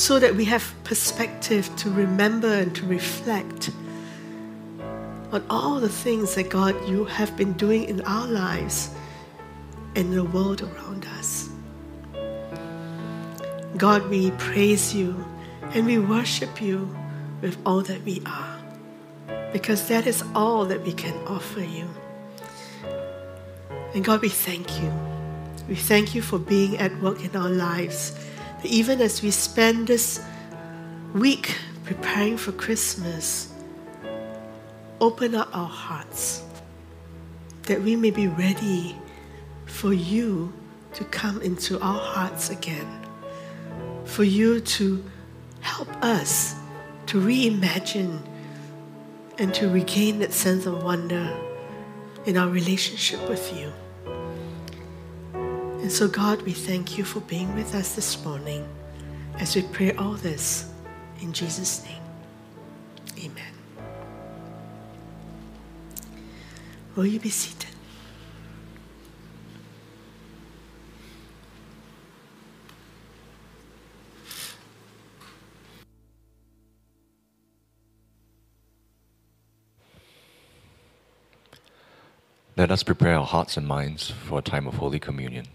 so 0.00 0.18
that 0.18 0.34
we 0.34 0.46
have 0.46 0.64
perspective 0.82 1.68
to 1.76 1.90
remember 1.90 2.48
and 2.48 2.74
to 2.74 2.86
reflect 2.86 3.68
on 5.30 5.44
all 5.50 5.78
the 5.78 5.90
things 5.90 6.34
that, 6.36 6.48
God, 6.48 6.74
you 6.88 7.04
have 7.04 7.36
been 7.36 7.52
doing 7.52 7.84
in 7.84 8.00
our 8.06 8.26
lives 8.26 8.94
and 9.94 10.10
the 10.10 10.24
world 10.24 10.62
around 10.62 11.04
us. 11.18 11.50
God, 13.76 14.08
we 14.08 14.30
praise 14.32 14.94
you 14.94 15.22
and 15.74 15.84
we 15.84 15.98
worship 15.98 16.62
you 16.62 16.88
with 17.42 17.58
all 17.66 17.82
that 17.82 18.02
we 18.02 18.22
are 18.24 18.58
because 19.52 19.86
that 19.88 20.06
is 20.06 20.24
all 20.34 20.64
that 20.64 20.80
we 20.82 20.94
can 20.94 21.14
offer 21.26 21.60
you. 21.60 21.86
And 23.94 24.02
God, 24.02 24.22
we 24.22 24.30
thank 24.30 24.80
you. 24.80 24.90
We 25.68 25.74
thank 25.74 26.14
you 26.14 26.22
for 26.22 26.38
being 26.38 26.78
at 26.78 26.98
work 27.02 27.22
in 27.22 27.36
our 27.36 27.50
lives. 27.50 28.29
Even 28.64 29.00
as 29.00 29.22
we 29.22 29.30
spend 29.30 29.86
this 29.86 30.22
week 31.14 31.56
preparing 31.84 32.36
for 32.36 32.52
Christmas, 32.52 33.52
open 35.00 35.34
up 35.34 35.48
our 35.56 35.68
hearts 35.68 36.42
that 37.62 37.80
we 37.80 37.96
may 37.96 38.10
be 38.10 38.28
ready 38.28 38.96
for 39.64 39.92
you 39.92 40.52
to 40.92 41.04
come 41.04 41.40
into 41.40 41.80
our 41.80 41.98
hearts 41.98 42.50
again, 42.50 42.86
for 44.04 44.24
you 44.24 44.60
to 44.60 45.02
help 45.60 45.88
us 46.02 46.54
to 47.06 47.20
reimagine 47.20 48.20
and 49.38 49.54
to 49.54 49.68
regain 49.70 50.18
that 50.18 50.32
sense 50.32 50.66
of 50.66 50.82
wonder 50.82 51.34
in 52.26 52.36
our 52.36 52.48
relationship 52.48 53.26
with 53.28 53.56
you. 53.56 53.72
And 55.82 55.90
so, 55.90 56.06
God, 56.08 56.42
we 56.42 56.52
thank 56.52 56.98
you 56.98 57.04
for 57.04 57.20
being 57.20 57.54
with 57.54 57.74
us 57.74 57.94
this 57.94 58.22
morning 58.22 58.68
as 59.38 59.56
we 59.56 59.62
pray 59.62 59.92
all 59.92 60.12
this 60.12 60.70
in 61.22 61.32
Jesus' 61.32 61.84
name. 61.84 62.02
Amen. 63.18 63.54
Will 66.94 67.06
you 67.06 67.18
be 67.18 67.30
seated? 67.30 67.70
Let 82.56 82.70
us 82.70 82.82
prepare 82.82 83.14
our 83.14 83.24
hearts 83.24 83.56
and 83.56 83.66
minds 83.66 84.10
for 84.10 84.40
a 84.40 84.42
time 84.42 84.66
of 84.66 84.74
Holy 84.74 84.98
Communion. 84.98 85.46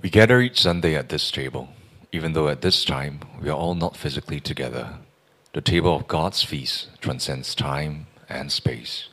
We 0.00 0.10
gather 0.10 0.40
each 0.40 0.60
Sunday 0.60 0.94
at 0.94 1.08
this 1.08 1.28
table, 1.28 1.70
even 2.12 2.32
though 2.32 2.46
at 2.46 2.60
this 2.60 2.84
time 2.84 3.18
we 3.42 3.48
are 3.48 3.56
all 3.56 3.74
not 3.74 3.96
physically 3.96 4.38
together. 4.38 4.94
The 5.54 5.60
table 5.60 5.96
of 5.96 6.06
God's 6.06 6.40
feast 6.44 6.88
transcends 7.00 7.52
time 7.52 8.06
and 8.28 8.52
space, 8.52 9.08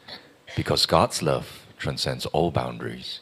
because 0.55 0.85
God's 0.85 1.23
love 1.23 1.65
transcends 1.79 2.27
all 2.27 2.51
boundaries. 2.51 3.21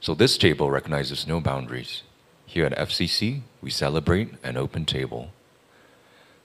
So 0.00 0.14
this 0.14 0.38
table 0.38 0.70
recognizes 0.70 1.26
no 1.26 1.40
boundaries. 1.40 2.04
Here 2.46 2.66
at 2.66 2.88
FCC, 2.88 3.40
we 3.60 3.70
celebrate 3.70 4.34
an 4.44 4.56
open 4.56 4.84
table. 4.84 5.32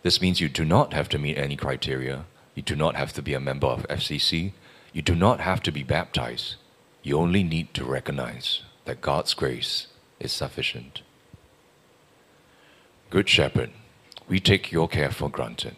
This 0.01 0.19
means 0.19 0.41
you 0.41 0.49
do 0.49 0.65
not 0.65 0.91
have 0.91 1.07
to 1.09 1.19
meet 1.19 1.37
any 1.37 1.55
criteria. 1.55 2.25
You 2.55 2.63
do 2.63 2.75
not 2.75 2.95
have 2.95 3.13
to 3.13 3.21
be 3.21 3.35
a 3.35 3.39
member 3.39 3.67
of 3.67 3.87
FCC. 3.87 4.53
You 4.91 5.03
do 5.03 5.13
not 5.13 5.39
have 5.39 5.61
to 5.61 5.71
be 5.71 5.83
baptized. 5.83 6.55
You 7.03 7.19
only 7.19 7.43
need 7.43 7.75
to 7.75 7.85
recognize 7.85 8.63
that 8.85 9.01
God's 9.01 9.35
grace 9.35 9.85
is 10.19 10.31
sufficient. 10.31 11.01
Good 13.09 13.27
Shepherd, 13.27 13.71
we 14.27 14.39
take 14.39 14.71
your 14.71 14.87
care 14.87 15.11
for 15.11 15.29
granted. 15.29 15.75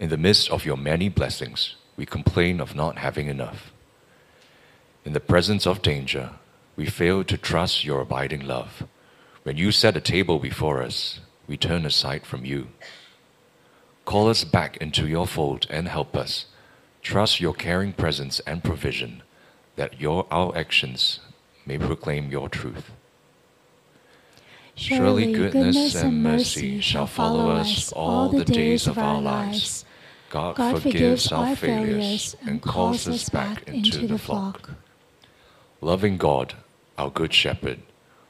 In 0.00 0.08
the 0.08 0.16
midst 0.16 0.50
of 0.50 0.64
your 0.64 0.76
many 0.76 1.08
blessings, 1.08 1.76
we 1.96 2.04
complain 2.04 2.60
of 2.60 2.74
not 2.74 2.98
having 2.98 3.28
enough. 3.28 3.72
In 5.04 5.12
the 5.12 5.20
presence 5.20 5.66
of 5.66 5.82
danger, 5.82 6.30
we 6.74 6.86
fail 6.86 7.24
to 7.24 7.38
trust 7.38 7.84
your 7.84 8.00
abiding 8.00 8.46
love. 8.46 8.82
When 9.44 9.56
you 9.56 9.70
set 9.70 9.96
a 9.96 10.00
table 10.00 10.38
before 10.38 10.82
us, 10.82 11.20
we 11.46 11.56
turn 11.56 11.86
aside 11.86 12.26
from 12.26 12.44
you. 12.44 12.68
Call 14.04 14.28
us 14.28 14.44
back 14.44 14.76
into 14.78 15.06
your 15.06 15.26
fold 15.26 15.66
and 15.70 15.88
help 15.88 16.16
us. 16.16 16.46
Trust 17.02 17.40
your 17.40 17.54
caring 17.54 17.92
presence 17.92 18.40
and 18.40 18.64
provision, 18.64 19.22
that 19.76 20.00
your, 20.00 20.26
our 20.30 20.56
actions 20.56 21.20
may 21.64 21.78
proclaim 21.78 22.30
your 22.30 22.48
truth. 22.48 22.90
Surely 24.76 25.32
goodness 25.32 25.94
and 25.94 26.22
mercy 26.22 26.80
shall 26.80 27.06
follow 27.06 27.50
us 27.50 27.92
all 27.92 28.28
the 28.28 28.44
days 28.44 28.86
of 28.86 28.98
our 28.98 29.22
lives. 29.22 29.86
God, 30.28 30.82
forgives 30.82 31.32
our 31.32 31.56
failures 31.56 32.36
and 32.46 32.60
calls 32.60 33.08
us 33.08 33.30
back 33.30 33.66
into 33.66 34.06
the 34.06 34.18
flock. 34.18 34.72
Loving 35.80 36.18
God, 36.18 36.54
our 36.98 37.10
good 37.10 37.32
shepherd, 37.32 37.80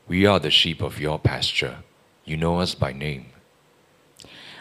we 0.07 0.25
are 0.25 0.39
the 0.39 0.51
sheep 0.51 0.81
of 0.83 1.01
your 1.01 1.19
pasture. 1.19 1.79
You 2.25 2.37
know 2.37 2.61
us 2.61 2.77
by 2.77 2.93
name. 2.93 3.27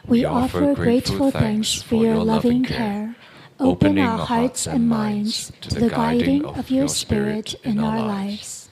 We 0.08 0.20
We 0.20 0.26
offer 0.26 0.74
grateful 0.74 0.84
grateful 0.84 1.32
thanks 1.32 1.82
for 1.84 1.96
your 1.96 2.24
loving 2.24 2.64
care, 2.64 3.16
opening 3.60 4.04
our 4.04 4.26
hearts 4.26 4.66
and 4.66 4.90
minds 4.90 5.52
to 5.62 5.76
the 5.76 5.90
guiding 5.90 6.46
of 6.46 6.72
your 6.72 6.88
Spirit 6.88 7.54
in 7.64 7.80
our 7.80 8.02
lives. 8.02 8.70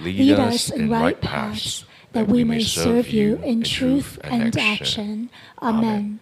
Lead 0.00 0.32
us 0.32 0.70
in 0.70 0.90
right 0.90 1.18
paths 1.20 1.84
that 2.12 2.28
we 2.28 2.44
may 2.44 2.62
serve 2.62 3.08
you 3.08 3.36
in 3.42 3.62
truth 3.62 4.18
and 4.24 4.56
action. 4.58 5.30
Amen. 5.62 6.20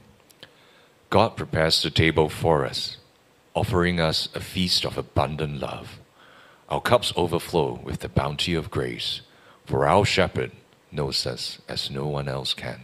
God 1.10 1.36
prepares 1.36 1.82
the 1.82 1.90
table 1.90 2.28
for 2.28 2.66
us, 2.66 2.98
offering 3.54 3.98
us 3.98 4.28
a 4.34 4.40
feast 4.40 4.84
of 4.84 4.98
abundant 4.98 5.60
love. 5.60 5.98
Our 6.68 6.82
cups 6.82 7.12
overflow 7.16 7.80
with 7.82 8.00
the 8.00 8.10
bounty 8.10 8.54
of 8.54 8.70
grace, 8.70 9.22
for 9.64 9.86
our 9.86 10.04
shepherd 10.04 10.52
knows 10.92 11.26
us 11.26 11.60
as 11.68 11.90
no 11.90 12.06
one 12.06 12.28
else 12.28 12.52
can. 12.52 12.82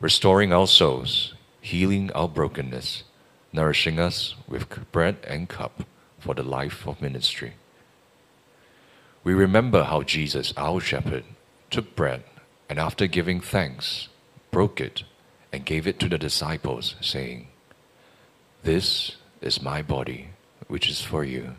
Restoring 0.00 0.52
our 0.52 0.66
souls, 0.66 1.34
healing 1.62 2.12
our 2.12 2.28
brokenness, 2.28 3.04
nourishing 3.52 3.98
us 3.98 4.34
with 4.46 4.68
bread 4.92 5.16
and 5.26 5.48
cup 5.48 5.84
for 6.18 6.34
the 6.34 6.42
life 6.42 6.86
of 6.86 7.00
ministry. 7.00 7.54
We 9.22 9.32
remember 9.32 9.84
how 9.84 10.02
Jesus, 10.02 10.52
our 10.58 10.80
shepherd, 10.80 11.24
took 11.74 11.96
bread 11.96 12.22
and 12.68 12.78
after 12.78 13.08
giving 13.08 13.40
thanks, 13.40 14.06
broke 14.52 14.80
it 14.80 15.02
and 15.52 15.64
gave 15.64 15.88
it 15.88 15.98
to 15.98 16.08
the 16.08 16.16
disciples, 16.16 16.94
saying, 17.00 17.48
This 18.62 19.16
is 19.40 19.60
my 19.60 19.82
body, 19.82 20.28
which 20.68 20.88
is 20.88 21.00
for 21.02 21.24
you. 21.24 21.56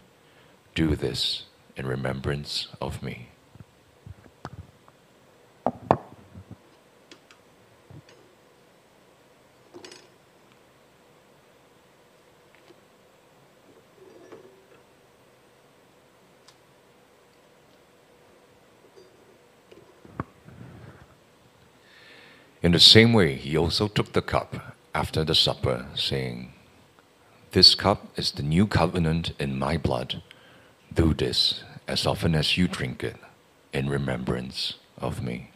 Do 0.73 0.95
this 0.95 1.43
in 1.75 1.85
remembrance 1.85 2.69
of 2.79 3.03
me. 3.03 3.27
In 22.65 22.71
the 22.71 22.79
same 22.79 23.13
way, 23.13 23.35
he 23.35 23.55
also 23.55 23.87
took 23.87 24.13
the 24.13 24.23
cup 24.23 24.75
after 24.95 25.23
the 25.23 25.35
supper, 25.35 25.85
saying, 25.93 26.51
This 27.51 27.75
cup 27.75 28.07
is 28.17 28.31
the 28.31 28.41
new 28.41 28.65
covenant 28.65 29.33
in 29.37 29.59
my 29.59 29.77
blood. 29.77 30.23
Do 30.91 31.13
this 31.13 31.63
as 31.87 32.07
often 32.07 32.33
as 32.33 32.57
you 32.57 32.67
drink 32.67 33.03
it 33.03 33.17
in 33.71 33.87
remembrance 33.87 34.73
of 34.97 35.21
me. 35.21 35.51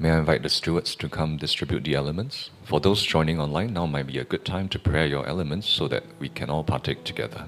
May 0.00 0.12
I 0.12 0.18
invite 0.18 0.39
the 0.39 0.39
stewards 0.50 0.94
to 0.96 1.08
come 1.08 1.36
distribute 1.36 1.84
the 1.84 1.94
elements? 1.94 2.50
For 2.64 2.80
those 2.80 3.02
joining 3.02 3.40
online, 3.40 3.72
now 3.72 3.86
might 3.86 4.06
be 4.06 4.18
a 4.18 4.24
good 4.24 4.44
time 4.44 4.68
to 4.70 4.78
prepare 4.78 5.06
your 5.06 5.26
elements 5.26 5.68
so 5.68 5.88
that 5.88 6.04
we 6.18 6.28
can 6.28 6.50
all 6.50 6.64
partake 6.64 7.04
together. 7.04 7.46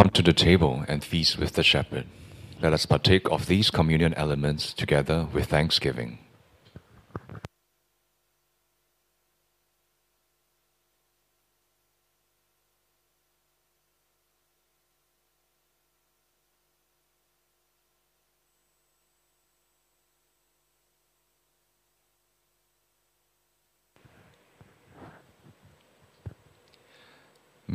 Come 0.00 0.08
to 0.08 0.22
the 0.22 0.32
table 0.32 0.82
and 0.88 1.04
feast 1.04 1.36
with 1.36 1.52
the 1.52 1.62
shepherd. 1.62 2.06
Let 2.62 2.72
us 2.72 2.86
partake 2.86 3.30
of 3.30 3.48
these 3.48 3.68
communion 3.68 4.14
elements 4.14 4.72
together 4.72 5.28
with 5.30 5.48
thanksgiving. 5.48 6.16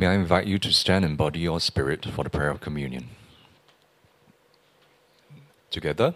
May 0.06 0.12
I 0.12 0.14
invite 0.14 0.46
you 0.46 0.60
to 0.60 0.72
stand 0.72 1.04
in 1.04 1.16
body 1.16 1.48
or 1.48 1.58
spirit 1.58 2.04
for 2.04 2.22
the 2.22 2.30
prayer 2.30 2.50
of 2.50 2.60
communion. 2.60 3.08
Together, 5.68 6.14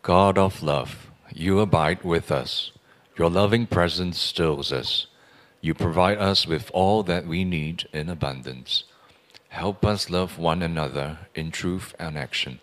God 0.00 0.38
of 0.38 0.62
love, 0.62 1.10
you 1.34 1.58
abide 1.58 2.04
with 2.04 2.30
us. 2.30 2.70
Your 3.18 3.28
loving 3.28 3.66
presence 3.66 4.16
stills 4.16 4.72
us. 4.72 5.08
You 5.60 5.74
provide 5.74 6.18
us 6.18 6.46
with 6.46 6.70
all 6.72 7.02
that 7.02 7.26
we 7.26 7.42
need 7.42 7.88
in 7.92 8.08
abundance. 8.08 8.84
Help 9.48 9.84
us 9.84 10.08
love 10.08 10.38
one 10.38 10.62
another 10.62 11.18
in 11.34 11.50
truth 11.50 11.96
and 11.98 12.16
action. 12.16 12.60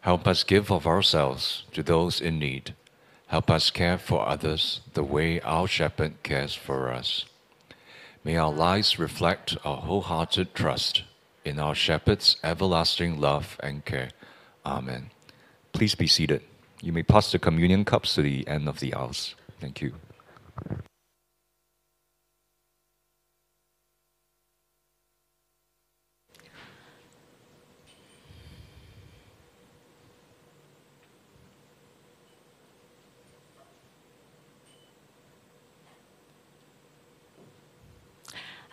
Help 0.00 0.26
us 0.26 0.42
give 0.42 0.72
of 0.72 0.86
ourselves 0.86 1.64
to 1.74 1.82
those 1.82 2.18
in 2.18 2.38
need. 2.38 2.74
Help 3.26 3.50
us 3.50 3.68
care 3.68 3.98
for 3.98 4.26
others 4.26 4.80
the 4.94 5.04
way 5.04 5.38
our 5.42 5.68
shepherd 5.68 6.14
cares 6.22 6.54
for 6.54 6.88
us. 6.90 7.26
May 8.24 8.36
our 8.36 8.52
lives 8.52 9.00
reflect 9.00 9.56
our 9.64 9.78
wholehearted 9.78 10.54
trust 10.54 11.02
in 11.44 11.58
our 11.58 11.74
shepherd's 11.74 12.36
everlasting 12.44 13.20
love 13.20 13.56
and 13.60 13.84
care. 13.84 14.10
Amen. 14.64 15.10
Please 15.72 15.96
be 15.96 16.06
seated. 16.06 16.42
You 16.80 16.92
may 16.92 17.02
pass 17.02 17.32
the 17.32 17.40
communion 17.40 17.84
cups 17.84 18.14
to 18.14 18.22
the 18.22 18.46
end 18.46 18.68
of 18.68 18.78
the 18.78 18.94
aisles. 18.94 19.34
Thank 19.60 19.80
you. 19.80 19.94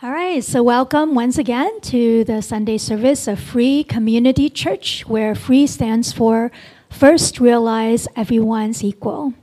All 0.01 0.11
right, 0.11 0.41
so 0.41 0.63
welcome 0.63 1.13
once 1.13 1.37
again 1.37 1.81
to 1.81 2.23
the 2.23 2.41
Sunday 2.41 2.77
service 2.77 3.27
of 3.27 3.37
Free 3.37 3.83
Community 3.83 4.49
Church, 4.49 5.05
where 5.09 5.35
free 5.35 5.67
stands 5.67 6.13
for 6.13 6.53
First 6.89 7.41
Realize 7.41 8.07
Everyone's 8.15 8.81
Equal. 8.81 9.33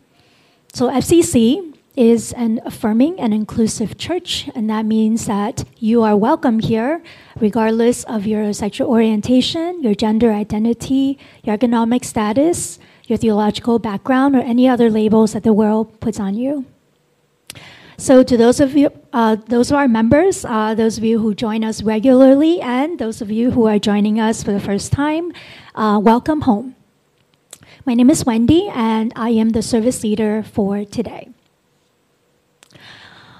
So, 0.73 0.89
FCC 0.89 1.75
is 1.95 2.33
an 2.33 2.63
affirming 2.65 3.21
and 3.21 3.35
inclusive 3.35 3.99
church, 3.99 4.49
and 4.55 4.71
that 4.71 4.87
means 4.87 5.27
that 5.27 5.65
you 5.77 6.03
are 6.03 6.17
welcome 6.17 6.61
here 6.61 7.03
regardless 7.39 8.05
of 8.05 8.27
your 8.27 8.51
sexual 8.55 8.89
orientation, 8.89 9.83
your 9.83 9.95
gender 9.95 10.33
identity, 10.33 11.19
your 11.45 11.53
economic 11.53 12.03
status, 12.03 12.79
your 13.05 13.19
theological 13.19 13.79
background, 13.79 14.35
or 14.35 14.41
any 14.41 14.67
other 14.67 14.89
labels 14.89 15.35
that 15.35 15.43
the 15.43 15.53
world 15.53 16.01
puts 16.01 16.19
on 16.19 16.35
you. 16.35 16.65
So, 17.99 18.23
to 18.23 18.37
those 18.37 18.61
of 18.61 18.77
you, 18.77 18.91
uh, 19.15 19.37
those 19.49 19.71
of 19.71 19.79
our 19.79 19.89
members, 19.89 20.45
uh, 20.45 20.75
those 20.75 20.99
of 20.99 21.05
you 21.05 21.19
who 21.19 21.35
join 21.35 21.65
us 21.65 21.83
regularly, 21.83 22.61
and 22.61 22.99
those 22.99 23.23
of 23.23 23.31
you 23.31 23.53
who 23.53 23.67
are 23.67 23.79
joining 23.79 24.21
us 24.21 24.43
for 24.43 24.53
the 24.53 24.61
first 24.61 24.93
time, 24.93 25.33
uh, 25.75 25.99
welcome 26.03 26.43
home. 26.43 26.77
My 27.87 27.95
name 27.95 28.11
is 28.11 28.27
Wendy, 28.27 28.69
and 28.69 29.15
I 29.17 29.31
am 29.31 29.51
the 29.51 29.63
service 29.63 30.03
leader 30.03 30.43
for 30.43 30.85
today. 30.85 31.31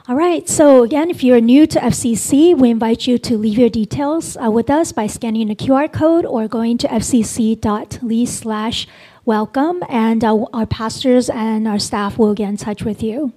All 0.09 0.17
right, 0.17 0.49
so 0.49 0.85
again, 0.85 1.11
if 1.11 1.23
you're 1.23 1.43
new 1.43 1.67
to 1.67 1.79
FCC, 1.79 2.57
we 2.57 2.71
invite 2.71 3.07
you 3.07 3.19
to 3.19 3.37
leave 3.37 3.59
your 3.59 3.69
details 3.69 4.39
uh, 4.39 4.51
with 4.51 4.71
us 4.71 4.91
by 4.91 5.07
scanning 5.07 5.49
the 5.49 5.55
QR 5.55 5.93
code 5.93 6.25
or 6.25 6.49
going 6.49 6.79
to 6.79 6.89
fcc.ly 6.89 8.25
slash 8.25 8.89
welcome, 9.27 9.83
and 9.91 10.25
uh, 10.25 10.47
our 10.55 10.65
pastors 10.65 11.29
and 11.29 11.69
our 11.69 11.79
staff 11.79 12.17
will 12.17 12.33
get 12.33 12.49
in 12.49 12.57
touch 12.57 12.85
with 12.85 13.03
you. 13.03 13.35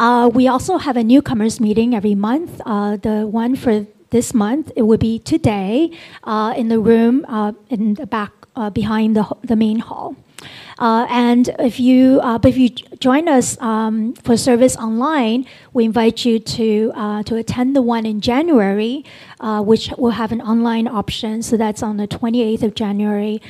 Uh, 0.00 0.30
we 0.32 0.48
also 0.48 0.78
have 0.78 0.96
a 0.96 1.04
newcomers 1.04 1.60
meeting 1.60 1.94
every 1.94 2.14
month. 2.14 2.58
Uh, 2.64 2.96
the 2.96 3.26
one 3.26 3.54
for 3.54 3.86
this 4.08 4.32
month 4.32 4.72
it 4.74 4.82
will 4.82 4.96
be 4.96 5.18
today 5.18 5.90
uh, 6.24 6.54
in 6.56 6.68
the 6.68 6.80
room 6.80 7.26
uh, 7.28 7.52
in 7.68 7.94
the 7.94 8.06
back 8.06 8.32
uh, 8.56 8.70
behind 8.70 9.14
the 9.14 9.26
the 9.42 9.54
main 9.54 9.78
hall. 9.78 10.16
Uh, 10.78 11.06
and 11.10 11.50
if 11.58 11.78
you 11.78 12.18
but 12.22 12.46
if 12.46 12.56
you 12.56 12.70
join 12.98 13.28
us 13.28 13.60
um, 13.60 14.14
for 14.14 14.38
service 14.38 14.74
online, 14.74 15.44
we 15.74 15.84
invite 15.84 16.24
you 16.24 16.38
to 16.38 16.90
to 17.26 17.36
attend 17.36 17.76
the 17.76 17.82
one 17.82 18.06
in 18.06 18.22
January, 18.22 19.04
which 19.42 19.92
will 19.98 20.16
have 20.16 20.32
an 20.32 20.40
online 20.40 20.88
option. 20.88 21.42
So 21.42 21.58
that's 21.58 21.82
on 21.82 21.98
the 21.98 22.08
28th 22.08 22.62
of 22.62 22.74
January. 22.74 23.42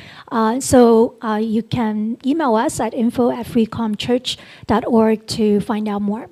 so 0.59 1.15
you 1.39 1.63
can 1.63 2.17
email 2.25 2.55
us 2.55 2.81
at 2.81 2.93
info 2.93 3.31
at 3.31 3.45
freecomchurch.org 3.45 5.27
to 5.27 5.61
find 5.61 5.87
out 5.87 6.01
more. 6.01 6.27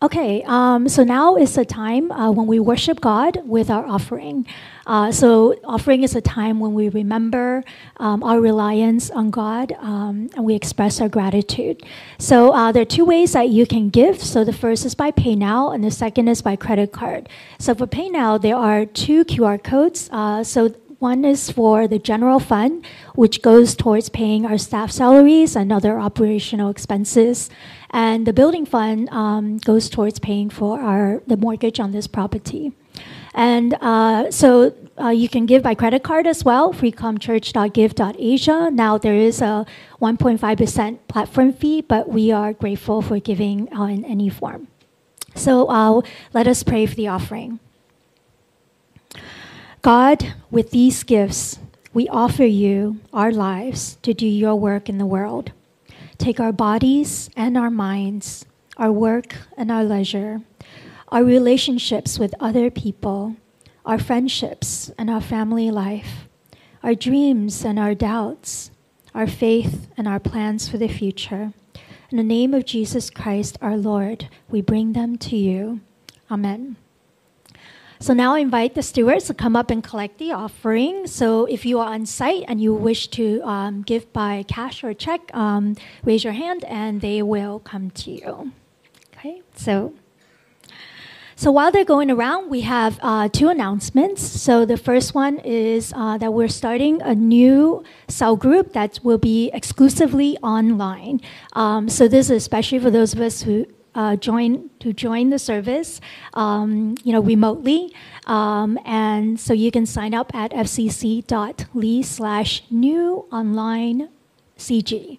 Okay, 0.00 0.44
um, 0.46 0.88
so 0.88 1.02
now 1.02 1.34
is 1.34 1.56
the 1.56 1.64
time 1.64 2.12
uh, 2.12 2.30
when 2.30 2.46
we 2.46 2.60
worship 2.60 3.00
God 3.00 3.40
with 3.44 3.68
our 3.68 3.84
offering. 3.84 4.46
Uh, 4.86 5.10
so, 5.10 5.56
offering 5.64 6.04
is 6.04 6.14
a 6.14 6.20
time 6.20 6.60
when 6.60 6.72
we 6.72 6.88
remember 6.88 7.64
um, 7.96 8.22
our 8.22 8.40
reliance 8.40 9.10
on 9.10 9.30
God 9.30 9.72
um, 9.80 10.30
and 10.36 10.44
we 10.44 10.54
express 10.54 11.00
our 11.00 11.08
gratitude. 11.08 11.82
So, 12.16 12.54
uh, 12.54 12.70
there 12.70 12.82
are 12.82 12.92
two 12.98 13.04
ways 13.04 13.32
that 13.32 13.48
you 13.48 13.66
can 13.66 13.88
give. 13.88 14.22
So, 14.22 14.44
the 14.44 14.52
first 14.52 14.86
is 14.86 14.94
by 14.94 15.10
PayNow, 15.10 15.74
and 15.74 15.82
the 15.82 15.90
second 15.90 16.28
is 16.28 16.42
by 16.42 16.54
credit 16.54 16.92
card. 16.92 17.28
So, 17.58 17.74
for 17.74 17.88
PayNow, 17.88 18.40
there 18.40 18.56
are 18.56 18.86
two 18.86 19.24
QR 19.24 19.60
codes. 19.60 20.08
Uh, 20.12 20.44
so, 20.44 20.76
one 20.98 21.24
is 21.24 21.50
for 21.50 21.86
the 21.86 21.98
general 21.98 22.40
fund, 22.40 22.84
which 23.14 23.40
goes 23.40 23.76
towards 23.76 24.08
paying 24.08 24.44
our 24.44 24.58
staff 24.58 24.90
salaries 24.90 25.54
and 25.54 25.72
other 25.72 25.98
operational 25.98 26.70
expenses. 26.70 27.50
And 27.90 28.26
the 28.26 28.32
building 28.32 28.66
fund 28.66 29.08
um, 29.10 29.58
goes 29.58 29.88
towards 29.88 30.18
paying 30.18 30.50
for 30.50 30.80
our 30.80 31.22
the 31.26 31.36
mortgage 31.36 31.78
on 31.78 31.92
this 31.92 32.06
property. 32.06 32.72
And 33.32 33.74
uh, 33.80 34.32
so 34.32 34.74
uh, 35.00 35.10
you 35.10 35.28
can 35.28 35.46
give 35.46 35.62
by 35.62 35.74
credit 35.74 36.02
card 36.02 36.26
as 36.26 36.44
well, 36.44 36.72
freecomchurch.give.asia. 36.74 38.70
Now 38.72 38.98
there 38.98 39.14
is 39.14 39.40
a 39.40 39.64
1.5% 40.02 40.98
platform 41.06 41.52
fee, 41.52 41.80
but 41.82 42.08
we 42.08 42.32
are 42.32 42.52
grateful 42.52 43.00
for 43.00 43.20
giving 43.20 43.72
uh, 43.72 43.84
in 43.84 44.04
any 44.04 44.28
form. 44.28 44.66
So 45.36 45.68
uh, 45.68 46.00
let 46.34 46.48
us 46.48 46.64
pray 46.64 46.86
for 46.86 46.96
the 46.96 47.06
offering. 47.06 47.60
God, 49.82 50.34
with 50.50 50.72
these 50.72 51.04
gifts, 51.04 51.60
we 51.94 52.08
offer 52.08 52.44
you 52.44 52.98
our 53.12 53.30
lives 53.30 53.96
to 54.02 54.12
do 54.12 54.26
your 54.26 54.56
work 54.56 54.88
in 54.88 54.98
the 54.98 55.06
world. 55.06 55.52
Take 56.18 56.40
our 56.40 56.52
bodies 56.52 57.30
and 57.36 57.56
our 57.56 57.70
minds, 57.70 58.44
our 58.76 58.90
work 58.90 59.36
and 59.56 59.70
our 59.70 59.84
leisure, 59.84 60.40
our 61.08 61.22
relationships 61.22 62.18
with 62.18 62.34
other 62.40 62.70
people, 62.70 63.36
our 63.86 63.98
friendships 63.98 64.90
and 64.98 65.08
our 65.08 65.20
family 65.20 65.70
life, 65.70 66.28
our 66.82 66.94
dreams 66.94 67.64
and 67.64 67.78
our 67.78 67.94
doubts, 67.94 68.72
our 69.14 69.28
faith 69.28 69.86
and 69.96 70.08
our 70.08 70.20
plans 70.20 70.68
for 70.68 70.76
the 70.76 70.88
future. 70.88 71.52
In 72.10 72.16
the 72.16 72.24
name 72.24 72.52
of 72.52 72.66
Jesus 72.66 73.10
Christ, 73.10 73.56
our 73.62 73.76
Lord, 73.76 74.28
we 74.48 74.60
bring 74.60 74.92
them 74.92 75.16
to 75.18 75.36
you. 75.36 75.80
Amen. 76.30 76.76
So 78.00 78.14
now 78.14 78.34
I 78.34 78.38
invite 78.38 78.74
the 78.74 78.82
stewards 78.82 79.24
to 79.26 79.34
come 79.34 79.56
up 79.56 79.70
and 79.70 79.82
collect 79.82 80.18
the 80.18 80.32
offering. 80.32 81.06
So 81.08 81.46
if 81.46 81.66
you 81.66 81.80
are 81.80 81.92
on 81.92 82.06
site 82.06 82.44
and 82.46 82.60
you 82.60 82.72
wish 82.72 83.08
to 83.08 83.42
um, 83.42 83.82
give 83.82 84.12
by 84.12 84.44
cash 84.46 84.84
or 84.84 84.94
check, 84.94 85.34
um, 85.34 85.74
raise 86.04 86.22
your 86.22 86.32
hand 86.32 86.64
and 86.64 87.00
they 87.00 87.22
will 87.22 87.58
come 87.58 87.90
to 87.90 88.10
you. 88.10 88.52
Okay, 89.16 89.42
so. 89.54 89.94
So 91.34 91.52
while 91.52 91.70
they're 91.70 91.84
going 91.84 92.10
around, 92.10 92.50
we 92.50 92.62
have 92.62 92.98
uh, 93.00 93.28
two 93.28 93.48
announcements. 93.48 94.22
So 94.22 94.64
the 94.64 94.76
first 94.76 95.14
one 95.14 95.38
is 95.38 95.92
uh, 95.94 96.18
that 96.18 96.32
we're 96.32 96.48
starting 96.48 97.00
a 97.02 97.14
new 97.14 97.84
cell 98.08 98.36
group 98.36 98.72
that 98.72 98.98
will 99.04 99.18
be 99.18 99.48
exclusively 99.54 100.36
online. 100.38 101.20
Um, 101.52 101.88
so 101.88 102.08
this 102.08 102.28
is 102.28 102.38
especially 102.38 102.80
for 102.80 102.90
those 102.90 103.12
of 103.12 103.20
us 103.20 103.42
who 103.42 103.66
uh, 103.94 104.16
join 104.16 104.70
to 104.80 104.92
join 104.92 105.30
the 105.30 105.38
service, 105.38 106.00
um, 106.34 106.96
you 107.04 107.12
know, 107.12 107.20
remotely. 107.20 107.94
Um, 108.26 108.78
and 108.84 109.38
so 109.38 109.52
you 109.52 109.70
can 109.70 109.86
sign 109.86 110.14
up 110.14 110.34
at 110.34 110.52
fcc.ly 110.52 112.02
slash 112.02 112.62
new 112.70 113.26
online 113.32 114.08
CG. 114.58 115.18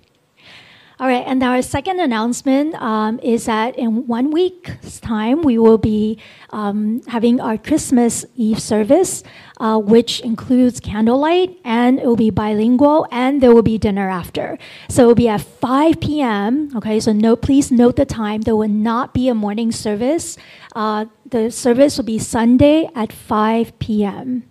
All 1.01 1.07
right, 1.07 1.23
and 1.25 1.41
our 1.43 1.61
second 1.61 2.01
announcement 2.01 2.75
um, 2.75 3.21
is 3.23 3.45
that 3.45 3.77
in 3.77 4.05
one 4.05 4.31
week's 4.31 4.99
time, 4.99 5.43
we 5.43 5.57
will 5.57 5.77
be 5.77 6.19
um, 6.49 7.01
having 7.07 7.39
our 7.39 7.57
Christmas 7.57 8.25
Eve 8.35 8.61
service, 8.61 9.23
uh, 9.61 9.79
which 9.79 10.19
includes 10.19 10.81
candlelight, 10.81 11.57
and 11.63 11.99
it 11.99 12.05
will 12.05 12.17
be 12.17 12.29
bilingual, 12.29 13.07
and 13.13 13.39
there 13.39 13.53
will 13.53 13.63
be 13.63 13.77
dinner 13.77 14.09
after. 14.09 14.57
So 14.89 15.03
it 15.03 15.07
will 15.07 15.15
be 15.15 15.29
at 15.29 15.39
5 15.39 16.01
p.m. 16.01 16.75
Okay, 16.75 16.99
so 16.99 17.13
no, 17.13 17.37
please 17.37 17.71
note 17.71 17.95
the 17.95 18.05
time. 18.05 18.41
There 18.41 18.57
will 18.57 18.67
not 18.67 19.13
be 19.13 19.29
a 19.29 19.33
morning 19.33 19.71
service. 19.71 20.35
Uh, 20.75 21.05
the 21.25 21.49
service 21.49 21.95
will 21.95 22.03
be 22.03 22.19
Sunday 22.19 22.89
at 22.93 23.13
5 23.13 23.79
p.m. 23.79 24.48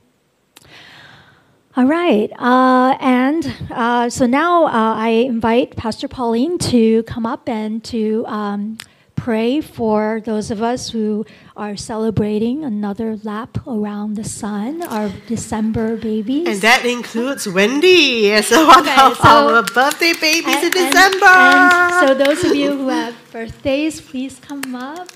All 1.79 1.87
right, 1.87 2.29
uh, 2.41 2.97
and 2.99 3.55
uh, 3.71 4.11
so 4.11 4.27
now 4.27 4.65
uh, 4.67 4.95
I 4.97 5.11
invite 5.11 5.77
Pastor 5.77 6.09
Pauline 6.09 6.59
to 6.59 7.05
come 7.05 7.25
up 7.25 7.49
and 7.49 7.85
to 7.85 8.25
um, 8.27 8.79
pray 9.19 9.61
for 9.61 10.23
those 10.25 10.51
of 10.51 10.63
us 10.63 10.91
who 10.91 11.27
are 11.57 11.77
celebrating 11.77 12.65
another 12.65 13.19
lap 13.25 13.59
around 13.67 14.15
the 14.15 14.23
sun, 14.25 14.83
our 14.83 15.11
December 15.27 15.97
babies. 15.97 16.47
And 16.47 16.61
that 16.63 16.87
includes 16.87 17.49
Wendy 17.49 18.31
as 18.33 18.51
one 18.51 18.87
Okay, 18.87 18.95
of 19.03 19.17
so- 19.19 19.29
our 19.29 19.63
birthday 19.63 20.13
babies 20.15 20.47
in 20.63 20.71
And- 20.71 20.77
and- 20.77 20.93
December. 20.95 21.27
and 21.27 21.93
so 22.09 22.15
those 22.15 22.45
of 22.45 22.55
you 22.55 22.71
who 22.79 22.89
have 22.89 23.15
birthdays, 23.33 24.01
please 24.01 24.39
come 24.41 24.75
up. 24.75 25.09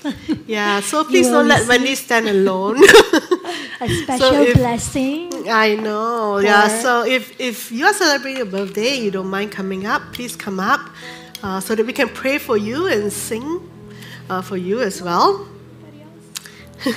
yeah, 0.47 0.81
so 0.81 1.03
please 1.03 1.27
don't 1.29 1.47
let 1.47 1.67
Wendy 1.67 1.95
stand 1.95 2.27
alone. 2.27 2.77
A 3.81 3.87
special 3.87 4.35
if- 4.43 4.55
blessing. 4.57 5.31
I 5.49 5.75
know. 5.75 6.39
Yeah. 6.39 6.67
So 6.81 7.03
if 7.05 7.39
if 7.39 7.71
you 7.71 7.85
are 7.85 7.93
celebrating 7.93 8.37
your 8.43 8.51
birthday, 8.51 8.95
you 8.99 9.11
don't 9.11 9.27
mind 9.31 9.51
coming 9.51 9.85
up, 9.85 10.01
please 10.13 10.35
come 10.35 10.59
up, 10.59 10.81
uh, 11.43 11.59
so 11.59 11.75
that 11.75 11.85
we 11.85 11.93
can 11.93 12.09
pray 12.09 12.37
for 12.37 12.55
you 12.57 12.87
and 12.87 13.11
sing 13.11 13.59
uh, 14.29 14.41
for 14.41 14.57
you 14.57 14.81
as 14.81 15.01
well. 15.01 15.47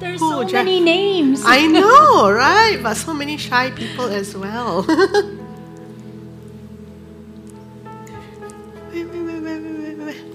There's 0.00 0.20
Who, 0.20 0.30
so 0.30 0.44
Jeff? 0.44 0.64
many 0.64 0.80
names. 0.80 1.42
I 1.44 1.66
know, 1.76 2.30
right? 2.30 2.78
But 2.82 2.94
so 2.94 3.14
many 3.14 3.36
shy 3.36 3.70
people 3.70 4.06
as 4.06 4.36
well. 4.36 4.82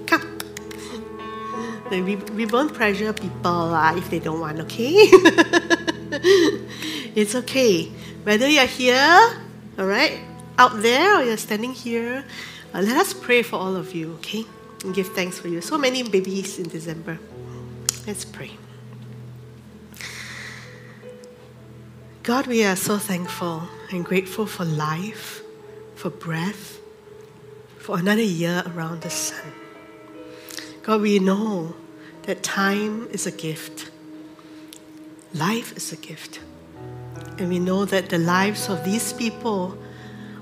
Come. 0.06 0.38
We, 1.90 2.16
we 2.16 2.46
won't 2.46 2.74
pressure 2.74 3.12
people 3.12 3.74
uh, 3.74 3.96
if 3.96 4.10
they 4.10 4.18
don't 4.18 4.40
want, 4.40 4.60
okay? 4.60 4.94
it's 7.14 7.34
okay. 7.34 7.90
Whether 8.24 8.48
you're 8.48 8.66
here, 8.66 9.36
all 9.78 9.86
right, 9.86 10.18
out 10.58 10.82
there, 10.82 11.18
or 11.20 11.22
you're 11.22 11.36
standing 11.36 11.72
here, 11.72 12.24
uh, 12.74 12.80
let 12.80 12.96
us 12.96 13.12
pray 13.14 13.42
for 13.42 13.56
all 13.56 13.76
of 13.76 13.94
you, 13.94 14.14
okay? 14.14 14.44
Give 14.92 15.08
thanks 15.08 15.38
for 15.38 15.48
you. 15.48 15.60
So 15.60 15.78
many 15.78 16.02
babies 16.02 16.58
in 16.58 16.68
December. 16.68 17.18
Let's 18.06 18.24
pray. 18.24 18.50
God, 22.22 22.46
we 22.46 22.64
are 22.64 22.76
so 22.76 22.98
thankful 22.98 23.62
and 23.90 24.04
grateful 24.04 24.46
for 24.46 24.64
life, 24.64 25.42
for 25.94 26.10
breath, 26.10 26.78
for 27.78 27.98
another 27.98 28.22
year 28.22 28.62
around 28.74 29.02
the 29.02 29.10
sun. 29.10 29.52
God, 30.82 31.00
we 31.00 31.18
know 31.18 31.74
that 32.22 32.42
time 32.42 33.08
is 33.10 33.26
a 33.26 33.30
gift, 33.30 33.90
life 35.32 35.76
is 35.76 35.92
a 35.92 35.96
gift. 35.96 36.40
And 37.38 37.48
we 37.48 37.58
know 37.58 37.84
that 37.84 38.10
the 38.10 38.18
lives 38.18 38.68
of 38.68 38.84
these 38.84 39.12
people, 39.12 39.76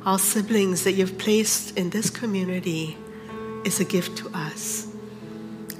our 0.04 0.18
siblings 0.18 0.84
that 0.84 0.92
you've 0.92 1.16
placed 1.16 1.76
in 1.76 1.90
this 1.90 2.10
community, 2.10 2.96
is 3.64 3.80
a 3.80 3.84
gift 3.84 4.18
to 4.18 4.30
us. 4.34 4.88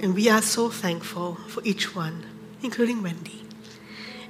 And 0.01 0.13
we 0.13 0.29
are 0.29 0.41
so 0.41 0.69
thankful 0.69 1.35
for 1.47 1.61
each 1.63 1.95
one, 1.95 2.25
including 2.61 3.01
Wendy. 3.01 3.41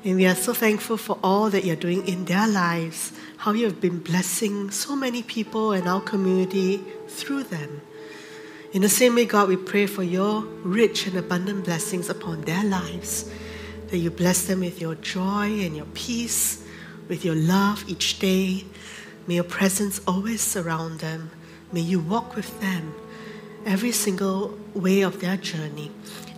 And 0.04 0.16
we 0.16 0.26
are 0.26 0.36
so 0.36 0.54
thankful 0.54 0.98
for 0.98 1.18
all 1.24 1.50
that 1.50 1.64
you're 1.64 1.76
doing 1.76 2.08
in 2.08 2.26
their 2.26 2.48
lives, 2.48 3.14
how 3.38 3.54
you 3.54 3.66
have 3.66 3.80
been 3.80 4.00
blessing 4.00 4.70
so 4.70 4.96
many 4.96 5.24
people 5.24 5.72
in 5.74 5.88
our 5.88 6.02
community 6.02 6.84
through 7.08 7.44
them. 7.44 7.82
In 8.74 8.82
the 8.82 8.90
same 8.90 9.16
way, 9.16 9.26
God, 9.26 9.50
we 9.50 9.56
pray 9.56 9.86
for 9.86 10.04
your 10.04 10.42
rich 10.64 11.08
and 11.08 11.18
abundant 11.18 11.66
blessings 11.66 12.10
upon 12.10 12.42
their 12.42 12.64
lives, 12.64 13.32
that 13.88 13.98
you 13.98 14.10
bless 14.10 14.46
them 14.46 14.60
with 14.60 14.82
your 14.82 14.96
joy 14.96 15.62
and 15.62 15.76
your 15.76 15.86
peace, 15.94 16.64
with 17.08 17.24
your 17.24 17.36
love 17.36 17.86
each 17.88 18.20
day. 18.20 18.66
May 19.28 19.36
your 19.36 19.44
presence 19.44 20.02
always 20.08 20.42
surround 20.42 21.00
them. 21.00 21.32
May 21.72 21.82
you 21.82 22.00
walk 22.00 22.36
with 22.36 22.60
them 22.60 22.94
every 23.66 23.92
single 23.92 24.58
way 24.74 25.02
of 25.02 25.20
their 25.22 25.38
journey. 25.38 25.92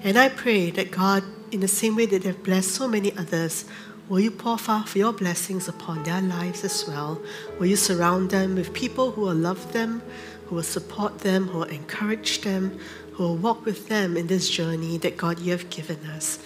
And 0.04 0.18
I 0.18 0.30
pray 0.30 0.70
that 0.72 0.92
God, 0.92 1.24
in 1.52 1.60
the 1.60 1.68
same 1.68 1.96
way 1.96 2.06
that 2.06 2.24
they've 2.24 2.44
blessed 2.44 2.72
so 2.72 2.88
many 2.88 3.16
others, 3.18 3.66
will 4.08 4.20
you 4.20 4.32
pour 4.32 4.58
forth 4.58 4.96
your 4.96 5.14
blessings 5.14 5.68
upon 5.68 6.04
their 6.04 6.22
lives 6.22 6.64
as 6.64 6.88
well? 6.88 7.22
Will 7.60 7.68
you 7.68 7.76
surround 7.76 8.30
them 8.30 8.56
with 8.56 8.74
people 8.74 9.12
who 9.12 9.22
will 9.22 9.36
love 9.36 9.74
them, 9.74 10.02
who 10.46 10.56
will 10.56 10.64
support 10.64 11.20
them, 11.20 11.48
who 11.48 11.60
will 11.60 11.66
encourage 11.66 12.42
them, 12.42 12.80
who 13.14 13.24
will 13.24 13.38
walk 13.38 13.66
with 13.66 13.88
them 13.88 14.18
in 14.18 14.28
this 14.28 14.50
journey 14.50 14.98
that 15.00 15.18
God 15.18 15.40
you 15.40 15.52
have 15.52 15.70
given 15.70 16.06
us? 16.08 16.40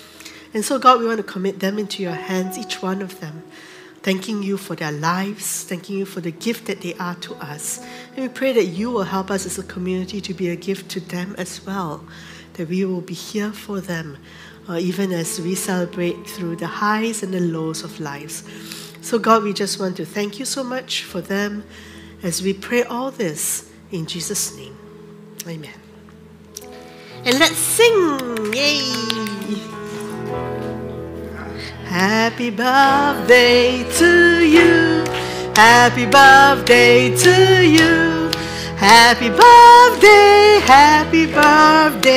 And 0.53 0.63
so, 0.65 0.79
God, 0.79 0.99
we 0.99 1.05
want 1.05 1.17
to 1.17 1.23
commit 1.23 1.59
them 1.59 1.77
into 1.77 2.01
your 2.01 2.13
hands, 2.13 2.57
each 2.57 2.81
one 2.81 3.01
of 3.01 3.19
them 3.19 3.43
thanking 4.01 4.43
you 4.43 4.57
for 4.57 4.75
their 4.75 4.91
lives, 4.91 5.63
thanking 5.63 5.97
you 5.97 6.05
for 6.05 6.21
the 6.21 6.31
gift 6.31 6.65
that 6.67 6.81
they 6.81 6.93
are 6.95 7.15
to 7.15 7.35
us. 7.35 7.83
And 8.15 8.25
we 8.25 8.29
pray 8.29 8.53
that 8.53 8.65
you 8.65 8.91
will 8.91 9.03
help 9.03 9.29
us 9.29 9.45
as 9.45 9.57
a 9.57 9.63
community 9.63 10.21
to 10.21 10.33
be 10.33 10.49
a 10.49 10.55
gift 10.55 10.89
to 10.91 10.99
them 10.99 11.35
as 11.37 11.65
well, 11.65 12.05
that 12.53 12.69
we 12.69 12.85
will 12.85 13.01
be 13.01 13.13
here 13.13 13.51
for 13.51 13.81
them, 13.81 14.17
uh, 14.69 14.77
even 14.77 15.11
as 15.11 15.39
we 15.41 15.55
celebrate 15.55 16.27
through 16.27 16.55
the 16.55 16.67
highs 16.67 17.23
and 17.23 17.33
the 17.33 17.39
lows 17.39 17.83
of 17.83 17.99
lives. 17.99 18.43
So, 19.01 19.19
God, 19.19 19.43
we 19.43 19.53
just 19.53 19.79
want 19.79 19.97
to 19.97 20.05
thank 20.05 20.39
you 20.39 20.45
so 20.45 20.63
much 20.63 21.03
for 21.03 21.21
them 21.21 21.63
as 22.23 22.41
we 22.41 22.53
pray 22.53 22.83
all 22.83 23.11
this 23.11 23.69
in 23.91 24.05
Jesus' 24.05 24.55
name. 24.55 24.77
Amen. 25.47 25.73
And 27.25 27.39
let's 27.39 27.57
sing! 27.57 28.53
Yay! 28.53 30.68
Happy 31.89 32.51
birthday 32.51 33.83
to 33.97 34.45
you. 34.45 35.03
Happy 35.55 36.05
birthday 36.05 37.09
to 37.17 37.65
you. 37.65 38.29
Happy 38.77 39.29
birthday, 39.29 40.59
happy 40.63 41.25
birthday. 41.25 42.13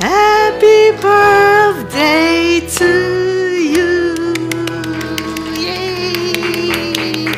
Happy 0.00 0.90
birthday 1.00 2.66
to 2.66 2.90
you. 3.54 4.14
Yay. 5.54 7.28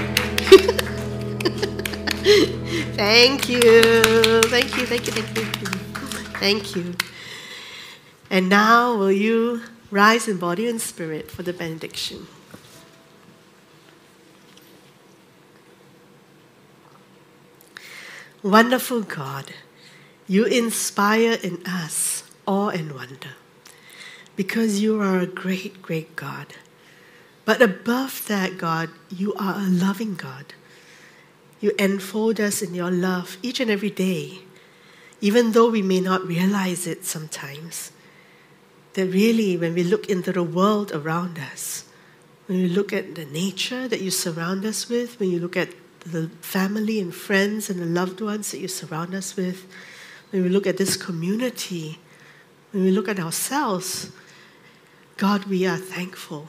thank 2.96 3.46
you. 3.50 3.60
Thank 4.44 4.76
you, 4.78 4.86
thank 4.86 5.06
you, 5.06 5.12
thank 5.12 5.36
you. 5.36 5.44
Thank 6.40 6.74
you. 6.76 7.09
And 8.30 8.48
now, 8.48 8.94
will 8.94 9.10
you 9.10 9.62
rise 9.90 10.28
in 10.28 10.38
body 10.38 10.68
and 10.68 10.80
spirit 10.80 11.28
for 11.28 11.42
the 11.42 11.52
benediction? 11.52 12.28
Wonderful 18.40 19.02
God, 19.02 19.52
you 20.28 20.44
inspire 20.44 21.38
in 21.42 21.60
us 21.66 22.22
awe 22.46 22.68
and 22.68 22.94
wonder 22.94 23.34
because 24.36 24.80
you 24.80 24.98
are 25.02 25.18
a 25.18 25.26
great, 25.26 25.82
great 25.82 26.14
God. 26.14 26.46
But 27.44 27.60
above 27.60 28.24
that, 28.28 28.56
God, 28.56 28.90
you 29.10 29.34
are 29.34 29.56
a 29.56 29.68
loving 29.68 30.14
God. 30.14 30.54
You 31.60 31.72
enfold 31.78 32.40
us 32.40 32.62
in 32.62 32.74
your 32.74 32.92
love 32.92 33.36
each 33.42 33.58
and 33.58 33.70
every 33.70 33.90
day, 33.90 34.38
even 35.20 35.50
though 35.52 35.68
we 35.68 35.82
may 35.82 36.00
not 36.00 36.26
realize 36.26 36.86
it 36.86 37.04
sometimes 37.04 37.90
that 38.94 39.06
really, 39.06 39.56
when 39.56 39.74
we 39.74 39.84
look 39.84 40.08
into 40.08 40.32
the 40.32 40.42
world 40.42 40.92
around 40.92 41.38
us, 41.38 41.84
when 42.46 42.62
we 42.62 42.68
look 42.68 42.92
at 42.92 43.14
the 43.14 43.24
nature 43.26 43.86
that 43.86 44.00
you 44.00 44.10
surround 44.10 44.64
us 44.64 44.88
with, 44.88 45.20
when 45.20 45.30
you 45.30 45.38
look 45.38 45.56
at 45.56 45.68
the 46.00 46.28
family 46.40 46.98
and 46.98 47.14
friends 47.14 47.70
and 47.70 47.80
the 47.80 47.86
loved 47.86 48.20
ones 48.20 48.50
that 48.50 48.58
you 48.58 48.68
surround 48.68 49.14
us 49.14 49.36
with, 49.36 49.66
when 50.30 50.42
we 50.42 50.48
look 50.48 50.66
at 50.66 50.76
this 50.76 50.96
community, 50.96 51.98
when 52.72 52.84
we 52.84 52.90
look 52.90 53.08
at 53.08 53.20
ourselves, 53.20 54.10
God, 55.16 55.44
we 55.44 55.66
are 55.66 55.76
thankful 55.76 56.48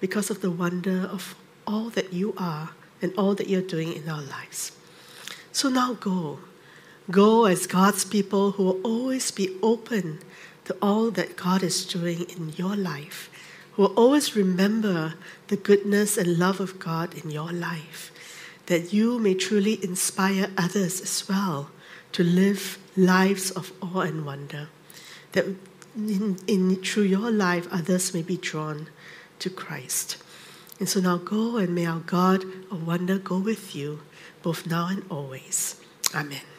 because 0.00 0.28
of 0.28 0.40
the 0.40 0.50
wonder 0.50 1.08
of 1.10 1.34
all 1.66 1.88
that 1.90 2.12
you 2.12 2.34
are 2.36 2.70
and 3.00 3.14
all 3.16 3.34
that 3.34 3.48
you're 3.48 3.62
doing 3.62 3.92
in 3.92 4.08
our 4.08 4.22
lives. 4.22 4.72
So 5.52 5.68
now 5.68 5.94
go. 5.94 6.40
Go 7.10 7.44
as 7.44 7.66
God's 7.66 8.04
people 8.04 8.52
who 8.52 8.64
will 8.64 8.80
always 8.82 9.30
be 9.30 9.56
open 9.62 10.20
to 10.64 10.76
all 10.80 11.10
that 11.12 11.36
God 11.36 11.62
is 11.62 11.84
doing 11.84 12.22
in 12.22 12.52
your 12.56 12.76
life, 12.76 13.30
will 13.76 13.92
always 13.96 14.36
remember 14.36 15.14
the 15.48 15.56
goodness 15.56 16.16
and 16.16 16.38
love 16.38 16.60
of 16.60 16.78
God 16.78 17.14
in 17.14 17.30
your 17.30 17.52
life, 17.52 18.10
that 18.66 18.92
you 18.92 19.18
may 19.18 19.34
truly 19.34 19.82
inspire 19.84 20.48
others 20.56 21.00
as 21.00 21.28
well 21.28 21.70
to 22.12 22.22
live 22.22 22.78
lives 22.96 23.50
of 23.50 23.72
awe 23.82 24.00
and 24.00 24.24
wonder. 24.24 24.68
That 25.32 25.46
in, 25.96 26.38
in, 26.46 26.76
through 26.76 27.04
your 27.04 27.30
life, 27.30 27.68
others 27.70 28.14
may 28.14 28.22
be 28.22 28.36
drawn 28.36 28.88
to 29.40 29.50
Christ. 29.50 30.16
And 30.78 30.88
so 30.88 31.00
now 31.00 31.18
go, 31.18 31.56
and 31.56 31.74
may 31.74 31.86
our 31.86 32.00
God 32.00 32.44
of 32.70 32.86
wonder 32.86 33.18
go 33.18 33.38
with 33.38 33.74
you, 33.74 34.00
both 34.42 34.66
now 34.66 34.88
and 34.88 35.04
always. 35.10 35.80
Amen. 36.14 36.53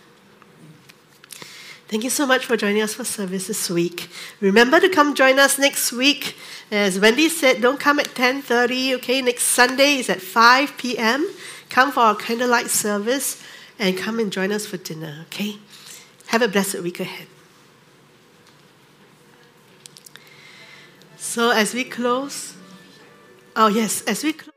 Thank 1.87 2.03
you 2.03 2.09
so 2.09 2.25
much 2.25 2.47
for 2.47 2.57
joining 2.57 2.81
us 2.81 2.95
for 2.95 3.03
service 3.03 3.45
this 3.45 3.69
week. 3.69 4.09
Remember 4.41 4.79
to 4.79 4.89
come 4.89 5.13
join 5.13 5.37
us 5.37 5.59
next 5.59 5.93
week. 5.93 6.35
As 6.71 6.99
Wendy 6.99 7.29
said, 7.29 7.61
don't 7.61 7.79
come 7.79 7.99
at 7.99 8.15
10:30, 8.15 8.95
okay? 8.95 9.21
Next 9.21 9.43
Sunday 9.43 9.97
is 9.97 10.09
at 10.09 10.19
5 10.19 10.77
p.m. 10.77 11.29
Come 11.69 11.91
for 11.91 11.99
our 11.99 12.15
candlelight 12.15 12.71
service 12.71 13.43
and 13.77 13.95
come 13.95 14.19
and 14.19 14.31
join 14.31 14.51
us 14.51 14.65
for 14.65 14.77
dinner, 14.77 15.25
okay? 15.27 15.59
Have 16.27 16.41
a 16.41 16.47
blessed 16.47 16.79
week 16.79 16.99
ahead. 16.99 17.27
So 21.17 21.51
as 21.51 21.75
we 21.75 21.83
close, 21.83 22.55
oh 23.55 23.67
yes, 23.67 24.01
as 24.07 24.23
we 24.23 24.33
close 24.33 24.54